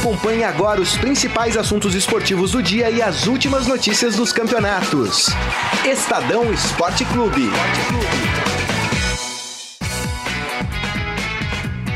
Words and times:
Acompanhe 0.00 0.42
agora 0.44 0.80
os 0.80 0.96
principais 0.96 1.58
assuntos 1.58 1.94
esportivos 1.94 2.52
do 2.52 2.62
dia 2.62 2.88
e 2.90 3.02
as 3.02 3.26
últimas 3.26 3.66
notícias 3.66 4.16
dos 4.16 4.32
campeonatos. 4.32 5.26
Estadão 5.84 6.50
Esporte 6.50 7.04
Clube. 7.04 7.50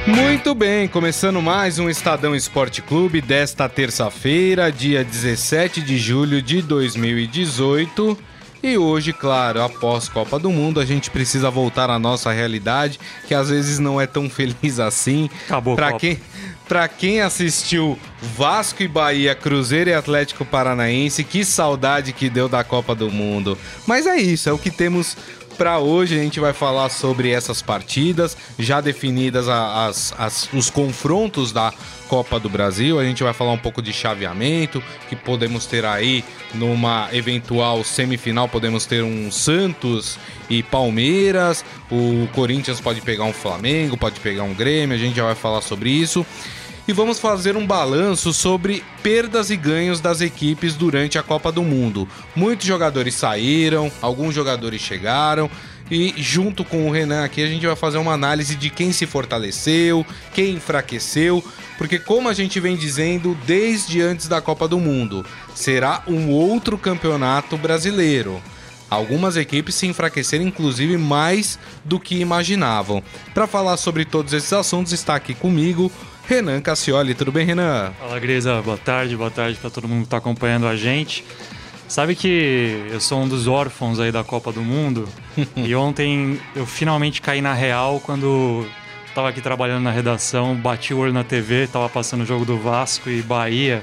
Muito 0.07 0.55
bem, 0.55 0.87
começando 0.87 1.41
mais 1.41 1.79
um 1.79 1.89
Estadão 1.89 2.37
Esporte 2.37 2.83
Clube 2.83 3.23
desta 3.23 3.71
terça-feira, 3.71 4.71
dia 4.71 5.03
17 5.03 5.81
de 5.81 5.97
julho 5.97 6.43
de 6.43 6.61
2018. 6.61 8.19
E 8.63 8.79
hoje, 8.79 9.13
claro, 9.13 9.63
após 9.63 10.09
Copa 10.09 10.39
do 10.39 10.51
Mundo, 10.51 10.81
a 10.81 10.87
gente 10.87 11.11
precisa 11.11 11.51
voltar 11.51 11.91
à 11.91 11.99
nossa 11.99 12.33
realidade, 12.33 12.99
que 13.27 13.35
às 13.35 13.51
vezes 13.51 13.79
não 13.79 14.01
é 14.01 14.07
tão 14.07 14.29
feliz 14.31 14.79
assim. 14.81 15.29
Acabou 15.47 15.75
pra 15.75 15.89
Copa. 15.89 16.01
quem 16.01 16.19
Pra 16.69 16.89
quem 16.89 17.21
assistiu 17.21 17.99
Vasco 18.37 18.83
e 18.83 18.89
Bahia, 18.89 19.35
Cruzeiro 19.35 19.91
e 19.91 19.95
Atlético 19.95 20.45
Paranaense, 20.45 21.23
que 21.23 21.45
saudade 21.45 22.13
que 22.13 22.31
deu 22.31 22.49
da 22.49 22.65
Copa 22.65 22.95
do 22.95 23.11
Mundo. 23.11 23.59
Mas 23.87 24.07
é 24.07 24.17
isso, 24.17 24.49
é 24.49 24.53
o 24.53 24.59
que 24.59 24.71
temos 24.71 25.17
para 25.55 25.79
hoje. 25.79 26.19
A 26.19 26.23
gente 26.23 26.39
vai 26.41 26.53
falar 26.53 26.89
sobre 26.91 27.31
essas 27.31 27.63
partidas, 27.63 28.37
já 28.59 28.81
definidas 28.81 29.49
as, 29.49 30.15
as- 30.19 30.49
os 30.53 30.69
confrontos 30.71 31.53
da 31.53 31.73
Copa 32.09 32.39
do 32.39 32.49
Brasil. 32.51 32.99
A 33.01 33.05
gente 33.05 33.23
vai 33.23 33.33
falar 33.33 33.53
um 33.53 33.59
pouco 33.59 33.81
de 33.81 33.93
chaveamento, 33.93 34.83
que 35.09 35.17
podemos 35.17 35.67
ter 35.67 35.85
aí 35.85 36.23
numa 36.53 37.09
eventual 37.13 37.83
semifinal, 37.83 38.49
podemos 38.49 38.85
ter 38.85 39.03
um 39.03 39.31
Santos 39.31 40.19
e 40.51 40.63
Palmeiras. 40.63 41.65
O 41.91 42.29
Corinthians 42.35 42.81
pode 42.81 43.01
pegar 43.01 43.25
um 43.25 43.33
Flamengo, 43.33 43.97
pode 43.97 44.21
pegar 44.21 44.43
um 44.43 44.53
Grêmio, 44.55 44.95
a 44.95 44.99
gente 44.99 45.17
já 45.17 45.25
vai 45.25 45.35
falar 45.35 45.61
sobre 45.63 45.91
isso. 45.91 46.25
E 46.87 46.93
vamos 46.93 47.19
fazer 47.19 47.57
um 47.57 47.67
balanço 47.67 48.31
sobre 48.35 48.85
perdas 49.03 49.49
e 49.49 49.57
ganhos 49.57 50.01
das 50.01 50.21
equipes 50.21 50.75
durante 50.75 51.19
a 51.19 51.23
Copa 51.23 51.51
do 51.51 51.63
Mundo. 51.63 52.07
Muitos 52.37 52.67
jogadores 52.67 53.15
saíram, 53.15 53.91
alguns 54.03 54.35
jogadores 54.35 54.83
chegaram. 54.83 55.51
E 55.91 56.15
junto 56.19 56.63
com 56.63 56.87
o 56.87 56.91
Renan 56.91 57.25
aqui 57.25 57.43
a 57.43 57.47
gente 57.47 57.67
vai 57.67 57.77
fazer 57.77 57.97
uma 57.97 58.13
análise 58.13 58.55
de 58.55 58.69
quem 58.69 58.93
se 58.93 59.07
fortaleceu, 59.07 60.05
quem 60.35 60.55
enfraqueceu, 60.55 61.45
porque 61.77 61.99
como 61.99 62.29
a 62.29 62.35
gente 62.35 62.59
vem 62.61 62.77
dizendo 62.77 63.37
desde 63.47 64.01
antes 64.01 64.29
da 64.29 64.41
Copa 64.41 64.67
do 64.67 64.79
Mundo, 64.79 65.25
será 65.55 66.03
um 66.07 66.31
outro 66.31 66.77
campeonato 66.77 67.57
brasileiro. 67.57 68.43
Algumas 68.95 69.37
equipes 69.37 69.75
se 69.75 69.87
enfraqueceram, 69.87 70.45
inclusive, 70.45 70.97
mais 70.97 71.59
do 71.85 71.99
que 71.99 72.21
imaginavam. 72.21 73.03
Para 73.33 73.47
falar 73.47 73.77
sobre 73.77 74.05
todos 74.05 74.33
esses 74.33 74.53
assuntos, 74.53 74.93
está 74.93 75.15
aqui 75.15 75.35
comigo 75.35 75.91
Renan 76.27 76.61
Cassioli. 76.61 77.15
Tudo 77.15 77.33
bem, 77.33 77.45
Renan? 77.45 77.93
Fala, 77.99 78.19
Grisa. 78.19 78.63
Boa 78.63 78.79
tarde, 78.79 79.17
boa 79.17 79.31
tarde 79.31 79.59
para 79.59 79.71
todo 79.71 79.89
mundo 79.89 80.05
que 80.05 80.09
tá 80.09 80.19
acompanhando 80.19 80.67
a 80.67 80.77
gente. 80.77 81.25
Sabe 81.89 82.15
que 82.15 82.87
eu 82.91 83.01
sou 83.01 83.21
um 83.21 83.29
dos 83.29 83.47
órfãos 83.47 84.01
aí 84.01 84.11
da 84.11 84.25
Copa 84.25 84.51
do 84.51 84.63
Mundo 84.63 85.07
e 85.55 85.75
ontem 85.75 86.41
eu 86.57 86.65
finalmente 86.65 87.21
caí 87.21 87.43
na 87.43 87.53
real 87.53 88.01
quando 88.01 88.67
tava 89.15 89.29
aqui 89.29 89.41
trabalhando 89.41 89.85
na 89.85 89.91
redação, 89.91 90.57
bati 90.57 90.95
o 90.95 90.99
olho 90.99 91.13
na 91.13 91.23
TV, 91.23 91.67
tava 91.67 91.89
passando 91.89 92.23
o 92.23 92.27
jogo 92.27 92.45
do 92.45 92.59
Vasco 92.59 93.11
e 93.11 93.23
Bahia. 93.23 93.83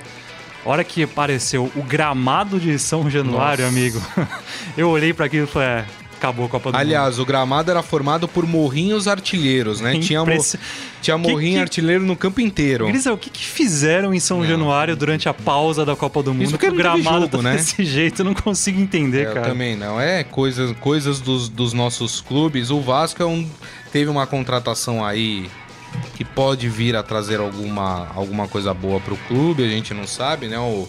A 0.66 0.70
hora 0.70 0.84
que 0.84 1.04
apareceu 1.04 1.72
o 1.76 1.82
gramado 1.82 2.60
de 2.60 2.78
São 2.78 3.10
Januário, 3.10 3.66
Nossa. 3.66 3.78
amigo, 3.78 4.02
eu 4.78 4.90
olhei 4.90 5.12
para 5.14 5.26
aquilo 5.26 5.46
e 5.46 5.48
falei, 5.48 5.68
é, 5.70 5.86
acabou 6.18 6.46
a 6.46 6.50
Copa 6.50 6.72
do 6.72 6.78
Aliás, 6.78 7.18
o 7.18 7.26
gramado 7.26 7.72
era 7.72 7.82
formado 7.82 8.28
por 8.28 8.46
morrinhos 8.46 9.08
artilheiros, 9.08 9.82
né? 9.82 9.98
Tinha, 10.00 10.24
mo- 10.24 10.32
tinha 11.02 11.18
Que- 11.18 11.32
morrinho 11.32 11.56
que- 11.56 11.62
artilheiro 11.62 12.04
no 12.04 12.16
campo 12.16 12.40
inteiro. 12.42 12.84
Mundo. 12.86 12.94
Grisa, 12.94 13.12
o 13.12 13.18
que, 13.18 13.32
que 13.32 13.44
fizeram 13.44 14.14
em 14.14 14.20
São 14.20 14.46
Januário 14.46 14.96
durante 14.96 15.28
a 15.28 15.34
pausa 15.34 15.84
da 15.84 15.96
Copa 15.96 16.22
do 16.22 16.32
Mundo? 16.32 16.44
Isso 16.44 16.52
porque 16.52 16.68
que 16.68 16.72
o 16.72 16.76
não 16.76 16.78
gramado 17.02 17.22
jogo, 17.32 17.42
né? 17.42 17.54
desse 17.56 17.82
jeito, 17.86 18.22
eu 18.22 18.26
não 18.26 18.36
consigo 18.36 18.80
entender, 18.80 19.26
É, 19.26 19.30
eu 19.30 19.34
cara. 19.34 19.48
também 19.48 19.76
não. 19.76 20.00
É 20.00 20.24
coisas, 20.24 20.76
coisas 20.80 21.20
dos, 21.20 21.50
dos 21.50 21.74
nossos 21.74 22.22
clubes. 22.22 22.70
O 22.70 22.80
Vasco 22.82 23.24
é 23.24 23.26
um- 23.26 23.50
teve 23.92 24.12
uma 24.12 24.28
contratação 24.28 25.04
aí 25.04 25.50
que 26.16 26.24
pode 26.24 26.70
vir 26.70 26.96
a 26.96 27.04
trazer 27.04 27.40
alguma, 27.40 28.08
alguma 28.14 28.48
coisa 28.48 28.74
boa 28.74 29.00
pro 29.00 29.18
clube, 29.28 29.64
a 29.64 29.68
gente 29.68 29.94
não 29.94 30.08
sabe, 30.08 30.48
né? 30.48 30.58
O, 30.60 30.88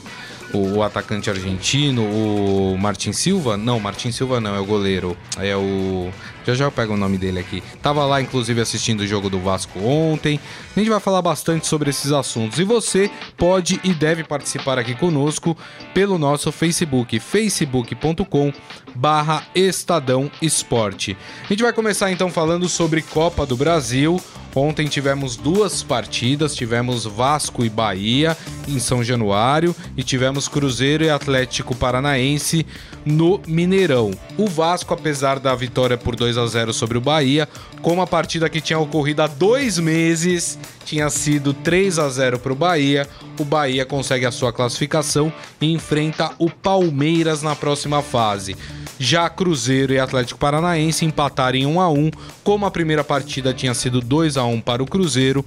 o, 0.53 0.77
o 0.77 0.83
atacante 0.83 1.31
argentino, 1.31 2.03
o 2.05 2.77
Martin 2.79 3.13
Silva. 3.13 3.57
Não, 3.57 3.81
Martin 3.81 4.13
Silva 4.13 4.41
não, 4.41 4.55
é 4.55 4.61
o 4.61 4.65
goleiro. 4.65 5.17
É 5.39 5.57
o. 5.57 6.11
Já 6.47 6.55
já 6.55 6.65
eu 6.65 6.73
pego 6.73 6.95
o 6.95 6.97
nome 6.97 7.19
dele 7.19 7.41
aqui. 7.41 7.63
Tava 7.83 8.05
lá, 8.05 8.21
inclusive, 8.21 8.61
assistindo 8.61 9.01
o 9.01 9.07
jogo 9.07 9.31
do 9.31 9.39
Vasco 9.39 9.79
ontem. 9.81 10.41
A 10.75 10.79
gente 10.79 10.91
vai 10.91 11.01
falar 11.01 11.23
bastante 11.23 11.67
sobre 11.67 11.91
esses 11.91 12.13
assuntos. 12.13 12.59
E 12.59 12.65
você 12.65 13.11
pode 13.37 13.81
e 13.85 13.95
deve 13.95 14.25
participar 14.25 14.79
aqui 14.79 14.95
conosco 14.95 15.57
pelo 15.95 16.19
nosso 16.19 16.51
Facebook, 16.51 17.19
facebook.com 17.19 18.53
barra 18.95 19.43
Estadão 19.55 20.31
Esporte. 20.41 21.17
A 21.45 21.49
gente 21.49 21.63
vai 21.63 21.73
começar 21.73 22.11
então 22.11 22.31
falando 22.31 22.69
sobre 22.69 23.03
Copa 23.03 23.47
do 23.47 23.57
Brasil. 23.57 24.21
Ontem 24.55 24.87
tivemos 24.87 25.35
duas 25.35 25.83
partidas, 25.83 26.55
tivemos 26.55 27.05
Vasco 27.07 27.65
e 27.65 27.71
Bahia 27.71 28.37
em 28.69 28.79
São 28.79 29.03
Januário 29.03 29.75
e 29.97 30.03
tivemos 30.03 30.47
Cruzeiro 30.47 31.05
e 31.05 31.11
Atlético 31.11 31.75
Paranaense 31.75 32.67
no 33.05 33.41
Mineirão. 33.47 34.11
O 34.37 34.47
Vasco, 34.47 34.93
apesar 34.93 35.39
da 35.39 35.55
vitória 35.55 35.97
por 35.97 36.15
2 36.15 36.32
a 36.37 36.47
0 36.47 36.73
sobre 36.73 36.99
o 36.99 37.01
Bahia, 37.01 37.49
como 37.81 38.03
a 38.03 38.07
partida 38.07 38.49
que 38.49 38.61
tinha 38.61 38.79
ocorrido 38.79 39.23
há 39.23 39.27
dois 39.27 39.79
meses 39.79 40.59
tinha 40.85 41.09
sido 41.11 41.55
3 41.55 41.99
a 41.99 42.09
0 42.09 42.39
para 42.39 42.53
o 42.53 42.57
Bahia, 42.57 43.09
o 43.39 43.45
Bahia 43.45 43.85
consegue 43.85 44.27
a 44.27 44.33
sua 44.33 44.53
classificação 44.53 45.33
e 45.61 45.73
enfrenta 45.73 46.33
o 46.39 46.51
Palmeiras 46.51 47.43
na 47.43 47.55
próxima 47.55 48.03
fase. 48.03 48.57
Já 48.99 49.29
Cruzeiro 49.29 49.93
e 49.93 49.99
Atlético 49.99 50.39
Paranaense 50.39 51.05
empataram 51.05 51.59
em 51.59 51.67
1 51.67 51.81
a 51.81 51.89
1, 51.89 52.11
como 52.45 52.67
a 52.67 52.71
primeira 52.71 53.03
partida 53.03 53.53
tinha 53.53 53.75
sido 53.75 54.01
2 54.01 54.37
a 54.37 54.45
1 54.45 54.61
para 54.61 54.83
o 54.83 54.87
Cruzeiro. 54.87 55.45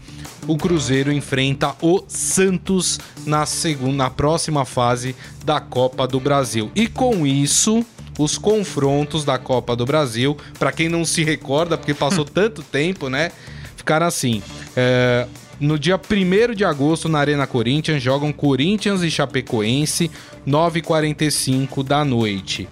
O 0.47 0.57
Cruzeiro 0.57 1.12
enfrenta 1.12 1.74
o 1.81 2.03
Santos 2.07 3.00
na 3.25 3.45
segunda, 3.45 3.95
na 3.95 4.09
próxima 4.09 4.66
fase 4.66 5.16
da 5.44 5.59
Copa 5.62 6.07
do 6.07 6.19
Brasil. 6.19 6.69
E 6.75 6.88
com 6.88 7.25
isso, 7.25 7.85
os 8.17 8.37
confrontos 8.37 9.23
da 9.23 9.37
Copa 9.37 9.75
do 9.75 9.85
Brasil, 9.85 10.37
para 10.57 10.71
quem 10.71 10.89
não 10.89 11.05
se 11.05 11.23
recorda, 11.23 11.77
porque 11.77 11.93
passou 11.93 12.23
tanto 12.25 12.63
tempo, 12.63 13.09
né? 13.09 13.31
Ficaram 13.75 14.07
assim. 14.07 14.41
é, 14.75 15.27
no 15.59 15.79
dia 15.79 15.95
1 15.97 16.53
de 16.53 16.65
agosto, 16.65 17.07
na 17.07 17.19
Arena 17.19 17.47
Corinthians, 17.47 18.03
jogam 18.03 18.33
Corinthians 18.33 19.01
e 19.01 19.09
Chapecoense, 19.09 20.11
9h45 20.45 21.81
da 21.81 22.03
noite. 22.03 22.67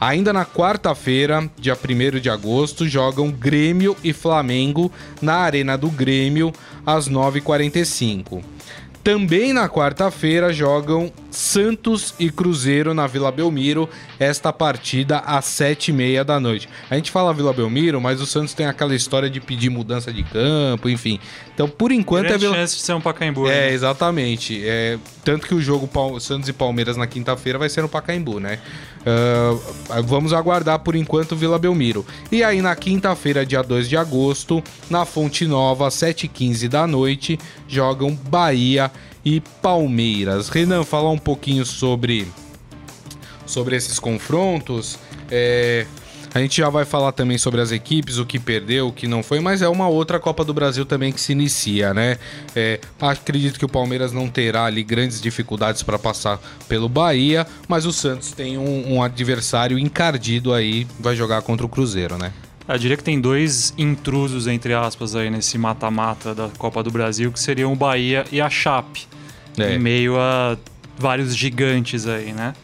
Ainda 0.00 0.32
na 0.32 0.44
quarta-feira, 0.44 1.48
dia 1.56 1.76
1 1.76 2.18
de 2.18 2.28
agosto, 2.28 2.88
jogam 2.88 3.30
Grêmio 3.30 3.96
e 4.02 4.12
Flamengo 4.12 4.90
na 5.22 5.36
Arena 5.36 5.78
do 5.78 5.88
Grêmio, 5.88 6.52
às 6.84 7.08
9h45. 7.08 8.42
Também 9.04 9.52
na 9.52 9.68
quarta-feira 9.68 10.52
jogam 10.52 11.12
Santos 11.34 12.14
e 12.18 12.30
Cruzeiro 12.30 12.94
na 12.94 13.06
Vila 13.06 13.32
Belmiro, 13.32 13.88
esta 14.18 14.52
partida 14.52 15.18
às 15.18 15.44
sete 15.44 15.88
e 15.88 15.92
meia 15.92 16.24
da 16.24 16.38
noite. 16.38 16.68
A 16.88 16.94
gente 16.94 17.10
fala 17.10 17.34
Vila 17.34 17.52
Belmiro, 17.52 18.00
mas 18.00 18.20
o 18.20 18.26
Santos 18.26 18.54
tem 18.54 18.66
aquela 18.66 18.94
história 18.94 19.28
de 19.28 19.40
pedir 19.40 19.68
mudança 19.68 20.12
de 20.12 20.22
campo, 20.22 20.88
enfim. 20.88 21.18
Então, 21.52 21.68
por 21.68 21.90
enquanto 21.90 22.26
é 22.26 22.28
Grande 22.28 22.44
Vila... 22.46 22.56
chance 22.56 22.76
de 22.76 22.82
ser 22.82 22.92
um 22.94 23.00
Pacaembu. 23.00 23.46
É, 23.48 23.68
né? 23.68 23.72
exatamente. 23.72 24.62
É, 24.64 24.98
tanto 25.24 25.46
que 25.46 25.54
o 25.54 25.60
jogo 25.60 25.88
Pal- 25.88 26.20
Santos 26.20 26.48
e 26.48 26.52
Palmeiras 26.52 26.96
na 26.96 27.06
quinta-feira 27.06 27.58
vai 27.58 27.68
ser 27.68 27.82
no 27.82 27.88
Pacaembu, 27.88 28.38
né? 28.38 28.60
Ah, 29.06 30.00
vamos 30.02 30.32
aguardar 30.32 30.78
por 30.78 30.94
enquanto 30.94 31.36
Vila 31.36 31.58
Belmiro. 31.58 32.06
E 32.30 32.42
aí 32.42 32.62
na 32.62 32.74
quinta-feira, 32.74 33.44
dia 33.44 33.62
2 33.62 33.88
de 33.88 33.96
agosto, 33.96 34.62
na 34.88 35.04
Fonte 35.04 35.46
Nova, 35.46 35.88
às 35.88 35.94
7h15 35.94 36.68
da 36.68 36.86
noite, 36.86 37.38
jogam 37.68 38.14
Bahia 38.14 38.90
e 39.24 39.40
Palmeiras. 39.40 40.48
Renan, 40.48 40.84
falar 40.84 41.10
um 41.10 41.18
pouquinho 41.18 41.64
sobre, 41.64 42.26
sobre 43.46 43.76
esses 43.76 43.98
confrontos. 43.98 44.98
É, 45.30 45.86
a 46.34 46.40
gente 46.40 46.56
já 46.56 46.68
vai 46.68 46.84
falar 46.84 47.12
também 47.12 47.38
sobre 47.38 47.60
as 47.60 47.70
equipes, 47.70 48.18
o 48.18 48.26
que 48.26 48.40
perdeu, 48.40 48.88
o 48.88 48.92
que 48.92 49.06
não 49.06 49.22
foi, 49.22 49.38
mas 49.38 49.62
é 49.62 49.68
uma 49.68 49.86
outra 49.86 50.18
Copa 50.18 50.44
do 50.44 50.52
Brasil 50.52 50.84
também 50.84 51.12
que 51.12 51.20
se 51.20 51.30
inicia, 51.30 51.94
né? 51.94 52.18
É, 52.56 52.80
acredito 53.00 53.56
que 53.56 53.64
o 53.64 53.68
Palmeiras 53.68 54.10
não 54.10 54.28
terá 54.28 54.64
ali 54.64 54.82
grandes 54.82 55.20
dificuldades 55.20 55.84
para 55.84 55.96
passar 55.96 56.40
pelo 56.68 56.88
Bahia, 56.88 57.46
mas 57.68 57.86
o 57.86 57.92
Santos 57.92 58.32
tem 58.32 58.58
um, 58.58 58.94
um 58.94 59.02
adversário 59.02 59.78
encardido 59.78 60.52
aí, 60.52 60.88
vai 60.98 61.14
jogar 61.14 61.40
contra 61.42 61.64
o 61.64 61.68
Cruzeiro, 61.68 62.18
né? 62.18 62.32
Eu 62.66 62.78
diria 62.78 62.96
que 62.96 63.04
tem 63.04 63.20
dois 63.20 63.72
intrusos, 63.78 64.48
entre 64.48 64.74
aspas, 64.74 65.14
aí 65.14 65.30
nesse 65.30 65.56
mata-mata 65.56 66.34
da 66.34 66.48
Copa 66.58 66.82
do 66.82 66.90
Brasil, 66.90 67.30
que 67.30 67.38
seriam 67.38 67.72
o 67.72 67.76
Bahia 67.76 68.24
e 68.32 68.40
a 68.40 68.50
Chape. 68.50 69.06
É. 69.58 69.74
Em 69.74 69.78
meio 69.78 70.18
a 70.18 70.56
vários 70.98 71.36
gigantes 71.36 72.06
aí, 72.06 72.32
né? 72.32 72.54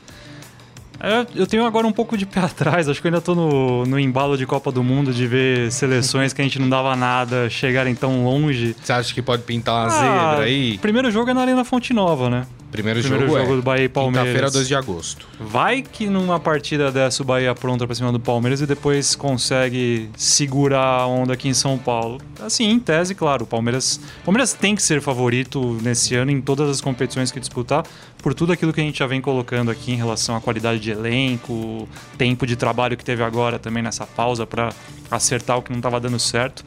É, 1.00 1.26
eu 1.34 1.46
tenho 1.46 1.64
agora 1.64 1.86
um 1.86 1.92
pouco 1.92 2.16
de 2.16 2.26
pé 2.26 2.40
atrás, 2.44 2.88
acho 2.88 3.00
que 3.00 3.06
eu 3.06 3.10
ainda 3.10 3.20
tô 3.20 3.34
no, 3.34 3.86
no 3.86 3.98
embalo 3.98 4.36
de 4.36 4.46
Copa 4.46 4.70
do 4.70 4.82
Mundo 4.82 5.12
de 5.12 5.26
ver 5.26 5.72
seleções 5.72 6.32
que 6.32 6.40
a 6.40 6.44
gente 6.44 6.58
não 6.58 6.68
dava 6.68 6.94
nada 6.94 7.48
chegarem 7.48 7.94
tão 7.94 8.24
longe. 8.24 8.76
Você 8.80 8.92
acha 8.92 9.14
que 9.14 9.22
pode 9.22 9.42
pintar 9.42 9.74
uma 9.74 9.86
Ah, 9.86 10.30
zebra 10.30 10.44
aí? 10.46 10.78
Primeiro 10.78 11.10
jogo 11.10 11.30
é 11.30 11.34
na 11.34 11.40
Arena 11.40 11.64
Fonte 11.64 11.92
Nova, 11.92 12.28
né? 12.28 12.46
Primeiro, 12.70 13.00
primeiro 13.00 13.26
jogo, 13.26 13.38
jogo 13.38 13.52
é. 13.52 13.56
do 13.56 13.62
Bahia 13.62 13.84
e 13.84 13.88
Palmeiras. 13.88 14.28
Quinta-feira, 14.28 14.50
2 14.50 14.68
de 14.68 14.74
agosto. 14.76 15.26
Vai 15.40 15.82
que 15.82 16.06
numa 16.06 16.38
partida 16.38 16.92
dessa 16.92 17.22
o 17.22 17.26
Bahia 17.26 17.52
pronta 17.52 17.84
pra 17.84 17.96
cima 17.96 18.12
do 18.12 18.20
Palmeiras 18.20 18.60
e 18.60 18.66
depois 18.66 19.16
consegue 19.16 20.08
segurar 20.16 21.00
a 21.00 21.06
onda 21.06 21.32
aqui 21.32 21.48
em 21.48 21.54
São 21.54 21.76
Paulo. 21.76 22.20
Assim, 22.40 22.70
em 22.70 22.78
tese, 22.78 23.14
claro, 23.14 23.42
o 23.42 23.46
Palmeiras, 23.46 24.00
o 24.22 24.24
Palmeiras 24.24 24.52
tem 24.52 24.76
que 24.76 24.82
ser 24.82 25.00
favorito 25.02 25.78
nesse 25.82 26.14
ano 26.14 26.30
em 26.30 26.40
todas 26.40 26.70
as 26.70 26.80
competições 26.80 27.32
que 27.32 27.40
disputar, 27.40 27.84
por 28.20 28.34
tudo 28.34 28.52
aquilo 28.52 28.72
que 28.72 28.80
a 28.80 28.84
gente 28.84 28.98
já 28.98 29.06
vem 29.06 29.20
colocando 29.20 29.70
aqui 29.70 29.92
em 29.92 29.96
relação 29.96 30.36
à 30.36 30.40
qualidade 30.40 30.80
de 30.80 30.90
elenco, 30.90 31.88
tempo 32.18 32.46
de 32.46 32.56
trabalho 32.56 32.96
que 32.96 33.04
teve 33.04 33.22
agora 33.22 33.58
também 33.58 33.82
nessa 33.82 34.06
pausa 34.06 34.46
pra 34.46 34.72
acertar 35.10 35.58
o 35.58 35.62
que 35.62 35.70
não 35.70 35.78
estava 35.78 35.98
dando 35.98 36.18
certo. 36.18 36.64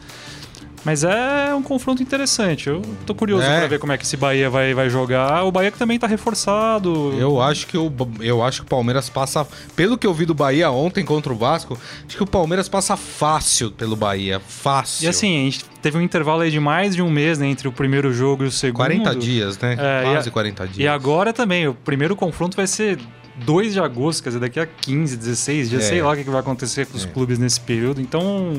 Mas 0.86 1.04
é 1.06 1.54
um 1.56 1.64
confronto 1.64 2.04
interessante. 2.04 2.68
Eu 2.68 2.82
tô 3.06 3.16
curioso 3.16 3.46
É. 3.46 3.60
pra 3.60 3.68
ver 3.68 3.80
como 3.80 3.94
é 3.94 3.98
que 3.98 4.04
esse 4.04 4.18
Bahia 4.18 4.50
vai, 4.50 4.74
vai 4.74 4.90
jogar. 4.90 5.44
O 5.46 5.52
Bahia 5.52 5.72
que 5.72 5.78
também 5.78 5.98
tá 5.98 6.08
reforçado. 6.08 7.14
Eu 7.18 7.42
acho 7.42 7.68
que 7.68 7.78
o, 7.78 7.92
eu 8.20 8.44
acho 8.44 8.62
que 8.62 8.68
o 8.68 8.70
Palmeiras 8.70 9.10
passa. 9.10 9.48
Pelo 9.76 9.98
que 9.98 10.06
eu 10.06 10.14
vi 10.14 10.26
do 10.26 10.34
Bahia 10.34 10.70
ontem 10.72 11.06
contra 11.06 11.32
o 11.32 11.36
Vasco, 11.38 11.78
acho 12.06 12.18
que 12.18 12.24
o 12.24 12.28
Palmeiras 12.28 12.68
passa 12.68 12.98
fácil 12.98 13.72
pelo 13.72 13.96
Bahia. 13.96 14.42
Fácil. 14.46 15.06
E 15.06 15.08
assim, 15.08 15.42
a 15.42 15.44
gente 15.46 15.64
teve 15.82 15.98
um 15.98 16.02
intervalo 16.02 16.42
aí 16.42 16.52
de 16.52 16.60
mais 16.60 16.96
de 16.96 17.02
um 17.02 17.10
mês 17.10 17.40
né, 17.40 17.48
entre 17.48 17.68
o 17.68 17.72
primeiro 17.72 18.12
jogo 18.14 18.44
e 18.44 18.48
o 18.48 18.52
segundo. 18.52 18.78
40 18.78 19.16
dias, 19.16 19.58
né? 19.60 19.78
É, 19.80 20.04
Quase 20.04 20.30
a- 20.30 20.32
40 20.34 20.66
dias. 20.68 20.78
E 20.80 20.88
agora 20.88 21.32
também, 21.32 21.66
o 21.68 21.74
primeiro 21.74 22.14
confronto 22.16 22.58
vai 22.58 22.68
ser 22.68 23.00
2 23.46 23.72
de 23.74 23.80
agosto, 23.80 24.22
quer 24.22 24.30
dizer, 24.30 24.40
daqui 24.42 24.60
a 24.60 24.66
15, 24.66 25.16
16 25.18 25.70
dias, 25.70 25.84
É. 25.86 25.88
sei 25.88 26.02
lá 26.02 26.12
o 26.12 26.16
que 26.16 26.24
que 26.26 26.30
vai 26.30 26.42
acontecer 26.42 26.86
com 26.88 26.98
os 26.98 27.06
É. 27.06 27.08
clubes 27.08 27.40
nesse 27.40 27.60
período. 27.60 28.00
Então, 28.02 28.54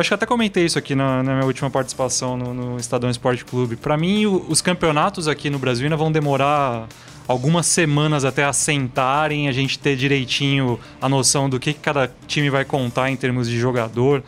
acho 0.00 0.08
que 0.10 0.14
até 0.14 0.26
comentei 0.26 0.64
isso 0.64 0.78
aqui 0.78 0.94
na, 0.94 1.22
na 1.22 1.32
minha 1.34 1.46
última 1.46 1.70
participação 1.70 2.36
no, 2.36 2.52
no 2.54 2.76
Estadão 2.78 3.08
Esporte 3.10 3.44
Clube. 3.44 3.76
Pra 3.76 3.96
mim, 3.96 4.26
o- 4.26 4.44
os 4.48 4.60
campeonatos 4.60 5.28
aqui 5.28 5.50
no 5.50 5.58
Brasil 5.58 5.84
ainda 5.84 5.96
vão 5.96 6.10
demorar 6.10 6.86
algumas 7.28 7.66
semanas 7.66 8.24
até 8.24 8.44
assentarem, 8.44 9.48
a 9.48 9.52
gente 9.52 9.78
ter 9.78 9.96
direitinho 9.96 10.80
a 11.00 11.08
noção 11.08 11.48
do 11.48 11.60
que, 11.60 11.72
que 11.72 11.78
cada 11.80 12.10
time 12.26 12.50
vai 12.50 12.64
contar 12.64 13.10
em 13.10 13.16
termos 13.16 13.48
de 13.48 13.58
jogador. 13.58 14.22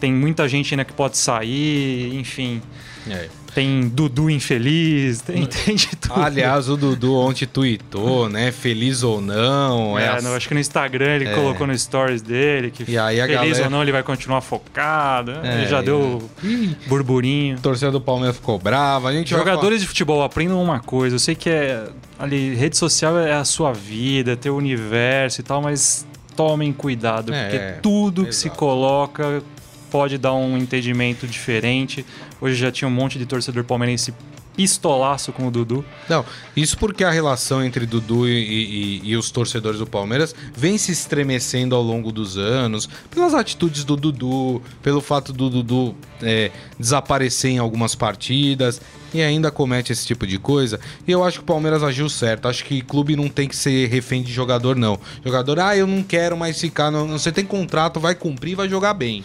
Tem 0.00 0.12
muita 0.12 0.48
gente 0.48 0.72
ainda 0.74 0.84
que 0.84 0.92
pode 0.92 1.16
sair, 1.18 2.14
enfim. 2.14 2.62
É. 3.08 3.28
Tem 3.56 3.88
Dudu 3.88 4.28
infeliz, 4.28 5.22
tem, 5.22 5.46
tem 5.46 5.74
de 5.74 5.86
tudo. 5.96 6.12
Aliás, 6.22 6.68
o 6.68 6.76
Dudu 6.76 7.14
ontem 7.16 7.46
tweetou, 7.46 8.28
né? 8.28 8.52
Feliz 8.52 9.02
ou 9.02 9.18
não. 9.18 9.98
É, 9.98 10.18
É, 10.18 10.20
no- 10.20 10.34
acho 10.34 10.46
que 10.46 10.52
no 10.52 10.60
Instagram 10.60 11.14
ele 11.16 11.28
É. 11.28 11.32
colocou 11.34 11.66
no 11.66 11.76
stories 11.78 12.20
dele 12.20 12.70
que 12.70 12.84
E 12.86 12.98
aí 12.98 13.18
a 13.18 13.24
feliz 13.26 13.40
galera- 13.40 13.64
ou 13.64 13.70
não 13.70 13.80
ele 13.82 13.92
vai 13.92 14.02
continuar 14.02 14.42
focado. 14.42 15.30
É, 15.42 15.54
ele 15.62 15.68
já 15.68 15.80
deu 15.80 16.22
burburinho. 16.86 17.56
a 17.56 17.60
torcida 17.60 17.90
do 17.90 17.98
Palmeiras 18.00 18.36
ficou 18.36 18.58
brava. 18.58 19.08
A 19.08 19.12
gente 19.12 19.30
Jogadores 19.30 19.80
de 19.80 19.86
futebol 19.86 20.22
aprendam 20.22 20.62
uma 20.62 20.80
coisa. 20.80 21.16
Eu 21.16 21.20
sei 21.20 21.34
que 21.34 21.48
é 21.48 21.84
ali 22.18 22.54
rede 22.54 22.76
social 22.76 23.18
é 23.18 23.32
a 23.32 23.44
sua 23.44 23.72
vida, 23.72 24.32
é 24.32 24.36
teu 24.36 24.54
universo 24.54 25.40
e 25.40 25.44
tal, 25.44 25.62
mas 25.62 26.06
tomem 26.36 26.74
cuidado 26.74 27.32
É, 27.32 27.42
porque 27.48 27.80
tudo 27.80 28.26
que 28.26 28.34
se 28.34 28.50
coloca 28.50 29.42
pode 29.96 30.18
dar 30.18 30.34
um 30.34 30.58
entendimento 30.58 31.26
diferente. 31.26 32.04
Hoje 32.38 32.54
já 32.54 32.70
tinha 32.70 32.86
um 32.86 32.90
monte 32.90 33.18
de 33.18 33.24
torcedor 33.24 33.64
palmeirense 33.64 34.12
pistolaço 34.54 35.32
com 35.32 35.46
o 35.48 35.50
Dudu. 35.50 35.82
Não, 36.08 36.22
isso 36.54 36.76
porque 36.78 37.02
a 37.02 37.10
relação 37.10 37.64
entre 37.64 37.84
Dudu 37.86 38.28
e, 38.28 38.32
e- 38.32 39.00
e 39.10 39.16
os 39.16 39.30
torcedores 39.30 39.78
do 39.78 39.86
Palmeiras 39.86 40.34
vem 40.54 40.76
se 40.76 40.92
estremecendo 40.92 41.74
ao 41.74 41.82
longo 41.82 42.10
dos 42.12 42.36
anos, 42.36 42.88
pelas 43.10 43.32
atitudes 43.34 43.84
do 43.84 43.96
Dudu, 43.96 44.62
pelo 44.82 45.00
fato 45.00 45.32
do 45.32 45.48
Dudu 45.50 45.94
é, 46.22 46.50
desaparecer 46.78 47.50
em 47.52 47.58
algumas 47.58 47.94
partidas 47.94 48.80
e 49.14 49.20
ainda 49.22 49.50
comete 49.50 49.92
esse 49.92 50.06
tipo 50.06 50.26
de 50.26 50.38
coisa. 50.38 50.78
E 51.06 51.10
eu 51.12 51.22
acho 51.24 51.38
que 51.38 51.44
o 51.44 51.46
Palmeiras 51.46 51.82
agiu 51.82 52.08
certo. 52.10 52.48
Acho 52.48 52.64
que 52.64 52.80
clube 52.82 53.16
não 53.16 53.28
tem 53.28 53.48
que 53.48 53.56
ser 53.56 53.88
refém 53.88 54.22
de 54.22 54.30
jogador, 54.32 54.76
não. 54.76 54.98
Jogador, 55.24 55.58
ah, 55.60 55.74
eu 55.76 55.86
não 55.86 56.02
quero 56.02 56.36
mais 56.36 56.58
ficar. 56.60 56.90
Não, 56.90 57.08
você 57.08 57.30
tem 57.32 57.44
contrato, 57.46 57.98
vai 58.00 58.14
cumprir, 58.14 58.54
vai 58.54 58.68
jogar 58.68 58.92
bem 58.94 59.22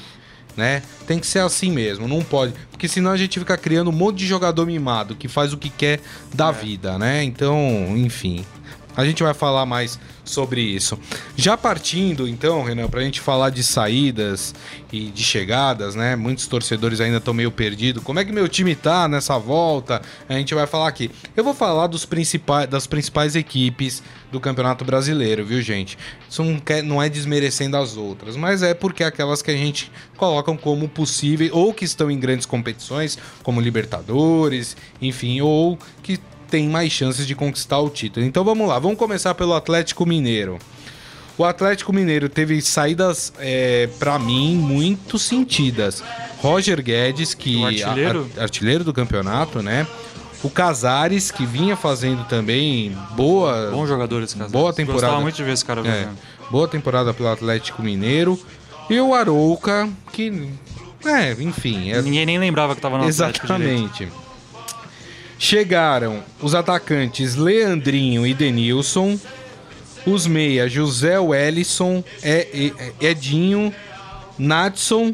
né? 0.55 0.81
Tem 1.07 1.19
que 1.19 1.27
ser 1.27 1.39
assim 1.39 1.71
mesmo, 1.71 2.07
não 2.07 2.21
pode. 2.21 2.53
Porque 2.71 2.87
senão 2.87 3.11
a 3.11 3.17
gente 3.17 3.39
fica 3.39 3.57
criando 3.57 3.89
um 3.89 3.93
monte 3.93 4.17
de 4.17 4.27
jogador 4.27 4.65
mimado 4.65 5.15
que 5.15 5.27
faz 5.27 5.53
o 5.53 5.57
que 5.57 5.69
quer 5.69 5.99
da 6.33 6.51
vida, 6.51 6.97
né? 6.97 7.23
Então, 7.23 7.57
enfim. 7.95 8.45
A 8.95 9.05
gente 9.05 9.23
vai 9.23 9.33
falar 9.33 9.65
mais 9.65 9.99
sobre 10.23 10.61
isso. 10.61 10.97
Já 11.35 11.57
partindo, 11.57 12.27
então, 12.27 12.63
Renan, 12.63 12.87
pra 12.87 13.01
gente 13.01 13.19
falar 13.19 13.49
de 13.49 13.63
saídas 13.63 14.53
e 14.91 15.05
de 15.05 15.23
chegadas, 15.23 15.95
né? 15.95 16.15
Muitos 16.15 16.47
torcedores 16.47 16.99
ainda 16.99 17.17
estão 17.17 17.33
meio 17.33 17.51
perdidos. 17.51 18.03
Como 18.03 18.19
é 18.19 18.25
que 18.25 18.31
meu 18.31 18.47
time 18.47 18.75
tá 18.75 19.07
nessa 19.07 19.37
volta? 19.37 20.01
A 20.27 20.33
gente 20.33 20.53
vai 20.53 20.67
falar 20.67 20.87
aqui. 20.87 21.09
Eu 21.35 21.43
vou 21.43 21.53
falar 21.53 21.87
dos 21.87 22.05
principais, 22.05 22.69
das 22.69 22.85
principais 22.87 23.35
equipes 23.35 24.03
do 24.31 24.39
Campeonato 24.39 24.85
Brasileiro, 24.85 25.45
viu, 25.45 25.61
gente? 25.61 25.97
Isso 26.29 26.43
não, 26.43 26.59
quer, 26.59 26.81
não 26.81 27.01
é 27.01 27.09
desmerecendo 27.09 27.75
as 27.77 27.97
outras, 27.97 28.35
mas 28.35 28.63
é 28.63 28.73
porque 28.73 29.03
é 29.03 29.07
aquelas 29.07 29.41
que 29.41 29.51
a 29.51 29.57
gente 29.57 29.91
colocam 30.15 30.55
como 30.55 30.87
possível 30.87 31.49
ou 31.51 31.73
que 31.73 31.83
estão 31.83 32.09
em 32.09 32.19
grandes 32.19 32.45
competições, 32.45 33.17
como 33.43 33.59
Libertadores, 33.59 34.77
enfim, 35.01 35.41
ou 35.41 35.77
que 36.01 36.19
tem 36.51 36.67
mais 36.69 36.91
chances 36.91 37.25
de 37.25 37.33
conquistar 37.33 37.79
o 37.79 37.89
título. 37.89 38.25
Então 38.25 38.43
vamos 38.43 38.67
lá, 38.67 38.77
vamos 38.77 38.97
começar 38.97 39.33
pelo 39.33 39.53
Atlético 39.55 40.05
Mineiro. 40.05 40.59
O 41.37 41.45
Atlético 41.45 41.91
Mineiro 41.93 42.27
teve 42.29 42.61
saídas, 42.61 43.33
é, 43.39 43.89
para 43.97 44.19
mim, 44.19 44.55
muito 44.57 45.17
sentidas. 45.17 46.03
Roger 46.39 46.83
Guedes, 46.83 47.33
que 47.33 47.63
artilheiro? 47.63 48.29
a- 48.37 48.41
a- 48.41 48.43
artilheiro 48.43 48.83
do 48.83 48.93
campeonato, 48.93 49.63
né? 49.63 49.87
O 50.43 50.49
Casares, 50.49 51.31
que 51.31 51.45
vinha 51.45 51.75
fazendo 51.75 52.25
também 52.25 52.95
boa, 53.15 53.69
Bom 53.71 53.87
jogador 53.87 54.21
esse 54.23 54.35
cara. 54.35 54.49
Boa 54.49 54.73
temporada. 54.73 55.01
Gostava 55.05 55.21
muito 55.21 55.35
de 55.35 55.43
ver 55.43 55.53
esse 55.53 55.63
cara 55.63 55.81
é, 55.87 56.07
boa 56.51 56.67
temporada 56.67 57.13
pelo 57.13 57.29
Atlético 57.29 57.81
Mineiro. 57.81 58.39
E 58.89 58.99
o 58.99 59.13
Arouca, 59.13 59.87
que, 60.11 60.49
é, 61.05 61.31
enfim, 61.39 61.91
é, 61.91 62.01
Ninguém 62.01 62.25
nem 62.25 62.37
lembrava 62.39 62.75
que 62.75 62.81
tava 62.81 62.97
no 62.97 63.05
Atlético 63.07 63.47
direito. 63.47 64.07
Chegaram 65.43 66.23
os 66.39 66.53
atacantes 66.53 67.33
Leandrinho 67.33 68.27
e 68.27 68.33
Denilson, 68.33 69.19
os 70.05 70.27
meias 70.27 70.71
José 70.71 71.17
Wellison, 71.19 72.03
Edinho, 73.01 73.73
Natson 74.37 75.11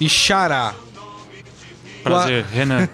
e 0.00 0.08
Xará. 0.08 0.74
Prazer, 2.02 2.46
Renan. 2.50 2.88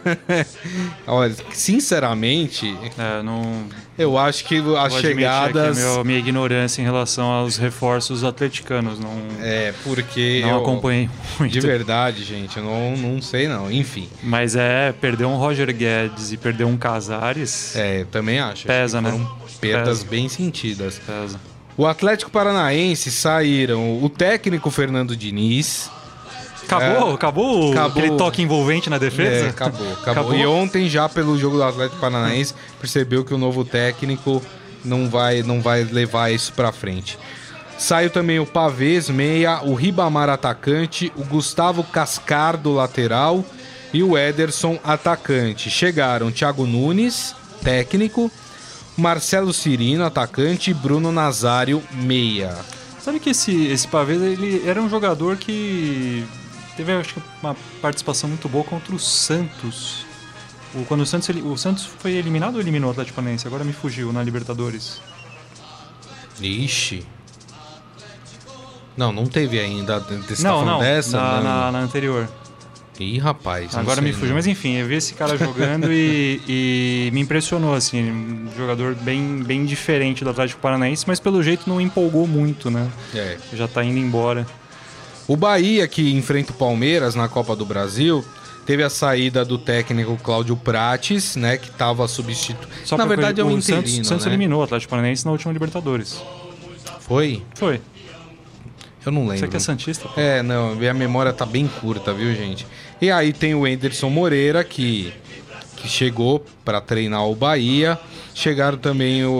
Olha, 1.07 1.37
sinceramente, 1.53 2.77
É, 2.99 3.23
não, 3.23 3.69
eu 3.99 4.19
acho 4.19 4.45
que 4.45 4.57
as 4.57 4.63
vou 4.63 5.01
chegadas. 5.01 5.77
meu- 5.79 6.05
minha 6.05 6.19
ignorância 6.19 6.81
em 6.81 6.85
relação 6.85 7.27
aos 7.31 7.57
reforços 7.57 8.23
atleticanos. 8.25 8.99
Não, 8.99 9.11
É, 9.41 9.73
porque. 9.85 10.41
não 10.43 10.51
eu- 10.51 10.57
acompanhei 10.63 11.09
muito. 11.39 11.53
De 11.53 11.61
verdade, 11.61 12.23
gente, 12.25 12.57
eu 12.57 12.65
não, 12.65 12.97
não 12.97 13.23
sei 13.23 13.49
não. 13.49 13.71
Enfim, 13.71 14.09
Mas 14.23 14.55
é, 14.57 14.93
perder 14.93 15.25
um 15.25 15.37
Roger 15.37 15.73
Guedes 15.75 16.33
e 16.33 16.37
perder 16.37 16.65
um 16.65 16.77
Casares, 16.77 17.75
é, 17.77 18.05
também 18.11 18.39
acho. 18.41 18.67
Pesa, 18.67 18.99
acho 19.01 19.19
né? 19.19 19.27
Perdas 19.61 19.99
Pesa. 20.01 20.11
bem 20.11 20.29
sentidas. 20.29 21.01
pesa. 21.07 21.41
O 21.79 21.87
Atlético 21.87 22.31
Paranaense 22.31 23.11
saíram 23.11 24.03
o 24.03 24.09
técnico 24.09 24.71
Fernando 24.71 25.15
Diniz. 25.17 25.91
Acabou? 26.67 27.15
Acabou, 27.15 27.73
Acabou. 27.73 27.91
aquele 27.91 28.17
toque 28.17 28.43
envolvente 28.43 28.91
na 28.91 28.99
defesa? 28.99 29.47
É, 29.47 29.49
acabou, 29.49 29.93
acabou, 29.93 30.13
Acabou? 30.13 30.35
E 30.35 30.47
ontem, 30.47 30.89
já 30.89 31.09
pelo 31.09 31.39
jogo 31.39 31.57
do 31.57 31.63
Atlético 31.63 32.01
Paranaense, 32.01 32.55
percebeu 32.81 33.25
que 33.25 33.33
o 33.33 33.39
novo 33.39 33.65
técnico 33.65 34.43
não 34.85 35.09
vai, 35.09 35.43
não 35.43 35.61
vai 35.61 35.85
levar 35.85 36.31
isso 36.31 36.53
pra 36.53 36.73
frente. 36.73 37.19
Saiu 37.79 38.11
também 38.11 38.39
o 38.41 38.47
Pavês, 38.47 39.11
meia, 39.11 39.61
o 39.63 39.75
Ribamar, 39.75 40.29
atacante, 40.29 41.13
o 41.15 41.25
Gustavo 41.25 41.85
Cascardo, 41.85 42.73
lateral, 42.73 43.45
e 43.93 44.03
o 44.03 44.17
Ederson, 44.17 44.79
atacante. 44.83 45.71
Chegaram 45.71 46.31
Thiago 46.33 46.67
Nunes, 46.67 47.35
técnico, 47.63 48.31
Marcelo 48.97 49.53
Cirino, 49.53 50.05
atacante, 50.05 50.71
e 50.71 50.75
Bruno 50.75 51.13
Nazário, 51.13 51.83
meia. 51.93 52.57
Sabe 52.99 53.21
que 53.21 53.31
esse, 53.31 53.67
esse 53.67 53.87
Pavês, 53.87 54.21
ele 54.21 54.63
era 54.67 54.81
um 54.81 54.89
jogador 54.89 55.37
que 55.37 56.25
teve, 56.77 56.93
acho 56.93 57.15
que, 57.15 57.23
uma 57.43 57.57
participação 57.81 58.29
muito 58.29 58.49
boa 58.49 58.65
contra 58.65 58.95
o 58.95 58.99
Santos. 58.99 60.05
O, 60.75 60.85
quando 60.85 61.01
o 61.01 61.07
Santos, 61.07 61.29
o 61.29 61.57
Santos 61.57 61.85
foi 61.99 62.13
eliminado 62.13 62.55
ou 62.57 62.61
eliminou 62.61 62.89
o 62.89 62.93
Atlético 62.93 63.17
Paranaense? 63.17 63.47
Agora 63.47 63.65
me 63.65 63.73
fugiu 63.73 64.13
na 64.13 64.23
Libertadores. 64.23 65.01
Ixi. 66.41 67.05
Não, 68.97 69.13
não 69.13 69.27
teve 69.27 69.61
ainda 69.61 70.01
decisão 70.01 70.65
não, 70.65 70.73
não, 70.75 70.79
dessa. 70.81 71.17
na, 71.17 71.37
não. 71.37 71.43
na- 71.43 71.73
na 71.73 71.79
anterior. 71.81 72.29
Ih, 72.99 73.19
rapaz. 73.19 73.77
Agora 73.77 74.01
me 74.01 74.11
fugiu, 74.13 74.29
não. 74.29 74.37
mas 74.37 74.47
enfim, 74.47 74.77
eu 74.77 74.87
vi 74.87 74.95
esse 74.95 75.13
cara 75.15 75.37
jogando 75.37 75.93
e, 75.93 76.41
e 76.49 77.11
me 77.13 77.21
impressionou, 77.21 77.75
assim, 77.75 78.11
um 78.11 78.49
jogador 78.57 78.95
bem, 78.95 79.43
bem 79.43 79.67
diferente 79.67 80.25
do 80.25 80.31
Atlético 80.31 80.61
Paranaense, 80.63 81.05
mas 81.07 81.21
pelo 81.21 81.43
jeito 81.43 81.69
não 81.69 81.79
empolgou 81.79 82.27
muito, 82.27 82.71
né? 82.71 82.91
É. 83.15 83.37
Já 83.53 83.69
tá 83.69 83.85
indo 83.85 83.99
embora. 83.99 84.47
O 85.29 85.37
Bahia, 85.37 85.89
que 85.89 86.13
enfrenta 86.13 86.53
o 86.53 86.55
Palmeiras 86.55 87.15
na 87.15 87.29
Copa 87.29 87.57
do 87.57 87.67
Brasil, 87.67 88.25
teve 88.65 88.83
a 88.83 88.91
saída 88.91 89.45
do 89.45 89.59
técnico 89.59 90.17
Cláudio 90.23 90.57
Prates, 90.57 91.37
né? 91.37 91.57
Que 91.57 91.69
estava 91.69 92.07
substituindo. 92.07 92.69
Só 92.85 92.97
Na 92.97 93.05
verdade, 93.05 93.41
é 93.41 93.45
um 93.45 93.49
o 93.49 93.59
interino, 93.59 93.87
Santos, 93.87 94.09
Santos 94.09 94.27
né? 94.27 94.33
eliminou 94.33 94.61
o 94.61 94.63
Atlético 94.65 94.91
Paranaense 94.91 95.25
na 95.25 95.33
última 95.33 95.53
Libertadores. 95.53 96.21
Foi? 97.01 97.43
Foi. 97.55 97.81
Eu 99.05 99.13
não 99.13 99.23
lembro. 99.23 99.39
Você 99.39 99.49
que 99.49 99.57
é 99.57 99.61
Santista? 99.61 100.09
pô. 100.09 100.21
É, 100.21 100.43
não, 100.43 100.75
minha 100.75 100.93
memória 100.93 101.33
tá 101.33 101.47
bem 101.47 101.69
curta, 101.69 102.13
viu, 102.13 102.35
gente? 102.35 102.67
E 103.01 103.11
aí 103.11 103.33
tem 103.33 103.55
o 103.55 103.67
Enderson 103.67 104.11
Moreira, 104.11 104.65
que, 104.65 105.13
que 105.77 105.89
chegou 105.89 106.45
para 106.65 106.81
treinar 106.81 107.25
o 107.25 107.35
Bahia. 107.35 107.99
Chegaram 108.35 108.77
também 108.77 109.25
o, 109.25 109.31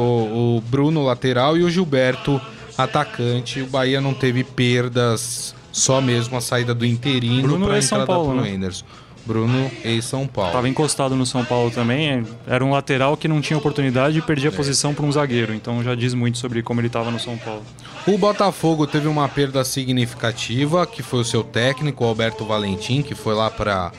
o 0.57 0.63
Bruno, 0.69 1.05
lateral, 1.05 1.57
e 1.57 1.65
o 1.65 1.71
Gilberto, 1.71 2.41
atacante. 2.79 3.61
O 3.61 3.67
Bahia 3.67 4.01
não 4.01 4.15
teve 4.15 4.45
perdas, 4.45 5.53
só 5.77 6.01
mesmo 6.01 6.37
a 6.37 6.41
saída 6.41 6.75
do 6.75 6.87
interino 6.87 7.59
para 7.61 7.75
a 7.75 7.77
ex-São 7.77 7.99
entrada 8.01 8.07
Paulo, 8.19 8.33
pro 8.33 8.41
né? 8.43 8.55
Enderson. 8.55 8.85
Bruno, 9.27 9.71
ex-São 9.85 10.27
Paulo. 10.27 10.53
Tava 10.53 10.69
encostado 10.69 11.17
no 11.17 11.27
São 11.27 11.45
Paulo 11.45 11.71
também. 11.71 12.25
Era 12.47 12.65
um 12.65 12.71
lateral 12.71 13.17
que 13.17 13.27
não 13.29 13.41
tinha 13.41 13.59
oportunidade 13.59 14.17
e 14.19 14.23
perdia 14.23 14.51
a 14.51 14.53
É. 14.53 14.57
posição 14.57 14.95
para 14.95 15.05
um 15.05 15.11
zagueiro. 15.13 15.53
Então 15.53 15.83
já 15.83 15.95
diz 15.97 16.15
muito 16.15 16.39
sobre 16.39 16.63
como 16.63 16.81
ele 16.81 16.89
tava 16.89 17.11
no 17.11 17.19
São 17.19 17.37
Paulo. 17.37 17.63
O 18.07 18.17
Botafogo 18.17 18.87
teve 18.87 19.07
uma 19.09 19.29
perda 19.29 19.65
significativa, 19.65 20.87
que 20.87 21.03
foi 21.03 21.21
o 21.21 21.25
seu 21.25 21.43
técnico, 21.43 22.05
o 22.05 22.07
Alberto 22.07 22.45
Valentim, 22.47 23.03
que 23.03 23.15
foi 23.17 23.35
lá 23.35 23.51
para 23.51 23.91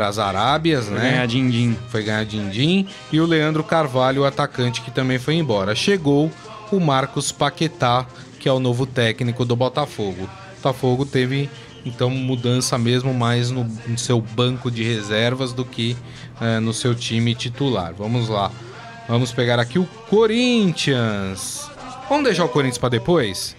as 0.00 0.18
Arábias, 0.18 0.88
Vai 0.88 0.98
né? 0.98 1.10
ganhar 1.12 1.26
din-din. 1.26 1.76
foi 1.88 2.02
ganhar 2.02 2.24
din-din, 2.24 2.86
e 3.12 3.20
o 3.20 3.26
Leandro 3.26 3.62
Carvalho, 3.62 4.22
o 4.22 4.24
atacante, 4.26 4.80
que 4.82 4.90
também 4.90 5.18
foi 5.20 5.34
embora. 5.36 5.74
Chegou 5.74 6.30
o 6.72 6.80
Marcos 6.80 7.30
Paquetá, 7.32 8.06
que 8.40 8.48
é 8.48 8.52
o 8.52 8.58
novo 8.60 8.84
técnico 8.86 9.44
do 9.44 9.54
Botafogo. 9.56 10.28
Botafogo 10.58 11.06
teve, 11.06 11.48
então, 11.86 12.10
mudança 12.10 12.76
mesmo 12.76 13.14
mais 13.14 13.50
no, 13.50 13.64
no 13.64 13.96
seu 13.96 14.20
banco 14.20 14.70
de 14.70 14.82
reservas 14.82 15.52
do 15.52 15.64
que 15.64 15.96
eh, 16.40 16.60
no 16.60 16.72
seu 16.72 16.94
time 16.94 17.34
titular. 17.34 17.94
Vamos 17.96 18.28
lá. 18.28 18.50
Vamos 19.08 19.32
pegar 19.32 19.58
aqui 19.58 19.78
o 19.78 19.86
Corinthians. 20.10 21.70
Vamos 22.08 22.24
deixar 22.24 22.44
o 22.44 22.48
Corinthians 22.48 22.78
para 22.78 22.90
depois? 22.90 23.56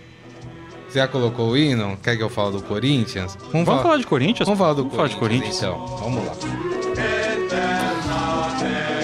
Já 0.93 1.07
colocou 1.07 1.51
o 1.51 1.57
hino? 1.57 1.97
Quer 2.03 2.17
que 2.17 2.23
eu 2.23 2.29
fale 2.29 2.51
do 2.51 2.63
Corinthians? 2.63 3.37
Vamos 3.51 3.65
falar 3.65 3.97
de 3.97 4.05
Corinthians? 4.05 4.47
Vamos 4.47 4.59
falar 4.59 4.73
do 4.73 4.83
Vamos 4.83 4.95
falar 4.95 5.07
de 5.07 5.15
Corinthians, 5.15 5.59
Corinthians. 5.59 5.87
então. 5.87 5.97
Vamos 5.97 6.25
lá. 6.25 6.33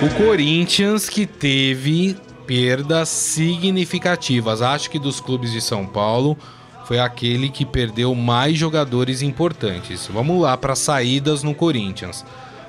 O 0.01 0.09
Corinthians 0.25 1.07
que 1.09 1.25
teve 1.25 2.17
perdas 2.45 3.09
significativas. 3.09 4.61
Acho 4.61 4.89
que 4.89 4.99
dos 4.99 5.19
clubes 5.19 5.51
de 5.51 5.61
São 5.61 5.85
Paulo 5.85 6.37
foi 6.85 6.99
aquele 6.99 7.49
que 7.49 7.65
perdeu 7.65 8.13
mais 8.13 8.57
jogadores 8.57 9.21
importantes. 9.21 10.07
Vamos 10.07 10.41
lá 10.41 10.55
para 10.55 10.75
saídas 10.75 11.43
no 11.43 11.53
Corinthians. 11.53 12.23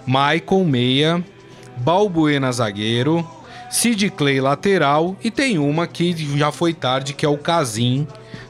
Michael 0.07 0.65
Meia, 0.65 1.25
Balbuena 1.77 2.51
zagueiro, 2.51 3.27
Sid 3.71 4.11
Clay 4.11 4.41
lateral 4.41 5.17
e 5.23 5.31
tem 5.31 5.59
uma 5.59 5.87
que 5.87 6.15
já 6.39 6.51
foi 6.51 6.73
tarde 6.73 7.13
que 7.13 7.27
é 7.27 7.29
o 7.29 7.37
Casim. 7.37 8.07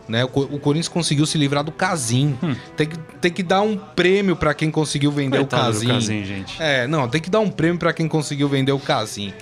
Né? 0.08 0.25
O, 0.25 0.28
o 0.28 0.58
Corinthians 0.61 0.88
conseguiu 0.88 1.26
se 1.26 1.37
livrar 1.37 1.64
do 1.64 1.73
Casim. 1.73 2.38
Tem, 2.76 2.87
que, 2.87 2.96
tem 3.20 3.32
que 3.32 3.42
dar 3.42 3.62
um 3.62 3.76
prêmio 3.76 4.37
para 4.37 4.54
quem 4.54 4.70
conseguiu 4.70 5.11
vender 5.11 5.38
Coitado 5.38 5.78
o 5.78 5.87
Casim. 5.87 6.25
Gente. 6.25 6.62
É, 6.62 6.87
não, 6.87 7.08
tem 7.08 7.20
que 7.20 7.28
dar 7.28 7.40
um 7.40 7.50
prêmio 7.50 7.78
pra 7.78 7.92
quem 7.92 8.06
conseguiu 8.06 8.49
vender 8.49 8.73
o 8.73 8.78
Casim. 8.78 9.32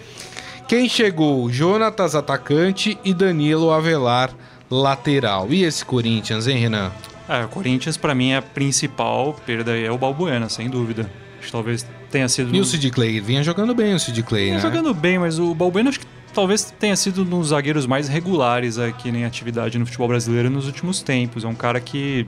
Quem 0.66 0.88
chegou? 0.88 1.50
Jonatas, 1.50 2.14
atacante, 2.14 2.98
e 3.04 3.12
Danilo 3.12 3.70
Avelar, 3.70 4.30
lateral. 4.74 5.52
E 5.52 5.62
esse 5.64 5.84
Corinthians, 5.84 6.46
hein, 6.46 6.58
Renan? 6.58 6.92
É, 7.28 7.44
o 7.44 7.48
Corinthians, 7.48 7.96
pra 7.96 8.14
mim, 8.14 8.30
é 8.30 8.36
a 8.36 8.42
principal 8.42 9.34
perda 9.46 9.76
é 9.76 9.90
o 9.90 9.96
Balbuena, 9.96 10.48
sem 10.48 10.68
dúvida. 10.68 11.10
Acho 11.38 11.46
que 11.46 11.52
talvez 11.52 11.86
tenha 12.10 12.28
sido. 12.28 12.54
E 12.54 12.60
o 12.60 12.64
Sid 12.64 12.90
Clay? 12.90 13.20
Vinha 13.20 13.42
jogando 13.42 13.74
bem 13.74 13.94
o 13.94 14.00
Sid 14.00 14.22
Clay, 14.22 14.44
Vinha 14.44 14.56
né? 14.56 14.60
jogando 14.60 14.92
bem, 14.92 15.18
mas 15.18 15.38
o 15.38 15.54
Balbuena 15.54 15.90
acho 15.90 16.00
que 16.00 16.06
talvez 16.34 16.74
tenha 16.78 16.96
sido 16.96 17.22
um 17.22 17.24
dos 17.24 17.48
zagueiros 17.48 17.86
mais 17.86 18.08
regulares 18.08 18.78
aqui 18.78 19.08
em 19.08 19.24
atividade 19.24 19.78
no 19.78 19.86
futebol 19.86 20.08
brasileiro 20.08 20.50
nos 20.50 20.66
últimos 20.66 21.02
tempos. 21.02 21.44
É 21.44 21.48
um 21.48 21.54
cara 21.54 21.80
que 21.80 22.26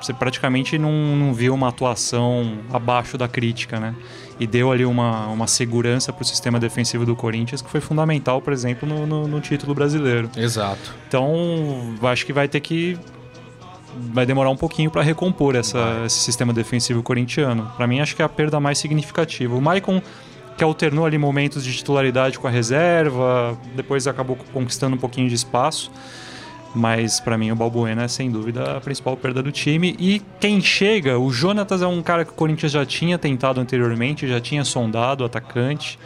você 0.00 0.12
praticamente 0.12 0.78
não, 0.78 0.92
não 1.16 1.32
viu 1.32 1.54
uma 1.54 1.68
atuação 1.68 2.58
abaixo 2.72 3.16
da 3.16 3.26
crítica, 3.28 3.78
né? 3.80 3.94
E 4.38 4.46
deu 4.46 4.72
ali 4.72 4.84
uma, 4.84 5.26
uma 5.28 5.46
segurança 5.46 6.12
para 6.12 6.22
o 6.22 6.24
sistema 6.24 6.58
defensivo 6.58 7.06
do 7.06 7.14
Corinthians 7.14 7.62
que 7.62 7.70
foi 7.70 7.80
fundamental, 7.80 8.42
por 8.42 8.52
exemplo, 8.52 8.88
no, 8.88 9.06
no- 9.06 9.28
no 9.28 9.40
título 9.40 9.74
brasileiro. 9.74 10.28
Exato. 10.36 10.92
Então, 11.08 11.94
acho 12.02 12.26
que 12.26 12.32
vai 12.32 12.48
ter 12.48 12.60
que. 12.60 12.98
Vai 14.12 14.26
demorar 14.26 14.50
um 14.50 14.56
pouquinho 14.56 14.90
para 14.90 15.02
recompor 15.02 15.54
essa- 15.54 16.02
esse 16.04 16.18
sistema 16.18 16.52
defensivo 16.52 17.00
corintiano. 17.02 17.70
Para 17.76 17.86
mim, 17.86 18.00
acho 18.00 18.16
que 18.16 18.22
é 18.22 18.24
a 18.24 18.28
perda 18.28 18.58
mais 18.58 18.76
significativa. 18.78 19.54
O 19.54 19.60
Maicon, 19.60 20.02
que 20.58 20.64
alternou 20.64 21.06
ali 21.06 21.16
momentos 21.16 21.62
de 21.64 21.72
titularidade 21.72 22.36
com 22.38 22.48
a 22.48 22.50
reserva, 22.50 23.56
depois 23.76 24.08
acabou 24.08 24.36
conquistando 24.52 24.96
um 24.96 24.98
pouquinho 24.98 25.28
de 25.28 25.34
espaço. 25.36 25.92
Mas 26.74 27.20
para 27.20 27.38
mim 27.38 27.52
o 27.52 27.56
Balbuena 27.56 28.02
é 28.02 28.08
sem 28.08 28.30
dúvida 28.30 28.76
a 28.76 28.80
principal 28.80 29.16
perda 29.16 29.42
do 29.42 29.52
time. 29.52 29.94
E 29.98 30.20
quem 30.40 30.60
chega, 30.60 31.18
o 31.18 31.30
Jonatas 31.30 31.82
é 31.82 31.86
um 31.86 32.02
cara 32.02 32.24
que 32.24 32.32
o 32.32 32.34
Corinthians 32.34 32.72
já 32.72 32.84
tinha 32.84 33.16
tentado 33.16 33.60
anteriormente, 33.60 34.26
já 34.26 34.40
tinha 34.40 34.64
sondado 34.64 35.22
o 35.22 35.26
atacante. 35.26 35.98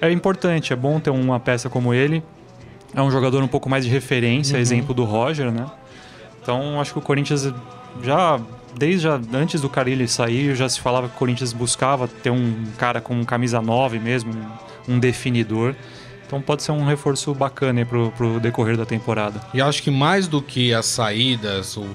É 0.00 0.10
importante, 0.10 0.72
é 0.72 0.76
bom 0.76 1.00
ter 1.00 1.10
uma 1.10 1.40
peça 1.40 1.68
como 1.68 1.92
ele. 1.92 2.22
É 2.94 3.02
um 3.02 3.10
jogador 3.10 3.42
um 3.42 3.48
pouco 3.48 3.68
mais 3.68 3.84
de 3.84 3.90
referência, 3.90 4.56
exemplo 4.56 4.94
do 4.94 5.02
Roger, 5.04 5.50
né? 5.50 5.66
Então 6.40 6.80
acho 6.80 6.92
que 6.92 6.98
o 6.98 7.02
Corinthians 7.02 7.52
já 8.02 8.40
desde 8.76 9.00
já, 9.00 9.20
antes 9.32 9.60
do 9.60 9.68
Carilli 9.68 10.06
sair, 10.08 10.54
já 10.54 10.68
se 10.68 10.80
falava 10.80 11.08
que 11.08 11.14
o 11.14 11.18
Corinthians 11.18 11.52
buscava 11.52 12.08
ter 12.08 12.30
um 12.30 12.64
cara 12.76 13.00
com 13.00 13.24
camisa 13.24 13.60
9 13.60 13.98
mesmo, 13.98 14.32
um, 14.88 14.94
um 14.94 14.98
definidor. 14.98 15.74
Então 16.34 16.42
pode 16.42 16.64
ser 16.64 16.72
um 16.72 16.84
reforço 16.84 17.32
bacana 17.32 17.86
pro 17.86 18.40
decorrer 18.40 18.76
da 18.76 18.84
temporada. 18.84 19.40
E 19.54 19.62
acho 19.62 19.80
que 19.80 19.88
mais 19.88 20.26
do 20.26 20.42
que 20.42 20.74
as 20.74 20.86
saídas 20.86 21.76
o, 21.76 21.86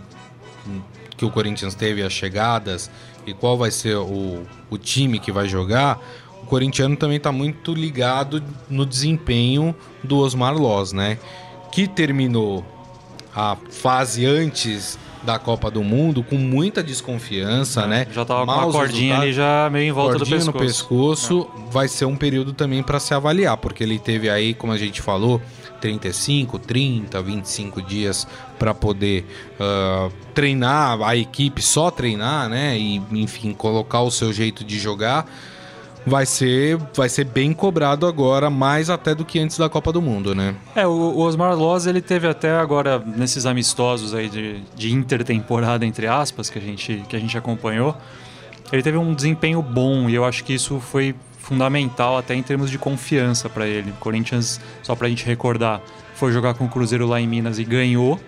que 1.18 1.26
o 1.26 1.30
Corinthians 1.30 1.76
teve, 1.76 2.02
as 2.02 2.14
chegadas, 2.14 2.90
e 3.28 3.34
qual 3.34 3.58
vai 3.58 3.70
ser 3.70 3.98
o, 3.98 4.46
o 4.70 4.78
time 4.78 5.20
que 5.20 5.30
vai 5.30 5.46
jogar, 5.46 6.00
o 6.42 6.46
corintiano 6.46 6.96
também 6.96 7.18
está 7.18 7.34
muito 7.34 7.74
ligado 7.74 8.42
no 8.70 8.86
desempenho 8.86 9.76
do 10.02 10.20
Osmar 10.20 10.54
Loz, 10.54 10.94
né? 10.94 11.20
Que 11.70 11.86
terminou 11.86 12.66
a 13.36 13.58
fase 13.70 14.26
antes 14.26 14.98
da 15.24 15.38
Copa 15.38 15.70
do 15.70 15.84
Mundo 15.84 16.24
com 16.24 16.36
muita 16.36 16.82
desconfiança, 16.82 17.86
né? 17.86 18.08
Já 18.12 18.24
tava 18.26 18.42
com 18.42 18.46
Maus 18.48 18.76
a 18.76 18.78
cordinha 18.78 19.18
ali 19.18 19.34
já 19.34 19.70
meio 19.72 19.90
em 19.90 19.92
volta 19.92 20.18
do 20.20 20.26
pescoço. 20.26 20.46
no 20.46 20.54
pescoço 20.54 21.50
vai 21.72 21.88
ser 21.88 22.06
um 22.06 22.16
período 22.16 22.54
também 22.54 22.82
para 22.82 23.00
se 23.00 23.14
avaliar, 23.14 23.58
porque 23.58 23.84
ele 23.84 24.00
teve 24.00 24.30
aí, 24.30 24.54
como 24.54 24.72
a 24.72 24.78
gente 24.78 25.02
falou, 25.02 25.42
35, 25.80 26.60
30, 26.60 27.22
25 27.22 27.82
dias 27.82 28.28
para 28.58 28.74
poder 28.74 29.26
ah, 29.60 30.10
treinar 30.34 31.02
a 31.02 31.16
equipe, 31.16 31.62
só 31.62 31.90
treinar, 31.90 32.50
né? 32.50 32.78
E 32.78 33.02
enfim, 33.12 33.54
colocar 33.54 34.02
o 34.02 34.12
seu 34.12 34.32
jeito 34.32 34.64
de 34.64 34.78
jogar. 34.78 35.26
Vai 36.10 36.26
ser, 36.26 36.78
vai 36.96 37.08
ser 37.08 37.24
bem 37.24 37.54
cobrado 37.54 38.08
agora, 38.08 38.50
mais 38.50 38.90
até 38.90 39.14
do 39.14 39.24
que 39.24 39.40
antes 39.40 39.58
da 39.58 39.70
Copa 39.70 39.92
do 39.92 40.02
Mundo, 40.02 40.34
né? 40.34 40.56
É, 40.76 40.88
o, 40.88 40.92
o 40.92 41.20
Osmar 41.20 41.56
Loz, 41.56 41.86
ele 41.86 42.02
teve 42.02 42.28
até 42.28 42.52
agora, 42.52 42.98
nesses 43.00 43.46
amistosos 43.46 44.16
aí 44.16 44.28
de, 44.28 44.60
de 44.76 44.92
intertemporada, 44.92 45.86
entre 45.86 46.08
aspas, 46.08 46.50
que 46.50 46.58
a, 46.58 46.62
gente, 46.62 47.04
que 47.08 47.16
a 47.16 47.20
gente 47.20 47.38
acompanhou, 47.38 47.96
ele 48.72 48.82
teve 48.82 48.98
um 48.98 49.14
desempenho 49.14 49.62
bom 49.62 50.10
e 50.10 50.16
eu 50.16 50.26
acho 50.26 50.44
que 50.44 50.54
isso 50.54 50.80
foi 50.80 51.16
fundamental 51.38 52.18
até 52.18 52.36
em 52.36 52.44
termos 52.44 52.70
de 52.70 52.78
confiança 52.78 53.50
para 53.50 53.68
ele. 53.68 53.92
O 53.92 53.96
Corinthians, 53.96 54.60
só 54.84 54.96
pra 54.96 55.08
gente 55.10 55.26
recordar, 55.26 55.82
foi 56.16 56.32
jogar 56.32 56.54
com 56.54 56.66
o 56.66 56.70
Cruzeiro 56.70 57.08
lá 57.08 57.20
em 57.20 57.28
Minas 57.28 57.60
e 57.60 57.64
ganhou. 57.64 58.20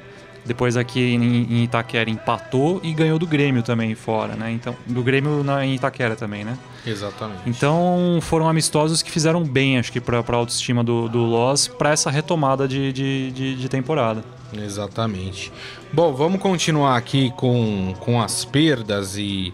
Depois 0.46 0.76
aqui 0.76 1.14
em, 1.14 1.64
Itaquera 1.64 2.10
empatou 2.10 2.80
e 2.84 2.94
ganhou 2.94 3.20
do 3.20 3.28
Grêmio 3.28 3.62
também 3.62 3.94
fora, 3.94 4.36
né? 4.36 4.52
Então, 4.52 4.76
do 4.88 5.04
Grêmio 5.04 5.44
na, 5.44 5.66
em 5.66 5.76
Itaquera 5.76 6.16
também, 6.16 6.44
né? 6.44 6.58
Exatamente. 6.86 7.42
Então 7.46 8.18
foram 8.22 8.50
amistosos 8.50 9.04
que 9.04 9.12
fizeram 9.12 9.44
bem, 9.44 9.78
acho 9.78 9.92
que, 9.92 10.02
para 10.02 10.20
a 10.20 10.36
autoestima 10.36 10.84
do, 10.84 11.08
do 11.08 11.20
Loz 11.20 11.68
para 11.68 11.92
essa 11.92 12.10
retomada 12.10 12.68
de, 12.68 12.92
de, 12.92 13.32
de, 13.32 13.56
de 13.56 13.70
temporada. 13.70 14.24
Exatamente. 14.52 15.52
Bom, 15.94 16.14
vamos 16.14 16.42
continuar 16.42 16.98
aqui 16.98 17.32
com, 17.38 17.94
com 18.00 18.20
as 18.20 18.44
perdas 18.44 19.18
e, 19.18 19.54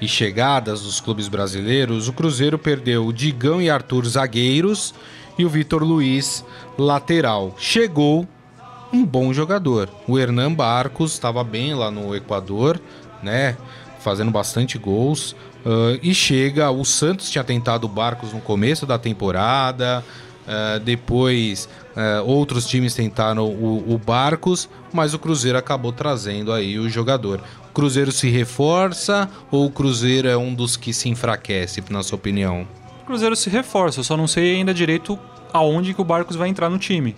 e 0.00 0.08
chegadas 0.08 0.82
dos 0.82 1.00
clubes 1.00 1.28
brasileiros. 1.28 2.08
O 2.08 2.12
Cruzeiro 2.12 2.58
perdeu 2.58 3.06
o 3.06 3.12
Digão 3.12 3.62
e 3.62 3.70
Arthur 3.70 4.04
zagueiros 4.06 4.92
e 5.38 5.44
o 5.44 5.48
Vitor 5.48 5.82
Luiz 5.82 6.44
lateral. 6.76 7.54
Chegou 7.56 8.26
um 8.94 9.04
bom 9.04 9.32
jogador. 9.32 9.88
O 10.06 10.18
Hernan 10.18 10.52
Barcos 10.52 11.12
estava 11.12 11.42
bem 11.42 11.74
lá 11.74 11.90
no 11.90 12.14
Equador, 12.14 12.80
né? 13.22 13.56
fazendo 14.04 14.30
bastante 14.30 14.76
gols. 14.78 15.32
Uh, 15.64 15.98
e 16.02 16.14
chega, 16.14 16.70
o 16.70 16.84
Santos 16.84 17.30
tinha 17.30 17.42
tentado 17.42 17.88
Barcos 17.88 18.34
no 18.34 18.40
começo 18.40 18.84
da 18.84 18.98
temporada, 18.98 20.04
uh, 20.46 20.78
depois 20.80 21.66
uh, 21.96 22.22
outros 22.24 22.66
times 22.66 22.94
tentaram 22.94 23.46
o, 23.46 23.94
o, 23.94 23.98
Barcos, 23.98 24.68
mas 24.92 25.14
o 25.14 25.18
Cruzeiro 25.18 25.56
acabou 25.56 25.90
trazendo 25.90 26.52
aí 26.52 26.78
o 26.78 26.88
jogador. 26.90 27.40
O 27.70 27.72
Cruzeiro 27.72 28.12
se 28.12 28.28
reforça 28.28 29.28
ou 29.50 29.64
o 29.64 29.70
Cruzeiro 29.70 30.28
é 30.28 30.36
um 30.36 30.54
dos 30.54 30.76
que 30.76 30.92
se 30.92 31.08
enfraquece, 31.08 31.82
na 31.88 32.02
sua 32.02 32.16
opinião? 32.16 32.68
O 33.02 33.06
Cruzeiro 33.06 33.34
se 33.34 33.48
reforça, 33.48 34.00
eu 34.00 34.04
só 34.04 34.18
não 34.18 34.26
sei 34.28 34.56
ainda 34.56 34.74
direito 34.74 35.18
aonde 35.50 35.94
que 35.94 36.00
o 36.00 36.04
Barcos 36.04 36.36
vai 36.36 36.50
entrar 36.50 36.68
no 36.68 36.78
time. 36.78 37.16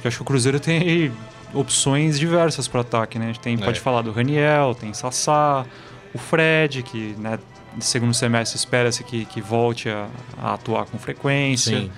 Porque 0.00 0.08
acho 0.08 0.16
que 0.16 0.22
o 0.22 0.24
Cruzeiro 0.24 0.58
tem 0.58 1.12
opções 1.52 2.18
diversas 2.18 2.66
para 2.66 2.80
ataque, 2.80 3.18
né? 3.18 3.26
A 3.26 3.28
gente 3.28 3.40
tem, 3.40 3.54
é. 3.54 3.58
pode 3.58 3.78
falar 3.78 4.00
do 4.00 4.10
Raniel, 4.10 4.74
tem 4.74 4.94
Sassá, 4.94 5.66
o 6.14 6.18
Fred, 6.18 6.82
que 6.82 7.14
né, 7.18 7.38
segundo 7.80 8.14
semestre 8.14 8.56
espera-se 8.56 9.04
que, 9.04 9.26
que 9.26 9.42
volte 9.42 9.90
a, 9.90 10.08
a, 10.40 10.54
atuar 10.54 10.86
com 10.86 10.98
frequência. 10.98 11.90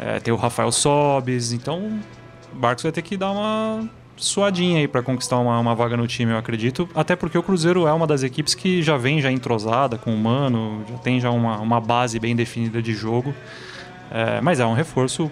É, 0.00 0.18
tem 0.18 0.34
o 0.34 0.36
Rafael 0.36 0.72
Sobes, 0.72 1.52
então 1.52 2.00
o 2.52 2.56
Barcos 2.56 2.82
vai 2.82 2.90
ter 2.90 3.02
que 3.02 3.16
dar 3.16 3.30
uma 3.30 3.88
suadinha 4.16 4.80
aí 4.80 4.88
para 4.88 5.00
conquistar 5.00 5.38
uma, 5.38 5.60
uma, 5.60 5.76
vaga 5.76 5.96
no 5.96 6.08
time, 6.08 6.32
eu 6.32 6.38
acredito. 6.38 6.88
Até 6.92 7.14
porque 7.14 7.38
o 7.38 7.42
Cruzeiro 7.42 7.86
é 7.86 7.92
uma 7.92 8.06
das 8.06 8.24
equipes 8.24 8.52
que 8.52 8.82
já 8.82 8.96
vem 8.96 9.20
já 9.20 9.30
entrosada 9.30 9.96
com 9.96 10.12
o 10.12 10.18
Mano, 10.18 10.84
já 10.90 10.98
tem 10.98 11.20
já 11.20 11.30
uma, 11.30 11.60
uma 11.60 11.80
base 11.80 12.18
bem 12.18 12.34
definida 12.34 12.82
de 12.82 12.94
jogo. 12.94 13.32
É, 14.10 14.40
mas 14.40 14.58
é 14.58 14.66
um 14.66 14.74
reforço 14.74 15.30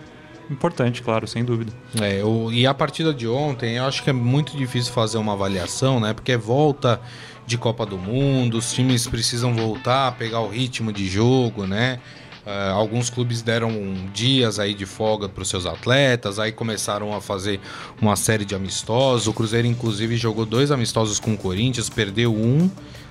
importante, 0.51 1.03
claro, 1.03 1.27
sem 1.27 1.45
dúvida. 1.45 1.73
É, 2.01 2.21
e 2.53 2.67
a 2.67 2.75
partida 2.75 3.13
de 3.13 3.27
ontem, 3.27 3.77
eu 3.77 3.85
acho 3.85 4.03
que 4.03 4.11
é 4.11 4.13
muito 4.13 4.57
difícil 4.57 4.93
fazer 4.93 5.19
uma 5.19 5.33
avaliação, 5.33 6.01
né? 6.01 6.13
Porque 6.13 6.33
é 6.33 6.37
volta 6.37 7.01
de 7.47 7.57
Copa 7.57 7.87
do 7.87 7.97
Mundo, 7.97 8.59
os 8.59 8.73
times 8.73 9.07
precisam 9.07 9.55
voltar 9.55 10.13
pegar 10.17 10.41
o 10.41 10.49
ritmo 10.49 10.93
de 10.93 11.09
jogo, 11.09 11.67
né? 11.67 12.01
Uh, 12.45 12.73
alguns 12.75 13.11
clubes 13.11 13.43
deram 13.43 13.73
dias 14.15 14.61
aí 14.61 14.73
de 14.73 14.87
folga 14.87 15.29
para 15.29 15.43
os 15.43 15.49
seus 15.49 15.67
atletas, 15.67 16.39
aí 16.39 16.53
começaram 16.53 17.13
a 17.13 17.21
fazer 17.21 17.61
uma 18.01 18.15
série 18.15 18.45
de 18.45 18.55
amistosos. 18.55 19.27
O 19.27 19.33
Cruzeiro, 19.33 19.67
inclusive, 19.67 20.17
jogou 20.17 20.47
dois 20.47 20.71
amistosos 20.71 21.19
com 21.19 21.35
o 21.35 21.37
Corinthians, 21.37 21.89
perdeu 21.89 22.33
um 22.33 22.71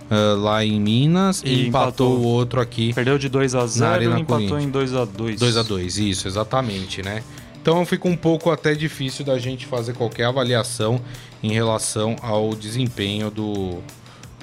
uh, 0.10 0.40
lá 0.40 0.64
em 0.64 0.80
Minas 0.80 1.42
e, 1.44 1.50
e 1.50 1.68
empatou, 1.68 2.14
empatou, 2.14 2.18
o 2.18 2.24
outro 2.24 2.62
aqui. 2.62 2.94
Perdeu 2.94 3.18
de 3.18 3.30
2 3.30 3.56
a 3.56 3.66
0 3.66 4.04
e 4.04 4.22
empatou 4.22 4.60
em 4.60 4.70
2 4.70 4.94
a 4.94 5.06
2 5.06 5.40
2 5.40 5.58
a 5.58 5.64
2 5.64 5.98
isso, 5.98 6.28
exatamente, 6.28 7.02
né? 7.02 7.24
Então 7.62 7.84
fica 7.86 8.08
um 8.08 8.16
pouco 8.16 8.52
até 8.52 8.76
difícil 8.76 9.26
da 9.26 9.40
gente 9.40 9.66
fazer 9.66 9.94
qualquer 9.94 10.26
avaliação 10.26 11.02
em 11.42 11.52
relação 11.52 12.16
ao 12.22 12.54
desempenho 12.54 13.32
do, 13.32 13.80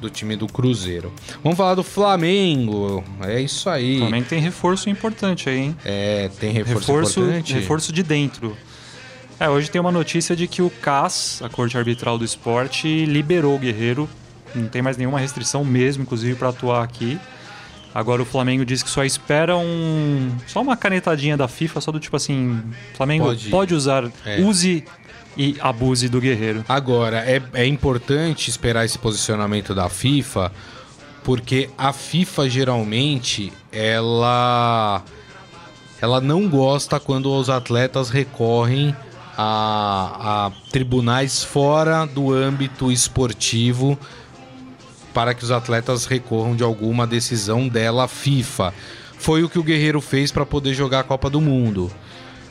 do 0.00 0.10
time 0.10 0.34
do 0.34 0.48
Cruzeiro. 0.48 1.12
Vamos 1.42 1.56
falar 1.56 1.76
do 1.76 1.84
Flamengo. 1.84 3.04
É 3.20 3.40
isso 3.40 3.70
aí. 3.70 3.98
O 3.98 4.00
Flamengo 4.00 4.26
tem 4.28 4.40
reforço 4.40 4.90
importante 4.90 5.48
aí, 5.48 5.58
hein? 5.58 5.76
É, 5.84 6.28
tem 6.40 6.50
reforço, 6.50 6.78
reforço 6.80 7.20
importante. 7.20 7.54
Reforço 7.54 7.92
de 7.92 8.02
dentro. 8.02 8.56
É, 9.38 9.48
hoje 9.48 9.70
tem 9.70 9.80
uma 9.80 9.92
notícia 9.92 10.34
de 10.34 10.46
que 10.46 10.60
o 10.60 10.70
CAS, 10.70 11.40
a 11.42 11.48
Corte 11.48 11.78
Arbitral 11.78 12.18
do 12.18 12.24
Esporte, 12.24 13.04
liberou 13.06 13.54
o 13.54 13.58
Guerreiro. 13.58 14.08
Não 14.54 14.68
tem 14.68 14.82
mais 14.82 14.96
nenhuma 14.96 15.18
restrição 15.18 15.64
mesmo, 15.64 16.02
inclusive, 16.02 16.36
para 16.36 16.48
atuar 16.48 16.82
aqui. 16.82 17.18
Agora 17.94 18.22
o 18.22 18.24
Flamengo 18.24 18.64
diz 18.64 18.82
que 18.82 18.88
só 18.88 19.04
espera 19.04 19.56
um. 19.56 20.30
Só 20.46 20.62
uma 20.62 20.76
canetadinha 20.76 21.36
da 21.36 21.46
FIFA, 21.46 21.80
só 21.80 21.92
do 21.92 22.00
tipo 22.00 22.16
assim. 22.16 22.62
Flamengo 22.94 23.26
pode, 23.26 23.48
pode 23.50 23.74
usar. 23.74 24.10
É. 24.24 24.40
Use 24.40 24.84
e 25.36 25.56
abuse 25.60 26.08
do 26.08 26.20
guerreiro. 26.20 26.64
Agora, 26.68 27.18
é, 27.18 27.42
é 27.54 27.66
importante 27.66 28.48
esperar 28.48 28.84
esse 28.84 28.98
posicionamento 28.98 29.74
da 29.74 29.88
FIFA, 29.88 30.52
porque 31.22 31.68
a 31.76 31.92
FIFA 31.92 32.48
geralmente 32.48 33.52
ela 33.70 35.02
ela 36.00 36.20
não 36.20 36.48
gosta 36.48 36.98
quando 36.98 37.32
os 37.32 37.48
atletas 37.48 38.10
recorrem 38.10 38.94
a, 39.36 40.46
a 40.46 40.52
tribunais 40.70 41.44
fora 41.44 42.06
do 42.06 42.32
âmbito 42.32 42.90
esportivo 42.90 43.98
para 45.12 45.34
que 45.34 45.44
os 45.44 45.50
atletas 45.50 46.06
recorram 46.06 46.56
de 46.56 46.62
alguma 46.62 47.06
decisão 47.06 47.68
dela 47.68 48.08
FIFA. 48.08 48.72
Foi 49.18 49.42
o 49.42 49.48
que 49.48 49.58
o 49.58 49.62
Guerreiro 49.62 50.00
fez 50.00 50.32
para 50.32 50.44
poder 50.44 50.74
jogar 50.74 51.00
a 51.00 51.04
Copa 51.04 51.30
do 51.30 51.40
Mundo. 51.40 51.90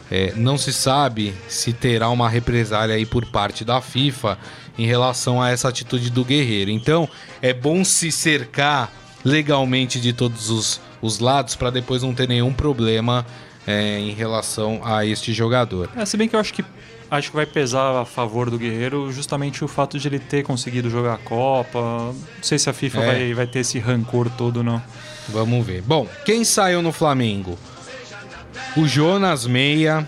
É, 0.09 0.33
não 0.35 0.57
se 0.57 0.73
sabe 0.73 1.33
se 1.47 1.71
terá 1.71 2.09
uma 2.09 2.29
represália 2.29 2.95
aí 2.95 3.05
por 3.05 3.25
parte 3.25 3.63
da 3.63 3.79
FIFA 3.79 4.37
em 4.77 4.85
relação 4.85 5.41
a 5.41 5.49
essa 5.49 5.69
atitude 5.69 6.09
do 6.09 6.25
Guerreiro. 6.25 6.69
Então, 6.69 7.07
é 7.41 7.53
bom 7.53 7.83
se 7.83 8.11
cercar 8.11 8.91
legalmente 9.23 10.01
de 10.01 10.11
todos 10.11 10.49
os, 10.49 10.81
os 11.01 11.19
lados 11.19 11.55
para 11.55 11.69
depois 11.69 12.03
não 12.03 12.13
ter 12.13 12.27
nenhum 12.27 12.51
problema 12.51 13.25
é, 13.65 13.99
em 13.99 14.11
relação 14.11 14.81
a 14.83 15.05
este 15.05 15.33
jogador. 15.33 15.89
É, 15.95 16.05
se 16.05 16.17
bem 16.17 16.27
que 16.27 16.35
eu 16.35 16.39
acho 16.39 16.53
que 16.53 16.65
acho 17.11 17.29
que 17.29 17.35
vai 17.35 17.45
pesar 17.45 18.01
a 18.01 18.05
favor 18.05 18.49
do 18.49 18.57
Guerreiro 18.57 19.11
justamente 19.11 19.63
o 19.63 19.67
fato 19.67 19.99
de 19.99 20.07
ele 20.07 20.17
ter 20.17 20.41
conseguido 20.41 20.89
jogar 20.89 21.13
a 21.13 21.17
Copa. 21.17 21.79
Não 21.79 22.15
sei 22.41 22.57
se 22.57 22.69
a 22.69 22.73
FIFA 22.73 23.01
é. 23.01 23.05
vai, 23.05 23.33
vai 23.33 23.47
ter 23.47 23.59
esse 23.59 23.77
rancor 23.77 24.29
todo, 24.31 24.63
não. 24.63 24.81
Vamos 25.29 25.63
ver. 25.65 25.81
Bom, 25.83 26.07
quem 26.25 26.43
saiu 26.43 26.81
no 26.81 26.91
Flamengo? 26.91 27.57
o 28.75 28.87
Jonas 28.87 29.45
meia, 29.45 30.07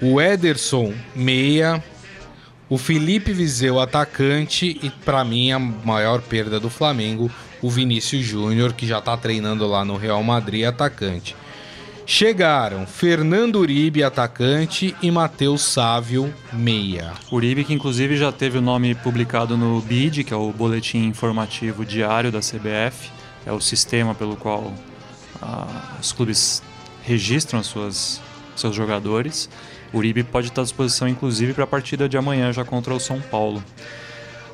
o 0.00 0.20
Ederson 0.20 0.92
meia, 1.14 1.82
o 2.68 2.76
Felipe 2.76 3.32
Viseu 3.32 3.80
atacante 3.80 4.78
e 4.82 4.90
para 4.90 5.24
mim 5.24 5.52
a 5.52 5.58
maior 5.58 6.20
perda 6.20 6.60
do 6.60 6.68
Flamengo, 6.68 7.30
o 7.62 7.70
Vinícius 7.70 8.24
Júnior 8.24 8.72
que 8.72 8.86
já 8.86 8.98
está 8.98 9.16
treinando 9.16 9.66
lá 9.66 9.84
no 9.84 9.96
Real 9.96 10.22
Madrid 10.22 10.64
atacante. 10.64 11.34
Chegaram 12.06 12.86
Fernando 12.86 13.56
Uribe, 13.56 14.04
atacante, 14.04 14.94
e 15.00 15.10
Matheus 15.10 15.62
Sávio, 15.62 16.32
meia. 16.52 17.12
Uribe, 17.32 17.64
que 17.64 17.72
inclusive 17.72 18.16
já 18.16 18.30
teve 18.30 18.58
o 18.58 18.60
nome 18.60 18.94
publicado 18.94 19.56
no 19.56 19.80
BID, 19.80 20.24
que 20.24 20.34
é 20.34 20.36
o 20.36 20.52
Boletim 20.52 21.06
Informativo 21.06 21.84
Diário 21.84 22.30
da 22.30 22.40
CBF, 22.40 23.10
é 23.46 23.52
o 23.52 23.60
sistema 23.60 24.14
pelo 24.14 24.36
qual 24.36 24.72
ah, 25.40 25.96
os 25.98 26.12
clubes 26.12 26.62
registram 27.02 27.62
suas, 27.62 28.20
seus 28.54 28.76
jogadores. 28.76 29.48
Uribe 29.92 30.24
pode 30.24 30.48
estar 30.48 30.60
à 30.60 30.64
disposição, 30.64 31.08
inclusive, 31.08 31.54
para 31.54 31.64
a 31.64 31.66
partida 31.66 32.06
de 32.06 32.18
amanhã 32.18 32.52
já 32.52 32.64
contra 32.64 32.92
o 32.92 33.00
São 33.00 33.20
Paulo. 33.20 33.64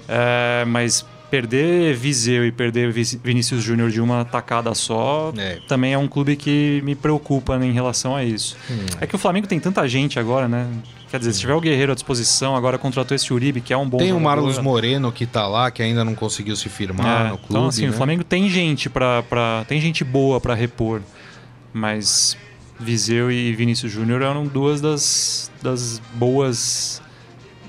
É, 0.07 0.65
mas 0.67 1.05
perder 1.31 1.95
Viseu 1.95 2.45
e 2.45 2.53
perder 2.53 2.93
Vinícius 2.93 3.63
Júnior 3.63 3.91
de 3.91 4.01
uma 4.01 4.25
tacada 4.25 4.75
só 4.75 5.33
é. 5.37 5.59
também 5.69 5.93
é 5.93 5.99
um 5.99 6.09
clube 6.09 6.37
que 6.37 6.83
me 6.85 6.95
preocupa 6.95 7.59
né, 7.59 7.67
em 7.67 7.73
relação 7.73 8.17
a 8.17 8.25
isso. 8.25 8.57
Hum. 8.71 8.87
É 9.01 9.07
que 9.07 9.15
o 9.15 9.19
Flamengo 9.19 9.47
tem 9.47 9.61
tanta 9.61 9.87
gente 9.89 10.19
agora, 10.19 10.49
né? 10.49 10.67
Quer 11.11 11.19
dizer, 11.19 11.33
se 11.33 11.41
tiver 11.41 11.55
o 11.55 11.61
Guerreiro 11.61 11.91
à 11.91 11.95
disposição, 11.95 12.55
agora 12.55 12.79
contratou 12.79 13.17
esse 13.17 13.33
Uribe, 13.33 13.61
que 13.61 13.73
é 13.73 13.77
um 13.77 13.89
bom 13.89 13.99
Tem 13.99 14.09
jogador. 14.09 14.23
o 14.23 14.25
Marlos 14.25 14.59
Moreno 14.59 15.11
que 15.11 15.27
tá 15.27 15.47
lá, 15.49 15.69
que 15.71 15.83
ainda 15.83 16.05
não 16.05 16.15
conseguiu 16.15 16.55
se 16.55 16.69
firmar 16.69 17.27
é, 17.27 17.29
no 17.31 17.39
clube. 17.39 17.47
Então, 17.51 17.67
assim, 17.67 17.85
né? 17.85 17.91
o 17.91 17.93
Flamengo 17.93 18.23
tem 18.23 18.49
gente 18.49 18.89
para 18.89 19.65
tem 19.67 19.81
gente 19.81 20.05
boa 20.05 20.41
para 20.41 20.55
repor. 20.55 21.01
Mas 21.73 22.37
Viseu 22.79 23.31
e 23.31 23.53
Vinícius 23.53 23.91
Júnior 23.93 24.23
eram 24.23 24.47
duas 24.47 24.81
das, 24.81 25.51
das 25.63 26.01
boas 26.15 27.03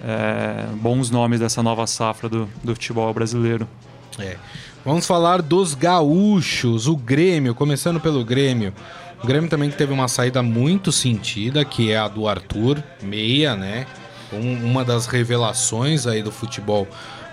é, 0.04 0.66
bons 0.76 1.10
nomes 1.10 1.40
dessa 1.40 1.62
nova 1.62 1.86
safra 1.88 2.28
do, 2.28 2.50
do 2.64 2.74
futebol 2.74 3.14
brasileiro. 3.14 3.68
É. 4.20 4.36
Vamos 4.84 5.06
falar 5.06 5.42
dos 5.42 5.76
gaúchos, 5.76 6.88
o 6.88 6.96
Grêmio, 6.96 7.54
começando 7.54 8.00
pelo 8.00 8.26
Grêmio. 8.26 8.74
O 9.24 9.28
Grêmio 9.28 9.50
também 9.50 9.70
teve 9.70 9.94
uma 9.94 10.08
saída 10.08 10.42
muito 10.42 10.92
sentida, 10.92 11.64
que 11.64 11.92
é 11.92 11.98
a 11.98 12.08
do 12.08 12.28
Arthur, 12.28 12.84
meia, 13.04 13.56
né? 13.56 13.86
Um, 14.34 14.66
uma 14.66 14.84
das 14.84 15.06
revelações 15.06 16.08
aí 16.08 16.24
do 16.24 16.32
futebol 16.32 16.88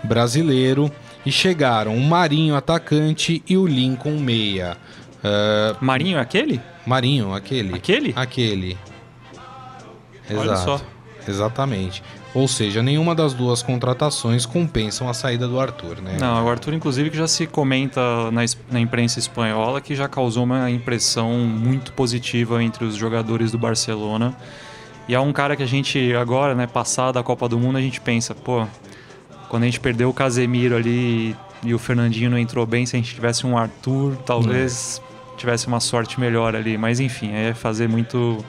brasileiro. 0.05 0.93
E 1.25 1.33
chegaram 1.33 1.97
o 1.97 2.01
Marinho, 2.01 2.55
atacante, 2.55 3.43
e 3.49 3.57
o 3.57 3.67
Lincoln, 3.67 4.19
meia. 4.19 4.77
Uh, 5.19 5.85
Marinho 5.85 6.19
é 6.19 6.21
aquele? 6.21 6.61
Marinho, 6.87 7.33
aquele. 7.33 7.75
Aquele? 7.75 8.13
Aquele. 8.15 8.79
Exato. 10.29 10.49
Olha 10.49 10.57
só. 10.57 10.81
Exatamente. 11.27 12.03
Ou 12.35 12.47
seja, 12.47 12.83
nenhuma 12.83 13.15
das 13.15 13.33
duas 13.33 13.63
contratações 13.63 14.45
compensam 14.45 15.09
a 15.09 15.15
saída 15.15 15.49
do 15.49 15.59
Arthur, 15.59 16.01
né? 16.03 16.19
Não, 16.21 16.45
o 16.45 16.49
Arthur, 16.49 16.75
inclusive, 16.75 17.11
que 17.11 17.17
já 17.17 17.27
se 17.27 17.47
comenta 17.47 18.31
na, 18.31 18.43
na 18.71 18.81
imprensa 18.81 19.19
espanhola 19.19 19.81
que 19.81 19.95
já 19.95 20.07
causou 20.07 20.45
uma 20.45 20.71
impressão 20.71 21.33
muito 21.39 21.93
positiva 21.93 22.63
entre 22.63 22.85
os 22.85 22.97
jogadores 22.97 23.51
do 23.51 23.59
Barcelona. 23.59 24.37
E 25.09 25.15
é 25.15 25.21
um 25.21 25.33
cara 25.33 25.57
que 25.57 25.63
a 25.63 25.67
gente, 25.67 26.15
agora, 26.15 26.55
né, 26.55 26.67
passada 26.67 27.19
a 27.19 27.23
Copa 27.23 27.49
do 27.49 27.59
Mundo, 27.59 27.79
a 27.79 27.81
gente 27.81 27.99
pensa, 27.99 28.35
pô, 28.35 28.67
quando 29.49 29.63
a 29.63 29.67
gente 29.67 29.81
perdeu 29.81 30.11
o 30.11 30.13
Casemiro 30.13 30.77
ali 30.77 31.35
e 31.63 31.73
o 31.73 31.79
Fernandinho 31.79 32.31
não 32.31 32.39
entrou 32.39 32.67
bem, 32.67 32.85
se 32.85 32.95
a 32.95 32.99
gente 32.99 33.15
tivesse 33.15 33.47
um 33.47 33.57
Arthur, 33.57 34.17
talvez 34.27 35.01
tivesse 35.39 35.67
uma 35.67 35.81
sorte 35.81 36.21
melhor 36.21 36.55
ali. 36.55 36.77
Mas 36.77 37.01
enfim, 37.01 37.33
é 37.33 37.55
fazer 37.55 37.89
muito 37.89 38.45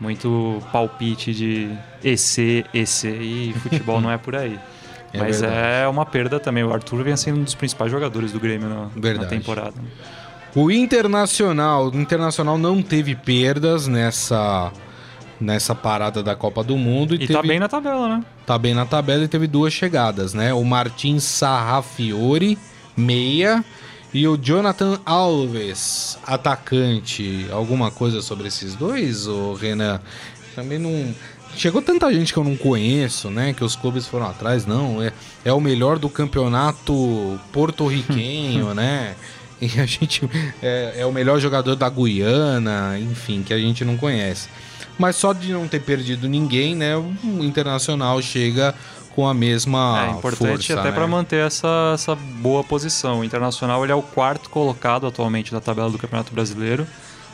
muito 0.00 0.62
palpite 0.72 1.34
de 1.34 1.70
EC, 2.02 2.64
EC 2.72 3.04
e 3.04 3.54
futebol 3.62 4.00
não 4.00 4.10
é 4.10 4.16
por 4.18 4.34
aí. 4.34 4.58
É 5.12 5.18
Mas 5.18 5.40
verdade. 5.40 5.60
é 5.82 5.88
uma 5.88 6.06
perda 6.06 6.38
também. 6.38 6.62
O 6.62 6.72
Arthur 6.72 7.02
vem 7.02 7.16
sendo 7.16 7.40
um 7.40 7.42
dos 7.42 7.56
principais 7.56 7.90
jogadores 7.90 8.30
do 8.30 8.38
Grêmio 8.38 8.68
na, 8.68 9.12
na 9.14 9.26
temporada. 9.26 9.74
O 10.54 10.70
Internacional, 10.70 11.90
o 11.90 12.00
Internacional 12.00 12.56
não 12.56 12.80
teve 12.80 13.16
perdas 13.16 13.88
nessa 13.88 14.72
nessa 15.40 15.74
parada 15.74 16.22
da 16.22 16.36
Copa 16.36 16.62
do 16.62 16.76
Mundo. 16.76 17.14
E, 17.14 17.16
e 17.16 17.20
tá 17.20 17.26
teve, 17.26 17.40
tá 17.40 17.42
bem 17.42 17.58
na 17.58 17.68
tabela, 17.68 18.08
né? 18.08 18.24
Tá 18.46 18.58
bem 18.58 18.74
na 18.74 18.84
tabela 18.84 19.24
e 19.24 19.28
teve 19.28 19.46
duas 19.46 19.72
chegadas, 19.72 20.34
né? 20.34 20.52
O 20.52 20.62
Martin 20.64 21.18
Sarrafiore, 21.18 22.58
meia, 22.96 23.64
e 24.12 24.26
o 24.26 24.36
Jonathan 24.36 25.00
Alves, 25.06 26.18
atacante. 26.26 27.46
Alguma 27.52 27.90
coisa 27.90 28.20
sobre 28.20 28.48
esses 28.48 28.74
dois, 28.74 29.28
o 29.28 29.54
Renan? 29.54 30.00
Também 30.54 30.78
não. 30.78 31.14
Chegou 31.56 31.80
tanta 31.80 32.12
gente 32.12 32.32
que 32.32 32.38
eu 32.38 32.44
não 32.44 32.56
conheço, 32.56 33.30
né? 33.30 33.52
Que 33.52 33.62
os 33.62 33.76
clubes 33.76 34.06
foram 34.06 34.26
atrás. 34.26 34.66
Não, 34.66 35.00
é, 35.00 35.12
é 35.44 35.52
o 35.52 35.60
melhor 35.60 35.98
do 35.98 36.08
campeonato 36.08 37.38
porto-riquenho, 37.52 38.74
né? 38.74 39.14
E 39.60 39.78
a 39.78 39.86
gente 39.86 40.28
é, 40.60 40.94
é 40.98 41.06
o 41.06 41.12
melhor 41.12 41.38
jogador 41.38 41.76
da 41.76 41.88
Guiana, 41.88 42.98
enfim, 42.98 43.42
que 43.42 43.52
a 43.52 43.58
gente 43.58 43.84
não 43.84 43.96
conhece. 43.96 44.48
Mas 44.98 45.16
só 45.16 45.32
de 45.32 45.52
não 45.52 45.68
ter 45.68 45.80
perdido 45.80 46.28
ninguém, 46.28 46.74
né? 46.74 46.96
O 46.96 47.44
Internacional 47.44 48.20
chega 48.20 48.74
com 49.14 49.26
a 49.26 49.34
mesma 49.34 50.06
É 50.06 50.10
importante 50.10 50.66
força, 50.68 50.74
até 50.74 50.90
né? 50.90 50.92
para 50.94 51.06
manter 51.06 51.46
essa, 51.46 51.92
essa 51.94 52.14
boa 52.14 52.62
posição. 52.64 53.20
O 53.20 53.24
Internacional 53.24 53.82
ele 53.84 53.92
é 53.92 53.94
o 53.94 54.02
quarto 54.02 54.48
colocado 54.50 55.06
atualmente 55.06 55.52
na 55.52 55.60
tabela 55.60 55.90
do 55.90 55.98
Campeonato 55.98 56.32
Brasileiro. 56.32 56.86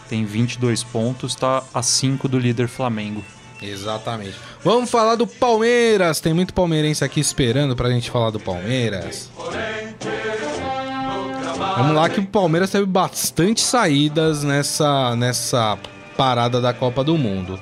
Tem 0.08 0.24
22 0.24 0.84
pontos, 0.84 1.32
está 1.32 1.62
a 1.74 1.82
5 1.82 2.28
do 2.28 2.38
líder 2.38 2.68
Flamengo. 2.68 3.24
Exatamente. 3.60 4.34
Vamos 4.62 4.90
falar 4.90 5.16
do 5.16 5.26
Palmeiras. 5.26 6.20
Tem 6.20 6.32
muito 6.34 6.52
palmeirense 6.52 7.04
aqui 7.04 7.20
esperando 7.20 7.74
pra 7.74 7.90
gente 7.90 8.10
falar 8.10 8.30
do 8.30 8.38
Palmeiras. 8.38 9.30
Vamos 11.76 11.94
lá 11.94 12.08
que 12.08 12.20
o 12.20 12.26
Palmeiras 12.26 12.70
teve 12.70 12.86
bastante 12.86 13.60
saídas 13.60 14.42
nessa, 14.42 15.14
nessa 15.16 15.78
parada 16.16 16.60
da 16.60 16.72
Copa 16.72 17.04
do 17.04 17.16
Mundo. 17.18 17.60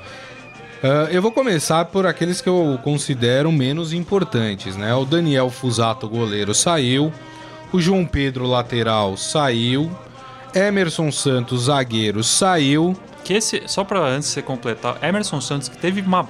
Uh, 0.85 1.09
eu 1.11 1.23
vou 1.23 1.33
começar 1.33 1.87
por 1.87 2.07
aqueles 2.07 2.43
que 2.43 2.49
eu 2.49 2.79
considero 2.85 3.51
menos 3.51 3.95
importantes, 3.95 4.77
né? 4.77 4.95
O 4.95 5.07
Daniel 5.07 5.49
Fusato, 5.49 6.07
goleiro, 6.07 6.55
saiu. 6.55 7.11
O 7.73 7.81
João 7.81 8.05
Pedro, 8.05 8.47
lateral, 8.47 9.17
saiu. 9.17 9.91
Emerson 10.55 11.11
Santos, 11.11 11.63
zagueiro, 11.65 12.23
saiu. 12.23 12.95
Que 13.25 13.33
esse, 13.33 13.63
só 13.65 13.83
para 13.83 13.99
antes 13.99 14.29
de 14.29 14.35
você 14.35 14.43
completar, 14.43 14.99
Emerson 15.03 15.41
Santos 15.41 15.71
que 15.71 15.79
teve 15.79 16.03
uma 16.03 16.29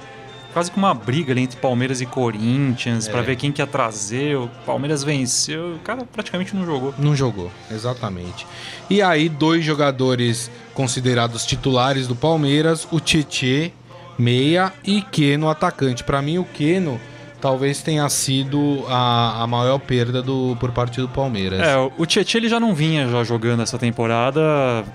quase 0.53 0.71
que 0.71 0.77
uma 0.77 0.93
briga 0.93 1.33
ali 1.33 1.41
entre 1.41 1.59
Palmeiras 1.59 1.99
e 1.99 2.05
Corinthians 2.05 3.09
é. 3.09 3.11
para 3.11 3.21
ver 3.21 3.35
quem 3.35 3.51
que 3.51 3.61
ia 3.61 3.67
trazer. 3.67 4.37
O 4.37 4.49
Palmeiras 4.65 5.03
venceu, 5.03 5.75
o 5.75 5.79
cara 5.79 6.05
praticamente 6.05 6.55
não 6.55 6.65
jogou. 6.65 6.93
Não 6.97 7.13
jogou, 7.13 7.51
exatamente. 7.69 8.47
E 8.89 9.01
aí 9.01 9.27
dois 9.27 9.65
jogadores 9.65 10.49
considerados 10.73 11.45
titulares 11.45 12.07
do 12.07 12.15
Palmeiras, 12.15 12.87
o 12.89 13.01
Tietê, 13.01 13.73
meia, 14.17 14.71
e 14.83 15.01
Keno, 15.01 15.49
atacante. 15.49 16.03
Para 16.03 16.21
mim 16.21 16.37
o 16.37 16.45
Keno 16.45 16.99
talvez 17.39 17.81
tenha 17.81 18.07
sido 18.09 18.83
a, 18.87 19.43
a 19.43 19.47
maior 19.47 19.77
perda 19.77 20.21
do, 20.21 20.57
por 20.59 20.71
parte 20.71 20.99
do 20.99 21.07
Palmeiras. 21.07 21.59
É, 21.59 21.75
o 21.97 22.05
Tietchan 22.05 22.39
ele 22.39 22.49
já 22.49 22.59
não 22.59 22.73
vinha 22.73 23.07
já 23.07 23.23
jogando 23.23 23.61
essa 23.61 23.77
temporada, 23.77 24.41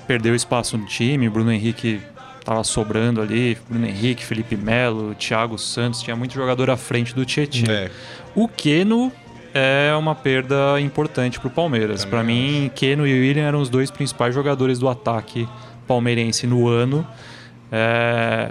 perdeu 0.06 0.34
espaço 0.34 0.76
no 0.76 0.86
time, 0.86 1.28
Bruno 1.28 1.52
Henrique 1.52 2.00
tava 2.44 2.64
sobrando 2.64 3.20
ali, 3.20 3.56
Bruno 3.68 3.86
Henrique, 3.86 4.24
Felipe 4.24 4.56
Melo, 4.56 5.14
Thiago 5.14 5.58
Santos, 5.58 6.02
tinha 6.02 6.16
muito 6.16 6.34
jogador 6.34 6.70
à 6.70 6.76
frente 6.76 7.14
do 7.14 7.24
Tietchan. 7.24 7.70
É. 7.70 7.90
O 8.34 8.48
Keno 8.48 9.12
é 9.54 9.94
uma 9.96 10.14
perda 10.14 10.80
importante 10.80 11.38
para 11.38 11.48
o 11.48 11.50
Palmeiras. 11.50 12.04
Para 12.04 12.22
mim, 12.22 12.70
Keno 12.74 13.06
e 13.06 13.12
William 13.12 13.44
eram 13.44 13.60
os 13.60 13.68
dois 13.68 13.90
principais 13.90 14.34
jogadores 14.34 14.78
do 14.78 14.88
ataque 14.88 15.48
palmeirense 15.86 16.46
no 16.46 16.68
ano. 16.68 17.06
É... 17.70 18.50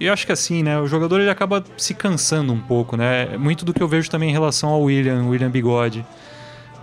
E 0.00 0.06
eu 0.06 0.12
acho 0.14 0.24
que 0.24 0.32
assim, 0.32 0.62
né, 0.62 0.80
o 0.80 0.86
jogador 0.86 1.20
ele 1.20 1.28
acaba 1.28 1.62
se 1.76 1.92
cansando 1.92 2.54
um 2.54 2.58
pouco, 2.58 2.96
né? 2.96 3.36
Muito 3.36 3.66
do 3.66 3.74
que 3.74 3.82
eu 3.82 3.86
vejo 3.86 4.08
também 4.08 4.30
em 4.30 4.32
relação 4.32 4.70
ao 4.70 4.80
William, 4.80 5.26
William 5.26 5.50
Bigode. 5.50 6.06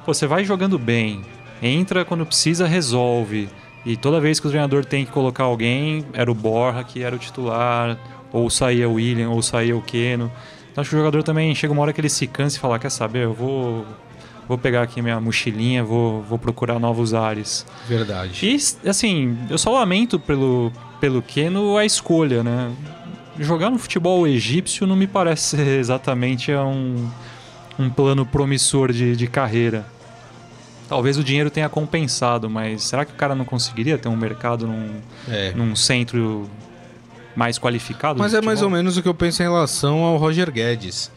Pô, 0.05 0.13
você 0.13 0.27
vai 0.27 0.45
jogando 0.45 0.77
bem, 0.77 1.25
entra 1.59 2.05
quando 2.05 2.23
precisa, 2.27 2.67
resolve. 2.67 3.49
E 3.83 3.97
toda 3.97 4.21
vez 4.21 4.39
que 4.39 4.45
o 4.45 4.49
treinador 4.51 4.85
tem 4.85 5.03
que 5.03 5.11
colocar 5.11 5.45
alguém, 5.45 6.05
era 6.13 6.31
o 6.31 6.35
Borja 6.35 6.83
que 6.83 7.01
era 7.01 7.15
o 7.15 7.17
titular, 7.17 7.97
ou 8.31 8.51
saía 8.51 8.87
o 8.87 8.93
William, 8.93 9.29
ou 9.29 9.41
saía 9.41 9.75
o 9.75 9.81
Keno. 9.81 10.31
Então 10.71 10.83
acho 10.83 10.91
que 10.91 10.95
o 10.95 10.99
jogador 10.99 11.23
também 11.23 11.55
chega 11.55 11.73
uma 11.73 11.81
hora 11.81 11.93
que 11.93 11.99
ele 11.99 12.09
se 12.09 12.27
cansa 12.27 12.57
e 12.57 12.59
fala: 12.59 12.77
Quer 12.77 12.91
saber, 12.91 13.23
eu 13.23 13.33
vou, 13.33 13.83
vou 14.47 14.59
pegar 14.59 14.83
aqui 14.83 15.01
minha 15.01 15.19
mochilinha, 15.19 15.83
vou, 15.83 16.21
vou 16.21 16.37
procurar 16.37 16.77
novos 16.77 17.15
ares. 17.15 17.65
Verdade. 17.87 18.45
E 18.45 18.87
assim, 18.87 19.35
eu 19.49 19.57
só 19.57 19.71
lamento 19.71 20.19
pelo, 20.19 20.71
pelo 20.99 21.19
Keno 21.23 21.77
a 21.77 21.83
escolha, 21.83 22.43
né? 22.43 22.71
Jogar 23.39 23.69
no 23.69 23.77
futebol 23.77 24.27
egípcio 24.27 24.87
não 24.87 24.95
me 24.95 25.07
parece 25.07 25.59
exatamente 25.61 26.51
um, 26.51 27.09
um 27.77 27.89
plano 27.89 28.25
promissor 28.25 28.91
de, 28.91 29.15
de 29.15 29.27
carreira. 29.27 29.85
Talvez 30.89 31.17
o 31.17 31.23
dinheiro 31.23 31.49
tenha 31.49 31.67
compensado, 31.67 32.49
mas 32.49 32.83
será 32.83 33.03
que 33.05 33.11
o 33.11 33.15
cara 33.15 33.35
não 33.35 33.43
conseguiria 33.43 33.97
ter 33.97 34.07
um 34.07 34.15
mercado 34.15 34.65
num, 34.65 35.01
é. 35.27 35.51
num 35.53 35.75
centro 35.75 36.49
mais 37.35 37.59
qualificado? 37.59 38.17
Mas 38.17 38.33
é 38.33 38.41
mais 38.41 38.61
ou 38.61 38.69
menos 38.69 38.97
o 38.97 39.03
que 39.03 39.07
eu 39.07 39.13
penso 39.13 39.43
em 39.43 39.45
relação 39.45 40.03
ao 40.03 40.17
Roger 40.17 40.49
Guedes. 40.49 41.11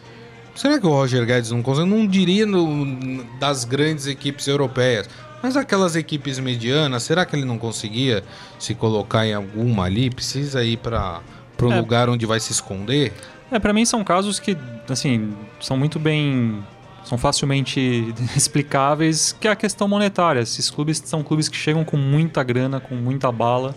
Será 0.57 0.79
que 0.79 0.87
o 0.87 0.91
Roger 0.91 1.25
Guedes 1.25 1.53
não 1.53 1.63
consegue? 1.63 1.89
Não 1.89 2.07
diria 2.07 2.45
no, 2.45 3.25
das 3.39 3.65
grandes 3.65 4.07
equipes 4.07 4.49
europeias, 4.49 5.09
mas 5.41 5.57
aquelas 5.57 5.97
equipes 5.97 6.39
medianas, 6.39 7.05
será 7.05 7.25
que 7.25 7.35
ele 7.37 7.45
não 7.45 7.57
conseguia 7.57 8.25
se 8.59 8.75
colocar 8.75 9.25
em 9.25 9.33
alguma 9.33 9.85
ali? 9.85 10.11
Precisa 10.11 10.65
ir 10.65 10.77
para 10.79 11.21
um 11.65 11.73
é. 11.73 11.77
lugar 11.77 12.09
onde 12.09 12.27
vai 12.27 12.41
se 12.41 12.53
esconder? 12.53 13.13
É, 13.51 13.59
para 13.59 13.73
mim 13.73 13.85
são 13.85 14.05
casos 14.05 14.39
que, 14.39 14.57
assim, 14.89 15.33
são 15.61 15.77
muito 15.77 15.99
bem 15.99 16.63
são 17.05 17.19
facilmente 17.19 18.15
explicáveis, 18.37 19.37
que 19.41 19.49
é 19.49 19.51
a 19.51 19.57
questão 19.57 19.89
monetária. 19.89 20.41
Esses 20.41 20.71
clubes 20.71 21.03
são 21.05 21.23
clubes 21.23 21.49
que 21.49 21.57
chegam 21.57 21.85
com 21.85 21.97
muita 21.97 22.43
grana, 22.43 22.79
com 22.79 22.95
muita 22.95 23.33
bala, 23.33 23.75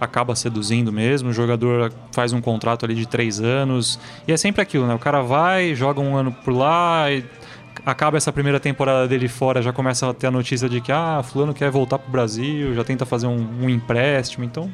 acaba 0.00 0.34
seduzindo 0.34 0.92
mesmo. 0.92 1.30
O 1.30 1.32
jogador 1.32 1.92
faz 2.12 2.32
um 2.32 2.40
contrato 2.40 2.84
ali 2.84 2.94
de 2.94 3.06
três 3.06 3.40
anos 3.40 3.98
e 4.26 4.32
é 4.32 4.36
sempre 4.36 4.60
aquilo, 4.60 4.86
né? 4.86 4.94
O 4.94 4.98
cara 4.98 5.22
vai, 5.22 5.74
joga 5.74 6.00
um 6.00 6.16
ano 6.16 6.32
por 6.32 6.52
lá 6.52 7.10
e 7.10 7.24
acaba 7.84 8.16
essa 8.16 8.32
primeira 8.32 8.58
temporada 8.58 9.06
dele 9.06 9.28
fora, 9.28 9.62
já 9.62 9.72
começa 9.72 10.08
a 10.08 10.14
ter 10.14 10.26
a 10.26 10.30
notícia 10.30 10.68
de 10.68 10.80
que 10.80 10.90
ah, 10.90 11.22
fulano 11.22 11.54
quer 11.54 11.70
voltar 11.70 11.98
pro 11.98 12.10
Brasil, 12.10 12.74
já 12.74 12.82
tenta 12.82 13.06
fazer 13.06 13.26
um, 13.26 13.46
um 13.62 13.70
empréstimo, 13.70 14.44
então 14.44 14.72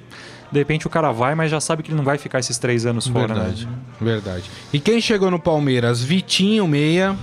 de 0.53 0.59
repente 0.59 0.87
o 0.87 0.91
cara 0.91 1.11
vai, 1.11 1.35
mas 1.35 1.51
já 1.51 1.61
sabe 1.61 1.83
que 1.83 1.91
ele 1.91 1.97
não 1.97 2.05
vai 2.05 2.19
ficar 2.19 2.39
esses 2.39 2.59
três 2.59 2.85
anos 2.85 3.07
fora, 3.07 3.35
verdade, 3.35 3.67
né? 3.67 3.73
Verdade. 4.01 4.51
E 4.73 4.79
quem 4.79 5.01
chegou 5.01 5.31
no 5.31 5.39
Palmeiras? 5.39 6.03
Vitinho, 6.03 6.69
meia. 6.69 7.17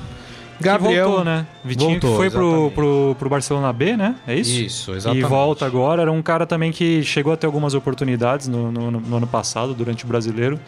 Gabriel 0.59 1.05
que 1.05 1.07
voltou, 1.07 1.25
né? 1.25 1.47
Vitinho 1.63 1.91
voltou, 1.91 2.09
que 2.09 2.17
foi 2.17 2.29
pro, 2.29 2.71
pro, 2.71 3.15
pro, 3.17 3.29
Barcelona 3.29 3.71
B, 3.71 3.95
né? 3.95 4.15
É 4.27 4.35
isso? 4.35 4.59
Isso, 4.59 4.93
exatamente. 4.93 5.23
E 5.23 5.29
volta 5.29 5.65
agora. 5.65 6.01
Era 6.01 6.11
um 6.11 6.21
cara 6.21 6.45
também 6.45 6.71
que 6.71 7.01
chegou 7.03 7.31
a 7.31 7.37
ter 7.37 7.45
algumas 7.45 7.73
oportunidades 7.73 8.47
no, 8.47 8.71
no, 8.71 8.91
no 8.91 9.17
ano 9.17 9.27
passado, 9.27 9.73
durante 9.73 10.03
o 10.03 10.07
brasileiro. 10.07 10.59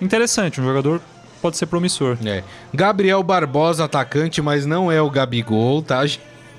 Interessante, 0.00 0.60
um 0.60 0.64
jogador 0.64 1.00
pode 1.40 1.56
ser 1.56 1.66
promissor. 1.66 2.18
É. 2.24 2.44
Gabriel 2.72 3.22
Barbosa, 3.22 3.84
atacante, 3.84 4.40
mas 4.40 4.66
não 4.66 4.92
é 4.92 5.00
o 5.00 5.10
Gabigol, 5.10 5.82
tá? 5.82 6.04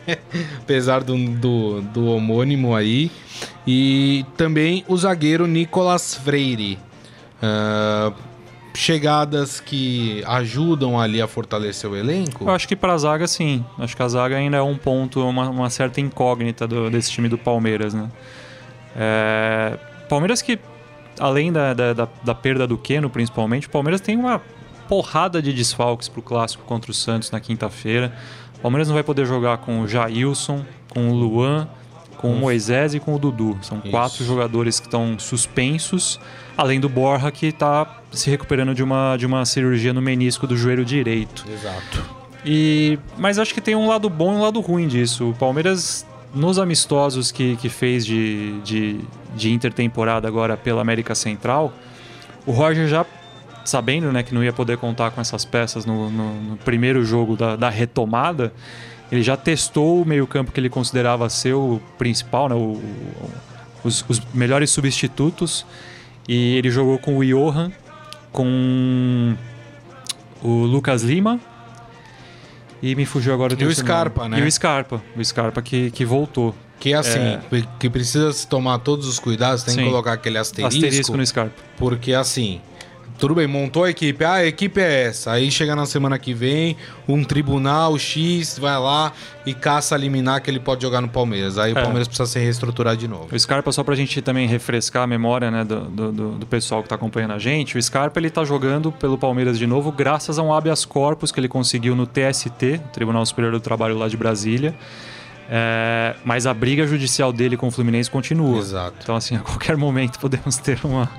Apesar 0.61 1.03
do, 1.03 1.15
do, 1.15 1.81
do 1.81 2.05
homônimo 2.07 2.75
aí. 2.75 3.11
E 3.65 4.25
também 4.35 4.83
o 4.87 4.95
zagueiro 4.95 5.45
Nicolas 5.45 6.15
Freire. 6.15 6.79
Uh, 7.37 8.13
chegadas 8.77 9.59
que 9.59 10.23
ajudam 10.27 10.99
ali 10.99 11.19
a 11.19 11.27
fortalecer 11.27 11.89
o 11.89 11.95
elenco? 11.95 12.45
Eu 12.45 12.51
acho 12.51 12.67
que 12.67 12.75
para 12.75 12.93
a 12.93 12.97
zaga, 12.97 13.27
sim. 13.27 13.65
Acho 13.79 13.95
que 13.95 14.03
a 14.03 14.07
zaga 14.07 14.37
ainda 14.37 14.57
é 14.57 14.61
um 14.61 14.77
ponto, 14.77 15.27
uma, 15.27 15.49
uma 15.49 15.69
certa 15.69 15.99
incógnita 15.99 16.67
do, 16.67 16.89
desse 16.89 17.11
time 17.11 17.27
do 17.27 17.37
Palmeiras, 17.39 17.95
né? 17.95 18.09
É, 18.95 19.77
Palmeiras 20.07 20.43
que, 20.43 20.59
além 21.19 21.51
da, 21.51 21.73
da, 21.73 21.93
da, 21.93 22.07
da 22.23 22.35
perda 22.35 22.67
do 22.67 22.77
Keno, 22.77 23.09
principalmente, 23.09 23.65
o 23.65 23.69
Palmeiras 23.69 23.99
tem 23.99 24.15
uma 24.15 24.41
porrada 24.87 25.41
de 25.41 25.51
desfalques 25.51 26.07
para 26.07 26.19
o 26.19 26.23
clássico 26.23 26.63
contra 26.63 26.91
o 26.91 26.93
Santos 26.93 27.31
na 27.31 27.39
quinta-feira. 27.39 28.13
O 28.57 28.59
Palmeiras 28.61 28.87
não 28.87 28.95
vai 28.95 29.03
poder 29.03 29.25
jogar 29.25 29.57
com 29.59 29.81
o 29.81 29.87
Jailson, 29.87 30.65
com 30.89 31.09
o 31.09 31.13
Luan, 31.13 31.67
com 32.17 32.31
o 32.31 32.35
Moisés 32.35 32.93
e 32.93 32.99
com 32.99 33.13
o 33.13 33.19
Dudu. 33.19 33.57
São 33.61 33.77
Isso. 33.79 33.89
quatro 33.89 34.25
jogadores 34.25 34.79
que 34.79 34.87
estão 34.87 35.17
suspensos, 35.19 36.19
além 36.57 36.79
do 36.79 36.89
Borja 36.89 37.31
que 37.31 37.47
está 37.47 38.01
se 38.11 38.29
recuperando 38.29 38.73
de 38.73 38.81
uma, 38.81 39.15
de 39.17 39.25
uma 39.25 39.45
cirurgia 39.45 39.93
no 39.93 40.01
menisco 40.01 40.47
do 40.47 40.57
joelho 40.57 40.83
direito. 40.83 41.45
Exato. 41.49 42.03
E, 42.43 42.97
mas 43.17 43.37
acho 43.37 43.53
que 43.53 43.61
tem 43.61 43.75
um 43.75 43.87
lado 43.87 44.09
bom 44.09 44.33
e 44.33 44.35
um 44.37 44.41
lado 44.41 44.59
ruim 44.59 44.87
disso. 44.87 45.29
O 45.29 45.33
Palmeiras, 45.33 46.05
nos 46.33 46.57
amistosos 46.57 47.31
que, 47.31 47.55
que 47.57 47.69
fez 47.69 48.05
de, 48.05 48.59
de, 48.61 48.99
de 49.35 49.51
intertemporada 49.51 50.27
agora 50.27 50.57
pela 50.57 50.81
América 50.81 51.13
Central, 51.13 51.71
o 52.45 52.51
Roger 52.51 52.87
já 52.87 53.05
sabendo 53.67 54.11
né, 54.11 54.23
que 54.23 54.33
não 54.33 54.43
ia 54.43 54.53
poder 54.53 54.77
contar 54.77 55.11
com 55.11 55.19
essas 55.19 55.43
peças 55.43 55.85
no, 55.85 56.09
no, 56.09 56.41
no 56.41 56.57
primeiro 56.57 57.03
jogo 57.03 57.35
da, 57.35 57.55
da, 57.55 57.69
retomada, 57.69 58.53
ele 59.11 59.21
já 59.21 59.35
testou 59.35 60.01
o 60.01 60.05
meio-campo 60.05 60.51
que 60.51 60.59
ele 60.59 60.69
considerava 60.69 61.29
ser 61.29 61.53
o 61.53 61.81
principal, 61.97 62.47
né, 62.47 62.55
o, 62.55 62.59
o, 62.59 63.31
os, 63.83 64.05
os, 64.07 64.21
melhores 64.33 64.69
substitutos. 64.69 65.65
E 66.27 66.55
ele 66.57 66.69
jogou 66.69 66.97
com 66.97 67.17
o 67.17 67.25
Johan, 67.25 67.71
com 68.31 69.35
o 70.41 70.63
Lucas 70.63 71.03
Lima. 71.03 71.39
E 72.81 72.95
me 72.95 73.05
fugiu 73.05 73.33
agora 73.33 73.55
do 73.55 73.61
E 73.61 73.65
o 73.65 73.73
Scarpa, 73.73 74.23
nome. 74.23 74.37
né? 74.37 74.43
E 74.43 74.47
o 74.47 74.51
Scarpa. 74.51 75.01
O 75.15 75.23
Scarpa 75.23 75.61
que, 75.61 75.89
que 75.91 76.05
voltou. 76.05 76.53
Que 76.79 76.93
assim, 76.93 77.19
é... 77.19 77.41
que 77.79 77.89
precisa 77.89 78.31
se 78.31 78.47
tomar 78.47 78.79
todos 78.79 79.07
os 79.07 79.19
cuidados, 79.19 79.63
tem 79.63 79.73
Sim. 79.73 79.83
que 79.83 79.89
colocar 79.89 80.13
aquele 80.13 80.37
asterisco. 80.37 80.85
Asterisco 80.85 81.17
no 81.17 81.25
Scarpa. 81.25 81.55
Porque 81.77 82.13
assim, 82.13 82.61
tudo 83.17 83.35
bem, 83.35 83.47
montou 83.47 83.83
a 83.83 83.89
equipe. 83.89 84.23
Ah, 84.23 84.33
a 84.33 84.45
equipe 84.45 84.79
é 84.79 85.05
essa. 85.05 85.31
Aí 85.31 85.49
chega 85.49 85.75
na 85.75 85.85
semana 85.85 86.17
que 86.19 86.33
vem, 86.33 86.77
um 87.07 87.23
tribunal 87.23 87.97
X 87.97 88.59
vai 88.59 88.77
lá 88.77 89.11
e 89.45 89.53
caça 89.53 89.95
a 89.95 89.97
liminar 89.97 90.41
que 90.41 90.49
ele 90.49 90.59
pode 90.59 90.81
jogar 90.81 91.01
no 91.01 91.09
Palmeiras. 91.09 91.57
Aí 91.57 91.71
é. 91.71 91.73
o 91.73 91.75
Palmeiras 91.75 92.07
precisa 92.07 92.29
se 92.29 92.39
reestruturar 92.39 92.95
de 92.95 93.07
novo. 93.07 93.27
O 93.33 93.39
Scarpa, 93.39 93.71
só 93.71 93.83
pra 93.83 93.95
gente 93.95 94.21
também 94.21 94.47
refrescar 94.47 95.03
a 95.03 95.07
memória 95.07 95.49
né, 95.49 95.63
do, 95.63 95.81
do, 95.81 96.11
do 96.11 96.45
pessoal 96.45 96.83
que 96.83 96.89
tá 96.89 96.95
acompanhando 96.95 97.33
a 97.33 97.39
gente, 97.39 97.77
o 97.77 97.81
Scarpa 97.81 98.19
ele 98.19 98.29
tá 98.29 98.43
jogando 98.43 98.91
pelo 98.91 99.17
Palmeiras 99.17 99.57
de 99.57 99.65
novo 99.65 99.91
graças 99.91 100.37
a 100.37 100.43
um 100.43 100.53
habeas 100.53 100.85
corpus 100.85 101.31
que 101.31 101.39
ele 101.39 101.47
conseguiu 101.47 101.95
no 101.95 102.05
TST, 102.05 102.81
Tribunal 102.93 103.25
Superior 103.25 103.51
do 103.51 103.59
Trabalho 103.59 103.97
lá 103.97 104.07
de 104.07 104.17
Brasília. 104.17 104.75
É, 105.49 106.15
mas 106.25 106.45
a 106.45 106.53
briga 106.53 106.85
judicial 106.85 107.31
dele 107.31 107.55
com 107.55 107.67
o 107.67 107.71
Fluminense 107.71 108.11
continua. 108.11 108.59
Exato. 108.59 108.97
Então, 109.01 109.15
assim, 109.15 109.35
a 109.35 109.39
qualquer 109.39 109.77
momento 109.77 110.19
podemos 110.19 110.57
ter 110.57 110.79
uma, 110.83 111.09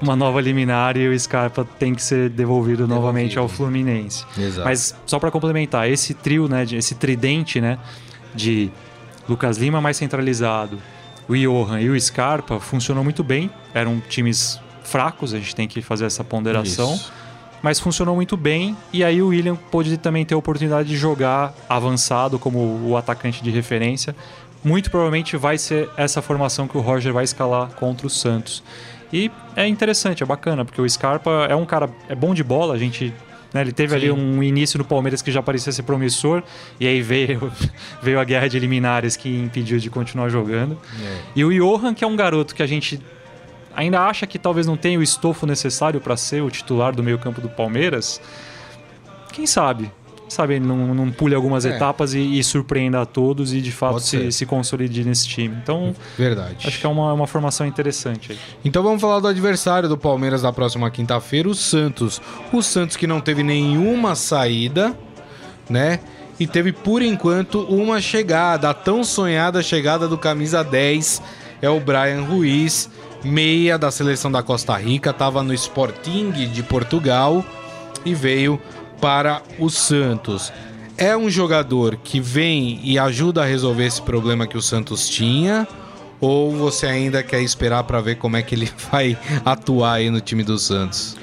uma 0.00 0.16
nova 0.16 0.40
liminar 0.40 0.96
e 0.96 1.06
o 1.06 1.18
Scarpa 1.18 1.66
tem 1.78 1.94
que 1.94 2.02
ser 2.02 2.30
devolvido, 2.30 2.78
devolvido. 2.78 2.94
novamente 2.94 3.38
ao 3.38 3.48
Fluminense. 3.48 4.24
Exato. 4.38 4.64
Mas 4.64 4.94
só 5.04 5.18
para 5.18 5.30
complementar, 5.30 5.88
esse 5.88 6.14
trio, 6.14 6.48
né, 6.48 6.64
esse 6.72 6.94
tridente, 6.94 7.60
né, 7.60 7.78
de 8.34 8.70
Lucas 9.28 9.58
Lima 9.58 9.80
mais 9.80 9.98
centralizado, 9.98 10.78
o 11.28 11.36
Johan 11.36 11.80
e 11.80 11.90
o 11.90 12.00
Scarpa 12.00 12.58
funcionou 12.58 13.04
muito 13.04 13.22
bem. 13.22 13.50
Eram 13.74 14.00
times 14.08 14.58
fracos, 14.82 15.34
a 15.34 15.38
gente 15.38 15.54
tem 15.54 15.68
que 15.68 15.82
fazer 15.82 16.06
essa 16.06 16.24
ponderação. 16.24 16.94
Isso 16.94 17.12
mas 17.62 17.80
funcionou 17.80 18.14
muito 18.14 18.36
bem. 18.36 18.76
E 18.92 19.02
aí 19.02 19.22
o 19.22 19.28
William 19.28 19.56
pôde 19.56 19.96
também 19.96 20.24
ter 20.24 20.34
a 20.34 20.38
oportunidade 20.38 20.88
de 20.88 20.96
jogar 20.96 21.54
avançado 21.68 22.38
como 22.38 22.58
o 22.88 22.96
atacante 22.96 23.42
de 23.42 23.50
referência. 23.50 24.14
Muito 24.62 24.90
provavelmente 24.90 25.36
vai 25.36 25.56
ser 25.56 25.88
essa 25.96 26.20
formação 26.20 26.66
que 26.66 26.76
o 26.76 26.80
Roger 26.80 27.12
vai 27.12 27.24
escalar 27.24 27.68
contra 27.70 28.06
o 28.06 28.10
Santos. 28.10 28.62
E 29.12 29.30
é 29.56 29.66
interessante, 29.66 30.22
é 30.22 30.26
bacana, 30.26 30.64
porque 30.64 30.80
o 30.80 30.88
Scarpa 30.88 31.46
é 31.48 31.54
um 31.54 31.64
cara 31.64 31.88
é 32.08 32.14
bom 32.14 32.34
de 32.34 32.44
bola, 32.44 32.74
a 32.74 32.78
gente 32.78 33.14
né, 33.52 33.62
ele 33.62 33.72
teve 33.72 33.90
Sim. 33.90 33.96
ali 33.96 34.10
um 34.10 34.42
início 34.42 34.78
no 34.78 34.84
Palmeiras 34.84 35.22
que 35.22 35.32
já 35.32 35.42
parecia 35.42 35.72
ser 35.72 35.82
promissor, 35.82 36.42
e 36.78 36.86
aí 36.86 37.00
veio, 37.00 37.50
veio 38.02 38.20
a 38.20 38.24
guerra 38.24 38.48
de 38.48 38.56
eliminares 38.56 39.16
que 39.16 39.28
impediu 39.28 39.78
de 39.78 39.88
continuar 39.88 40.28
jogando. 40.28 40.78
É. 41.02 41.18
E 41.36 41.44
o 41.44 41.50
Johan, 41.50 41.94
que 41.94 42.04
é 42.04 42.06
um 42.06 42.16
garoto 42.16 42.54
que 42.54 42.62
a 42.62 42.66
gente 42.66 43.00
ainda 43.74 44.00
acha 44.00 44.26
que 44.26 44.38
talvez 44.38 44.66
não 44.66 44.76
tenha 44.76 44.98
o 44.98 45.02
estofo 45.02 45.46
necessário 45.46 46.00
para 46.00 46.16
ser 46.16 46.42
o 46.42 46.50
titular 46.50 46.94
do 46.94 47.02
meio-campo 47.02 47.40
do 47.40 47.48
Palmeiras, 47.48 48.20
quem 49.32 49.46
sabe? 49.46 49.90
Sabe, 50.28 50.56
ele 50.56 50.66
não, 50.66 50.94
não 50.94 51.10
pule 51.10 51.34
algumas 51.34 51.64
é. 51.64 51.70
etapas 51.70 52.12
e, 52.12 52.38
e, 52.38 52.44
surpreenda 52.44 53.00
a 53.00 53.06
todos 53.06 53.54
e 53.54 53.62
de 53.62 53.72
fato 53.72 54.00
se, 54.00 54.30
se, 54.30 54.44
consolide 54.44 55.02
nesse 55.02 55.26
time. 55.26 55.56
Então, 55.62 55.96
verdade. 56.18 56.66
Acho 56.66 56.78
que 56.78 56.84
é 56.84 56.88
uma, 56.88 57.14
uma 57.14 57.26
formação 57.26 57.66
interessante. 57.66 58.32
Aí. 58.32 58.38
Então 58.62 58.82
vamos 58.82 59.00
falar 59.00 59.20
do 59.20 59.26
adversário 59.26 59.88
do 59.88 59.96
Palmeiras 59.96 60.42
na 60.42 60.52
próxima 60.52 60.90
quinta-feira, 60.90 61.48
o 61.48 61.54
Santos. 61.54 62.20
O 62.52 62.62
Santos 62.62 62.94
que 62.94 63.06
não 63.06 63.22
teve 63.22 63.42
nenhuma 63.42 64.14
saída, 64.14 64.94
né? 65.68 66.00
E 66.38 66.46
teve 66.46 66.72
por 66.72 67.00
enquanto 67.00 67.62
uma 67.62 68.00
chegada, 68.00 68.68
a 68.68 68.74
tão 68.74 69.02
sonhada 69.02 69.62
chegada 69.62 70.06
do 70.06 70.18
camisa 70.18 70.62
10 70.62 71.22
é 71.62 71.70
o 71.70 71.80
Brian 71.80 72.22
Ruiz 72.22 72.90
meia 73.24 73.78
da 73.78 73.90
seleção 73.90 74.30
da 74.30 74.42
Costa 74.42 74.76
Rica, 74.76 75.10
estava 75.10 75.42
no 75.42 75.52
Sporting 75.54 76.30
de 76.30 76.62
Portugal 76.62 77.44
e 78.04 78.14
veio 78.14 78.60
para 79.00 79.42
o 79.58 79.68
Santos. 79.70 80.52
É 80.96 81.16
um 81.16 81.30
jogador 81.30 81.96
que 81.96 82.20
vem 82.20 82.80
e 82.82 82.98
ajuda 82.98 83.42
a 83.42 83.46
resolver 83.46 83.86
esse 83.86 84.02
problema 84.02 84.46
que 84.46 84.56
o 84.56 84.62
Santos 84.62 85.08
tinha? 85.08 85.66
Ou 86.20 86.50
você 86.50 86.86
ainda 86.86 87.22
quer 87.22 87.40
esperar 87.40 87.84
para 87.84 88.00
ver 88.00 88.16
como 88.16 88.36
é 88.36 88.42
que 88.42 88.54
ele 88.54 88.70
vai 88.90 89.16
atuar 89.44 89.94
aí 89.94 90.10
no 90.10 90.20
time 90.20 90.42
do 90.42 90.58
Santos? 90.58 91.16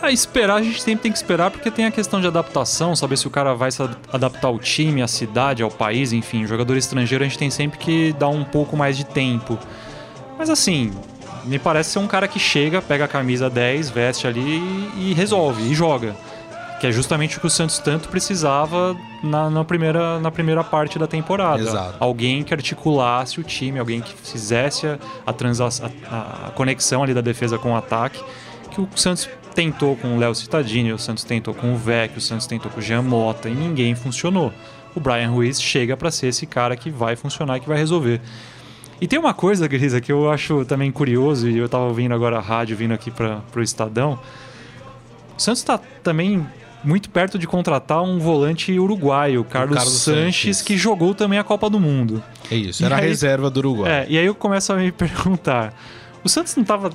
A 0.00 0.12
esperar, 0.12 0.56
a 0.56 0.62
gente 0.62 0.80
sempre 0.80 1.02
tem 1.02 1.10
que 1.10 1.18
esperar 1.18 1.50
porque 1.50 1.70
tem 1.70 1.84
a 1.84 1.90
questão 1.90 2.20
de 2.20 2.26
adaptação, 2.26 2.94
saber 2.94 3.16
se 3.16 3.26
o 3.26 3.30
cara 3.30 3.54
vai 3.54 3.70
se 3.70 3.82
adaptar 4.12 4.46
ao 4.46 4.58
time, 4.58 5.02
à 5.02 5.08
cidade, 5.08 5.62
ao 5.62 5.70
país, 5.70 6.12
enfim. 6.12 6.46
Jogador 6.46 6.76
estrangeiro 6.76 7.24
a 7.24 7.26
gente 7.26 7.38
tem 7.38 7.50
sempre 7.50 7.78
que 7.78 8.12
dar 8.12 8.28
um 8.28 8.44
pouco 8.44 8.76
mais 8.76 8.96
de 8.96 9.04
tempo. 9.04 9.58
Mas 10.38 10.48
assim, 10.50 10.92
me 11.48 11.58
parece 11.58 11.90
ser 11.90 11.98
um 11.98 12.06
cara 12.06 12.28
que 12.28 12.38
chega, 12.38 12.82
pega 12.82 13.06
a 13.06 13.08
camisa 13.08 13.48
10, 13.48 13.90
veste 13.90 14.26
ali 14.26 14.62
e, 14.96 15.14
resolve, 15.14 15.62
e 15.62 15.74
joga. 15.74 16.14
Que 16.78 16.86
é 16.86 16.92
justamente 16.92 17.38
o 17.38 17.40
que 17.40 17.46
o 17.46 17.50
Santos 17.50 17.78
tanto 17.78 18.08
precisava 18.08 18.96
na, 19.22 19.50
na, 19.50 19.64
primeira, 19.64 20.20
na 20.20 20.30
primeira 20.30 20.62
parte 20.62 20.98
da 20.98 21.08
temporada. 21.08 21.60
Exato. 21.60 21.96
Alguém 21.98 22.44
que 22.44 22.54
articulasse 22.54 23.40
o 23.40 23.42
time, 23.42 23.78
alguém 23.80 24.00
que 24.00 24.14
fizesse 24.14 24.86
a, 24.86 24.98
a, 25.26 25.32
a, 25.32 26.46
a 26.48 26.50
conexão 26.50 27.02
ali 27.02 27.12
da 27.12 27.20
defesa 27.20 27.58
com 27.58 27.72
o 27.72 27.76
ataque. 27.76 28.22
Que 28.70 28.80
o 28.80 28.88
Santos 28.94 29.28
tentou 29.54 29.96
com 29.96 30.14
o 30.14 30.18
Léo 30.18 30.34
Cittadini, 30.36 30.92
o 30.92 30.98
Santos 30.98 31.24
tentou 31.24 31.52
com 31.52 31.74
o 31.74 31.76
Vec, 31.76 32.16
o 32.16 32.20
Santos 32.20 32.46
tentou 32.46 32.70
com 32.70 32.78
o 32.78 32.82
Jean 32.82 33.02
Mota 33.02 33.48
e 33.48 33.54
ninguém 33.54 33.96
funcionou. 33.96 34.52
O 34.94 35.00
Brian 35.00 35.30
Ruiz 35.30 35.60
chega 35.60 35.96
para 35.96 36.12
ser 36.12 36.28
esse 36.28 36.46
cara 36.46 36.76
que 36.76 36.90
vai 36.90 37.16
funcionar 37.16 37.56
e 37.56 37.60
que 37.60 37.68
vai 37.68 37.78
resolver. 37.78 38.20
E 39.00 39.06
tem 39.06 39.18
uma 39.18 39.32
coisa, 39.32 39.68
Grisa, 39.68 40.00
que 40.00 40.10
eu 40.10 40.30
acho 40.30 40.64
também 40.64 40.90
curioso, 40.90 41.48
e 41.48 41.56
eu 41.56 41.66
estava 41.66 41.84
ouvindo 41.84 42.14
agora 42.14 42.38
a 42.38 42.40
rádio, 42.40 42.76
vindo 42.76 42.92
aqui 42.92 43.10
para 43.10 43.40
o 43.54 43.60
Estadão. 43.60 44.18
O 45.36 45.40
Santos 45.40 45.60
está 45.60 45.78
também 46.02 46.44
muito 46.82 47.10
perto 47.10 47.38
de 47.38 47.46
contratar 47.46 48.02
um 48.02 48.18
volante 48.18 48.76
uruguaio, 48.78 49.44
Carlos, 49.44 49.76
Carlos 49.76 49.94
Sanches, 49.94 50.24
Sanches, 50.24 50.62
que 50.62 50.76
jogou 50.76 51.14
também 51.14 51.38
a 51.38 51.44
Copa 51.44 51.70
do 51.70 51.78
Mundo. 51.78 52.22
É 52.50 52.56
isso, 52.56 52.84
era 52.84 52.96
a 52.96 53.00
reserva 53.00 53.50
do 53.50 53.58
Uruguai. 53.58 53.90
É, 53.90 54.06
e 54.08 54.18
aí 54.18 54.26
eu 54.26 54.34
começo 54.34 54.72
a 54.72 54.76
me 54.76 54.90
perguntar: 54.92 55.74
o 56.24 56.28
Santos 56.28 56.54
não 56.56 56.62
estava 56.62 56.90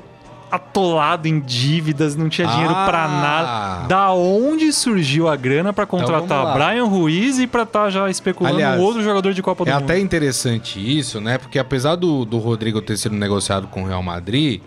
atolado 0.53 1.27
em 1.27 1.39
dívidas, 1.39 2.15
não 2.15 2.29
tinha 2.29 2.47
dinheiro 2.47 2.75
ah. 2.75 2.85
para 2.85 3.07
nada. 3.07 3.87
Da 3.87 4.11
onde 4.11 4.71
surgiu 4.71 5.27
a 5.27 5.35
grana 5.35 5.73
para 5.73 5.83
então 5.85 5.99
contratar 5.99 6.41
então, 6.41 6.53
Brian 6.53 6.85
Ruiz 6.85 7.39
e 7.39 7.47
para 7.47 7.63
estar 7.63 7.85
tá 7.85 7.89
já 7.89 8.07
especulando 8.07 8.57
Aliás, 8.57 8.79
um 8.79 8.83
outro 8.83 9.01
jogador 9.01 9.33
de 9.33 9.41
Copa 9.41 9.65
do 9.65 9.71
é 9.71 9.73
Mundo? 9.73 9.81
É 9.81 9.85
até 9.85 9.99
interessante 9.99 10.79
isso, 10.79 11.19
né? 11.19 11.39
Porque 11.39 11.57
apesar 11.57 11.95
do, 11.95 12.23
do 12.23 12.37
Rodrigo 12.37 12.79
ter 12.83 12.97
sido 12.97 13.15
negociado 13.15 13.67
com 13.67 13.81
o 13.81 13.87
Real 13.87 14.03
Madrid, 14.03 14.61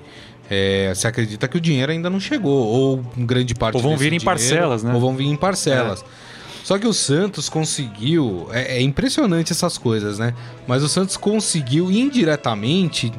é, 0.51 0.93
você 0.93 1.07
acredita 1.07 1.47
que 1.47 1.57
o 1.57 1.61
dinheiro 1.61 1.93
ainda 1.93 2.11
não 2.11 2.19
chegou, 2.19 2.67
ou 2.67 3.05
grande 3.17 3.55
parte 3.55 3.77
Ou 3.77 3.81
vão 3.81 3.97
vir 3.97 4.13
em 4.13 4.21
parcelas, 4.21 4.83
né? 4.83 4.93
Ou 4.93 5.01
vão 5.01 5.15
vir 5.15 5.27
em 5.27 5.37
parcelas. 5.37 6.03
É. 6.03 6.27
Só 6.65 6.81
que 6.81 6.87
o 6.89 6.93
Santos 6.93 7.49
conseguiu. 7.49 8.49
É, 8.51 8.79
é, 8.79 8.83
impressionante 8.83 9.53
essas 9.53 9.79
coisas, 9.79 10.19
né? 10.19 10.35
Mas 10.67 10.83
o 10.83 10.89
Santos 10.89 11.17
conseguiu 11.17 11.93
indiretamente 11.93 13.13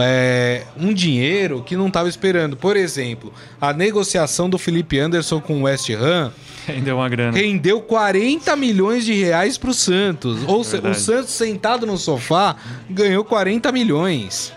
é, 0.00 0.64
um 0.76 0.92
dinheiro 0.92 1.62
que 1.62 1.76
não 1.76 1.88
estava 1.88 2.08
esperando. 2.08 2.56
Por 2.56 2.76
exemplo, 2.76 3.32
a 3.60 3.72
negociação 3.72 4.48
do 4.48 4.58
Felipe 4.58 4.98
Anderson 4.98 5.40
com 5.40 5.60
o 5.60 5.62
West 5.62 5.90
Ham 5.90 6.32
rendeu 6.66 6.96
uma 6.96 7.08
grana. 7.08 7.36
Rendeu 7.36 7.80
40 7.80 8.54
milhões 8.56 9.04
de 9.04 9.12
reais 9.12 9.58
para 9.58 9.70
o 9.70 9.74
Santos. 9.74 10.40
Ou 10.46 10.64
seja, 10.64 10.88
o 10.88 10.94
Santos 10.94 11.30
sentado 11.30 11.86
no 11.86 11.98
sofá 11.98 12.56
ganhou 12.88 13.24
40 13.24 13.70
milhões, 13.72 14.52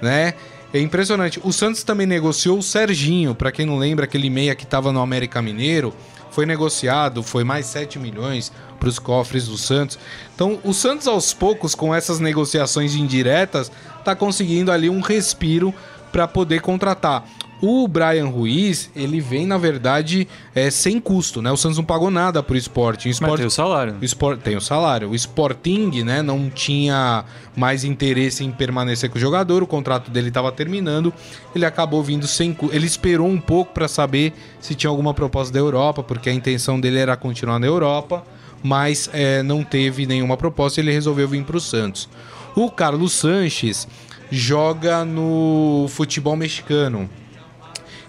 né? 0.00 0.34
É 0.72 0.80
impressionante. 0.80 1.40
O 1.42 1.52
Santos 1.52 1.82
também 1.82 2.06
negociou 2.06 2.58
o 2.58 2.62
Serginho, 2.62 3.34
para 3.34 3.50
quem 3.50 3.66
não 3.66 3.76
lembra, 3.76 4.04
aquele 4.04 4.30
meia 4.30 4.54
que 4.54 4.62
estava 4.62 4.92
no 4.92 5.00
América 5.00 5.42
Mineiro, 5.42 5.92
foi 6.30 6.46
negociado, 6.46 7.22
foi 7.22 7.44
mais 7.44 7.66
7 7.66 7.98
milhões 7.98 8.52
para 8.78 8.88
os 8.88 8.98
cofres 8.98 9.46
do 9.46 9.58
Santos. 9.58 9.98
Então, 10.34 10.58
o 10.64 10.72
Santos 10.72 11.06
aos 11.06 11.34
poucos 11.34 11.74
com 11.74 11.94
essas 11.94 12.18
negociações 12.18 12.94
indiretas 12.94 13.70
tá 14.04 14.16
conseguindo 14.16 14.72
ali 14.72 14.88
um 14.88 15.00
respiro 15.00 15.74
para 16.10 16.26
poder 16.26 16.60
contratar. 16.60 17.24
O 17.62 17.86
Brian 17.86 18.26
Ruiz, 18.26 18.90
ele 18.96 19.20
vem, 19.20 19.46
na 19.46 19.58
verdade, 19.58 20.26
é, 20.54 20.70
sem 20.70 20.98
custo, 20.98 21.42
né? 21.42 21.52
O 21.52 21.56
Santos 21.56 21.76
não 21.76 21.84
pagou 21.84 22.10
nada 22.10 22.42
pro 22.42 22.56
esporte. 22.56 23.08
O 23.08 23.10
esporte 23.10 23.32
Mas 23.32 23.40
tem 23.40 23.46
o 23.46 23.50
salário. 23.50 23.96
O 24.00 24.04
esporte, 24.04 24.40
tem 24.40 24.56
o 24.56 24.60
salário. 24.60 25.10
O 25.10 25.14
Sporting, 25.14 26.02
né, 26.02 26.22
não 26.22 26.48
tinha 26.48 27.24
mais 27.54 27.84
interesse 27.84 28.42
em 28.42 28.50
permanecer 28.50 29.10
com 29.10 29.18
o 29.18 29.20
jogador, 29.20 29.62
o 29.62 29.66
contrato 29.66 30.10
dele 30.10 30.28
estava 30.28 30.50
terminando. 30.50 31.12
Ele 31.54 31.66
acabou 31.66 32.02
vindo 32.02 32.26
sem 32.26 32.54
custo. 32.54 32.74
Ele 32.74 32.86
esperou 32.86 33.28
um 33.28 33.40
pouco 33.40 33.74
para 33.74 33.88
saber 33.88 34.32
se 34.58 34.74
tinha 34.74 34.88
alguma 34.90 35.12
proposta 35.12 35.52
da 35.52 35.58
Europa, 35.58 36.02
porque 36.02 36.30
a 36.30 36.32
intenção 36.32 36.80
dele 36.80 36.98
era 36.98 37.14
continuar 37.14 37.58
na 37.58 37.66
Europa, 37.66 38.24
mas 38.62 39.10
é, 39.12 39.42
não 39.42 39.62
teve 39.62 40.06
nenhuma 40.06 40.36
proposta 40.36 40.80
e 40.80 40.84
ele 40.84 40.92
resolveu 40.92 41.28
vir 41.28 41.44
pro 41.44 41.60
Santos. 41.60 42.08
O 42.56 42.70
Carlos 42.70 43.12
Sanches 43.12 43.86
joga 44.30 45.04
no 45.04 45.86
futebol 45.88 46.36
mexicano. 46.36 47.08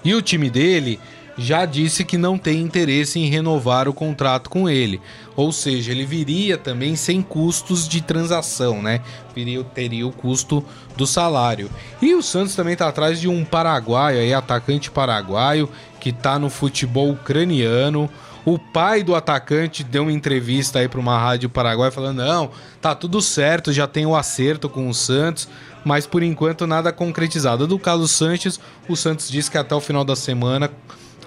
E 0.03 0.13
o 0.13 0.21
time 0.21 0.49
dele 0.49 0.99
já 1.37 1.65
disse 1.65 2.03
que 2.03 2.17
não 2.17 2.37
tem 2.37 2.61
interesse 2.61 3.19
em 3.19 3.29
renovar 3.29 3.87
o 3.87 3.93
contrato 3.93 4.49
com 4.49 4.69
ele. 4.69 5.01
Ou 5.35 5.51
seja, 5.51 5.91
ele 5.91 6.05
viria 6.05 6.57
também 6.57 6.95
sem 6.95 7.21
custos 7.21 7.87
de 7.87 8.01
transação, 8.01 8.81
né? 8.81 9.01
Viria, 9.33 9.63
teria 9.63 10.05
o 10.05 10.11
custo 10.11 10.63
do 10.95 11.07
salário. 11.07 11.69
E 12.01 12.13
o 12.13 12.21
Santos 12.21 12.55
também 12.55 12.73
está 12.73 12.87
atrás 12.87 13.19
de 13.19 13.27
um 13.27 13.43
paraguaio, 13.45 14.19
aí, 14.19 14.33
atacante 14.33 14.91
paraguaio, 14.91 15.69
que 15.99 16.09
está 16.09 16.37
no 16.37 16.49
futebol 16.49 17.11
ucraniano. 17.11 18.09
O 18.43 18.57
pai 18.57 19.03
do 19.03 19.13
atacante 19.13 19.83
deu 19.83 20.03
uma 20.03 20.11
entrevista 20.11 20.79
aí 20.79 20.87
para 20.87 20.99
uma 20.99 21.17
rádio 21.17 21.47
paraguaia 21.49 21.91
falando: 21.91 22.17
não, 22.17 22.49
tá 22.81 22.95
tudo 22.95 23.21
certo, 23.21 23.71
já 23.71 23.87
tem 23.87 24.05
o 24.05 24.15
acerto 24.15 24.67
com 24.67 24.89
o 24.89 24.93
Santos, 24.93 25.47
mas 25.83 26.05
por 26.05 26.23
enquanto 26.23 26.67
nada 26.67 26.91
concretizado. 26.91 27.67
Do 27.67 27.79
Carlos 27.79 28.11
Sanches, 28.11 28.59
o 28.87 28.95
Santos 28.95 29.29
disse 29.29 29.49
que 29.49 29.57
até 29.57 29.73
o 29.75 29.81
final 29.81 30.03
da 30.03 30.15
semana 30.15 30.69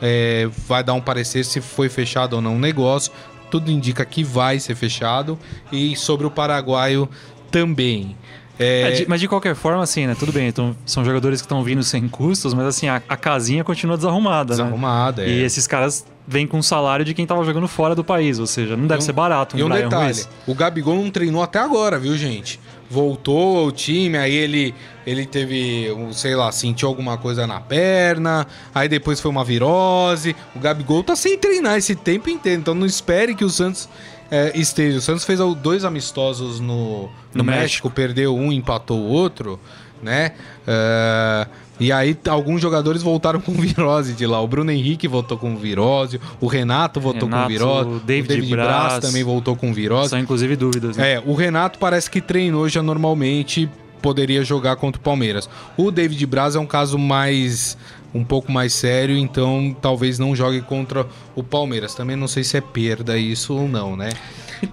é, 0.00 0.48
vai 0.66 0.82
dar 0.82 0.94
um 0.94 1.00
parecer 1.00 1.44
se 1.44 1.60
foi 1.60 1.88
fechado 1.88 2.34
ou 2.34 2.42
não 2.42 2.56
o 2.56 2.58
negócio. 2.58 3.12
Tudo 3.50 3.70
indica 3.70 4.04
que 4.04 4.24
vai 4.24 4.58
ser 4.58 4.74
fechado. 4.74 5.38
E 5.70 5.96
sobre 5.96 6.26
o 6.26 6.30
paraguaio 6.30 7.08
também. 7.50 8.16
É... 8.58 8.82
É, 8.82 8.90
de, 8.92 9.08
mas 9.08 9.20
de 9.20 9.28
qualquer 9.28 9.54
forma, 9.54 9.82
assim, 9.82 10.06
né? 10.06 10.14
Tudo 10.18 10.32
bem, 10.32 10.48
então, 10.48 10.76
são 10.86 11.04
jogadores 11.04 11.40
que 11.40 11.46
estão 11.46 11.62
vindo 11.62 11.82
sem 11.82 12.08
custos, 12.08 12.54
mas 12.54 12.66
assim, 12.66 12.88
a, 12.88 13.02
a 13.08 13.16
casinha 13.16 13.64
continua 13.64 13.96
desarrumada. 13.96 14.54
Né? 14.54 14.62
Desarrumada, 14.62 15.22
né? 15.22 15.28
é. 15.28 15.32
E 15.32 15.42
esses 15.42 15.66
caras 15.66 16.04
vêm 16.26 16.46
com 16.46 16.58
o 16.58 16.62
salário 16.62 17.04
de 17.04 17.12
quem 17.12 17.26
tava 17.26 17.44
jogando 17.44 17.68
fora 17.68 17.94
do 17.94 18.02
país, 18.02 18.38
ou 18.38 18.46
seja, 18.46 18.76
não 18.76 18.86
deve 18.86 19.02
um, 19.02 19.04
ser 19.04 19.12
barato 19.12 19.56
um 19.56 19.58
E 19.58 19.62
um 19.62 19.68
Brian 19.68 19.84
detalhe, 19.84 20.04
Ruiz. 20.04 20.28
o 20.46 20.54
Gabigol 20.54 20.96
não 20.96 21.10
treinou 21.10 21.42
até 21.42 21.58
agora, 21.58 21.98
viu, 21.98 22.16
gente? 22.16 22.58
Voltou 22.88 23.58
ao 23.58 23.72
time, 23.72 24.16
aí 24.16 24.32
ele, 24.32 24.74
ele 25.06 25.26
teve, 25.26 25.88
sei 26.12 26.34
lá, 26.34 26.52
sentiu 26.52 26.88
alguma 26.88 27.18
coisa 27.18 27.46
na 27.46 27.60
perna, 27.60 28.46
aí 28.74 28.88
depois 28.88 29.20
foi 29.20 29.30
uma 29.30 29.44
virose. 29.44 30.36
O 30.54 30.60
Gabigol 30.60 31.02
tá 31.02 31.16
sem 31.16 31.36
treinar 31.36 31.76
esse 31.76 31.94
tempo 31.94 32.30
inteiro, 32.30 32.60
então 32.60 32.74
não 32.74 32.86
espere 32.86 33.34
que 33.34 33.44
o 33.44 33.50
Santos 33.50 33.88
é, 34.34 34.52
esteja. 34.58 34.98
O 34.98 35.00
Santos 35.00 35.24
fez 35.24 35.38
dois 35.62 35.84
amistosos 35.84 36.58
no, 36.58 37.02
no, 37.02 37.10
no 37.34 37.44
México. 37.44 37.62
México, 37.62 37.90
perdeu 37.90 38.36
um, 38.36 38.52
empatou 38.52 38.98
o 38.98 39.06
outro, 39.06 39.60
né? 40.02 40.32
Uh, 40.66 41.48
e 41.78 41.92
aí 41.92 42.16
alguns 42.28 42.60
jogadores 42.60 43.00
voltaram 43.00 43.38
com 43.40 43.52
virose 43.52 44.12
de 44.12 44.26
lá. 44.26 44.40
O 44.40 44.48
Bruno 44.48 44.72
Henrique 44.72 45.06
voltou 45.06 45.38
com 45.38 45.56
virose, 45.56 46.20
o 46.40 46.48
Renato 46.48 47.00
voltou 47.00 47.28
Renato, 47.28 47.42
com 47.44 47.48
virose, 47.48 47.90
o 47.90 48.00
David, 48.00 48.24
o 48.24 48.36
David 48.36 48.50
Braz, 48.50 48.68
Braz 48.68 48.98
também 48.98 49.22
voltou 49.22 49.54
com 49.54 49.72
virose. 49.72 50.10
São 50.10 50.18
inclusive 50.18 50.56
dúvidas. 50.56 50.96
Né? 50.96 51.12
É, 51.12 51.22
o 51.24 51.34
Renato 51.34 51.78
parece 51.78 52.10
que 52.10 52.20
treinou 52.20 52.68
já 52.68 52.82
normalmente, 52.82 53.70
poderia 54.02 54.44
jogar 54.44 54.76
contra 54.76 55.00
o 55.00 55.02
Palmeiras. 55.02 55.48
O 55.76 55.90
David 55.90 56.26
Braz 56.26 56.56
é 56.56 56.58
um 56.58 56.66
caso 56.66 56.98
mais 56.98 57.78
um 58.14 58.24
pouco 58.24 58.52
mais 58.52 58.72
sério, 58.72 59.16
então 59.16 59.76
talvez 59.82 60.18
não 60.18 60.34
jogue 60.36 60.60
contra 60.62 61.06
o 61.34 61.42
Palmeiras. 61.42 61.94
Também 61.94 62.14
não 62.16 62.28
sei 62.28 62.44
se 62.44 62.56
é 62.56 62.60
perda 62.60 63.18
isso 63.18 63.54
ou 63.54 63.68
não, 63.68 63.96
né? 63.96 64.10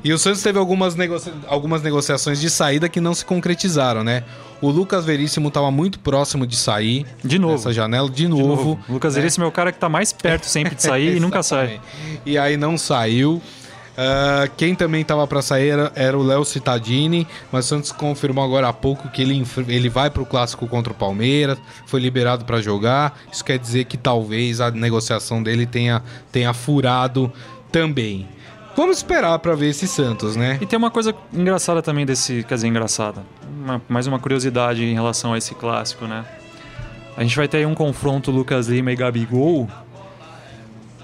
E 0.04 0.14
o 0.14 0.18
Santos 0.18 0.42
teve 0.42 0.58
algumas, 0.58 0.96
negocia 0.96 1.34
algumas 1.48 1.82
negociações 1.82 2.40
de 2.40 2.50
saída 2.50 2.88
que 2.88 3.02
não 3.02 3.14
se 3.14 3.26
concretizaram, 3.26 4.04
né? 4.04 4.24
O 4.62 4.70
Lucas 4.70 5.04
Veríssimo 5.06 5.48
estava 5.48 5.72
muito 5.72 6.00
próximo 6.00 6.46
de 6.46 6.56
sair. 6.56 7.06
De 7.24 7.40
novo. 7.40 7.54
Nessa 7.54 7.74
janela, 7.74 8.10
de 8.10 8.28
novo. 8.28 8.42
De 8.42 8.48
novo. 8.48 8.80
O 8.88 8.94
Lucas 8.94 9.16
né? 9.16 9.22
Veríssimo 9.22 9.44
é 9.44 9.48
o 9.48 9.52
cara 9.52 9.72
que 9.72 9.78
está 9.78 9.90
mais 9.90 10.14
perto 10.14 10.46
sempre 10.46 10.76
de 10.76 10.84
sair 10.84 11.18
e 11.18 11.20
nunca 11.20 11.42
sai. 11.42 11.82
E 12.26 12.38
aí 12.38 12.56
não 12.58 12.78
saiu. 12.78 13.42
Uh, 13.92 14.50
quem 14.56 14.74
também 14.74 15.02
estava 15.02 15.28
para 15.28 15.42
sair 15.42 15.70
era, 15.70 15.92
era 15.96 16.18
o 16.18 16.24
Léo 16.24 16.46
Cittadini, 16.46 17.28
mas 17.52 17.66
Santos 17.66 17.92
confirmou 17.92 18.44
agora 18.44 18.70
há 18.70 18.74
pouco 18.74 19.10
que 19.10 19.22
ele, 19.22 19.46
ele 19.68 19.90
vai 19.90 20.10
para 20.10 20.22
o 20.22 20.26
clássico 20.26 20.66
contra 20.68 20.94
o 20.94 20.96
Palmeiras, 20.96 21.58
foi 21.86 22.00
liberado 22.00 22.46
para 22.46 22.62
jogar. 22.62 23.20
Isso 23.32 23.44
quer 23.44 23.60
dizer 23.60 23.86
que 23.86 23.98
talvez 23.98 24.62
a 24.62 24.72
negociação 24.72 25.44
dele 25.44 25.66
tenha, 25.66 26.02
tenha 26.32 26.54
furado 26.54 27.32
também. 27.72 28.28
Vamos 28.76 28.98
esperar 28.98 29.38
para 29.40 29.54
ver 29.54 29.70
esse 29.70 29.88
Santos, 29.88 30.38
né? 30.38 30.58
E 30.62 30.66
tem 30.66 30.80
uma 30.80 30.90
coisa 30.90 31.14
engraçada 31.34 31.82
também 31.82 32.06
desse, 32.06 32.46
quer 32.48 32.56
dizer, 32.56 32.68
engraçada, 32.68 33.22
uma, 33.46 33.82
mais 33.90 34.08
uma 34.08 34.18
curiosidade 34.18 34.84
em 34.84 34.94
relação 34.94 35.34
a 35.34 35.38
esse 35.38 35.54
clássico, 35.54 36.06
né? 36.06 36.24
A 37.18 37.24
gente 37.24 37.36
vai 37.36 37.48
ter 37.48 37.58
aí 37.58 37.66
um 37.66 37.76
confronto 37.76 38.32
Lucas 38.32 38.70
Lima 38.70 38.94
e 38.94 38.96
Gabigol, 38.96 39.68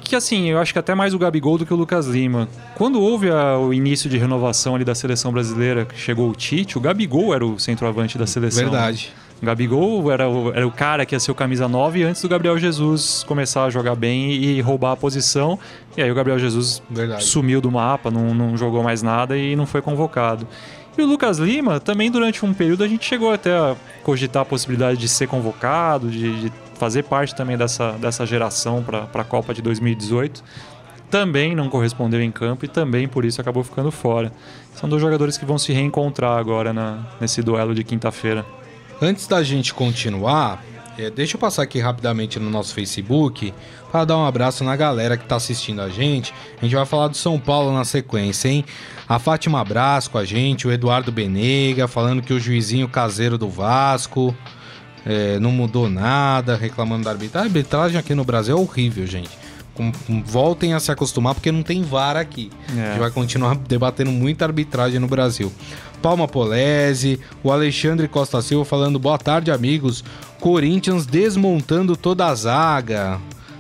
que 0.02 0.16
assim, 0.16 0.50
eu 0.50 0.60
acho 0.60 0.74
que 0.74 0.80
até 0.80 0.96
mais 0.96 1.14
o 1.14 1.20
Gabigol 1.20 1.58
do 1.58 1.66
que 1.66 1.74
o 1.74 1.78
Lucas 1.78 2.08
Lima. 2.08 2.48
Quando 2.76 3.02
houve 3.02 3.30
a, 3.30 3.58
o 3.58 3.74
início 3.74 4.10
de 4.10 4.18
renovação 4.18 4.76
ali 4.76 4.86
da 4.86 4.96
seleção 4.96 5.32
brasileira, 5.32 5.86
que 5.86 6.00
chegou 6.00 6.30
o 6.30 6.36
Tite, 6.36 6.78
o 6.78 6.82
Gabigol 6.82 7.34
era 7.34 7.46
o 7.46 7.60
centroavante 7.60 8.18
da 8.18 8.26
seleção. 8.26 8.64
Verdade. 8.64 9.12
O 9.42 9.46
Gabigol 9.46 10.12
era 10.12 10.28
o, 10.28 10.52
era 10.52 10.68
o 10.68 10.72
cara 10.72 11.06
que 11.06 11.14
ia 11.14 11.20
ser 11.20 11.32
o 11.32 11.36
camisa 11.36 11.68
9 11.68 12.04
antes 12.04 12.22
do 12.22 12.30
Gabriel 12.30 12.58
Jesus 12.58 13.24
começar 13.28 13.66
a 13.66 13.70
jogar 13.70 13.96
bem 13.96 14.32
e 14.32 14.60
roubar 14.62 14.94
a 14.94 14.96
posição. 14.96 15.60
E 15.96 16.02
aí 16.02 16.12
o 16.12 16.16
Gabriel 16.16 16.40
Jesus 16.40 16.82
Verdade. 16.90 17.24
sumiu 17.24 17.62
do 17.62 17.72
mapa, 17.72 18.10
não, 18.10 18.34
não 18.34 18.58
jogou 18.58 18.82
mais 18.82 19.04
nada 19.04 19.38
e 19.38 19.56
não 19.56 19.68
foi 19.68 19.82
convocado. 19.82 20.48
E 20.98 21.02
o 21.04 21.06
Lucas 21.06 21.38
Lima, 21.38 21.80
também 21.80 22.10
durante 22.10 22.44
um 22.44 22.52
período 22.52 22.84
a 22.84 22.88
gente 22.88 23.06
chegou 23.06 23.32
até 23.32 23.56
a 23.56 23.76
cogitar 24.04 24.42
a 24.42 24.46
possibilidade 24.46 24.98
de 24.98 25.08
ser 25.08 25.28
convocado, 25.28 26.10
de, 26.10 26.42
de 26.42 26.52
fazer 26.78 27.04
parte 27.04 27.36
também 27.36 27.58
dessa, 27.58 27.94
dessa 27.94 28.26
geração 28.26 28.84
para 28.84 29.08
a 29.14 29.24
Copa 29.24 29.54
de 29.54 29.62
2018. 29.62 30.44
Também 31.10 31.56
não 31.56 31.70
correspondeu 31.70 32.22
em 32.22 32.32
campo 32.32 32.66
e 32.66 32.68
também 32.68 33.08
por 33.08 33.24
isso 33.24 33.40
acabou 33.40 33.64
ficando 33.64 33.92
fora. 33.92 34.32
São 34.76 34.90
dois 34.90 35.02
jogadores 35.02 35.38
que 35.38 35.46
vão 35.46 35.58
se 35.58 35.72
reencontrar 35.72 36.38
agora 36.38 36.74
na, 36.74 37.06
nesse 37.20 37.42
duelo 37.42 37.74
de 37.74 37.84
quinta-feira. 37.84 38.46
Antes 39.02 39.26
da 39.28 39.42
gente 39.42 39.74
continuar, 39.74 40.62
é, 40.98 41.10
deixa 41.10 41.36
eu 41.36 41.40
passar 41.40 41.62
aqui 41.62 41.80
rapidamente 41.80 42.40
no 42.40 42.50
nosso 42.50 42.74
Facebook 42.74 43.54
para 43.92 44.04
dar 44.04 44.18
um 44.18 44.26
abraço 44.26 44.64
na 44.64 44.76
galera 44.76 45.16
que 45.16 45.24
está 45.24 45.36
assistindo 45.36 45.82
a 45.82 45.90
gente. 45.90 46.34
A 46.58 46.66
gente 46.66 46.76
vai 46.76 46.86
falar 46.86 47.08
do 47.08 47.16
São 47.16 47.40
Paulo 47.40 47.72
na 47.72 47.86
sequência, 47.86 48.50
hein? 48.50 48.66
A 49.08 49.18
Fátima 49.18 49.64
Brás 49.64 50.08
com 50.08 50.18
a 50.18 50.26
gente, 50.26 50.68
o 50.68 50.72
Eduardo 50.72 51.12
Benega 51.12 51.88
falando 51.88 52.22
que 52.22 52.34
o 52.34 52.40
juizinho 52.40 52.90
caseiro 52.90 53.38
do 53.38 53.48
Vasco 53.48 54.36
é, 55.08 55.40
não 55.40 55.52
mudou 55.52 55.90
nada, 55.90 56.58
reclamando 56.58 57.06
da 57.06 57.12
arbitragem. 57.12 57.48
A 57.48 57.50
arbitragem 57.50 57.98
aqui 57.98 58.14
no 58.14 58.26
Brasil 58.26 58.58
é 58.58 58.60
horrível, 58.60 59.08
gente. 59.08 59.30
voltem 60.26 60.74
a 60.74 60.80
se 60.82 60.92
acostumar 60.92 61.34
porque 61.34 61.50
não 61.50 61.64
tem 61.64 61.82
VAR 61.82 62.18
aqui. 62.18 62.52
É. 62.76 62.82
A 62.82 62.90
gente 62.90 63.00
vai 63.00 63.12
continuar 63.12 63.56
debatendo 63.56 64.12
muita 64.12 64.44
arbitragem 64.44 65.00
no 65.00 65.08
Brasil. 65.08 65.50
Palma 66.02 66.28
Polese, 66.28 67.22
o 67.42 67.52
Alexandre 67.52 68.08
Costa 68.10 68.42
Silva 68.42 68.66
falando 68.66 69.00
boa 69.00 69.18
tarde, 69.18 69.50
amigos. 69.50 70.04
Corinthians 70.42 71.06
desmontando 71.06 71.96
toda 71.96 72.26
a 72.26 72.36
zaga. 72.36 73.18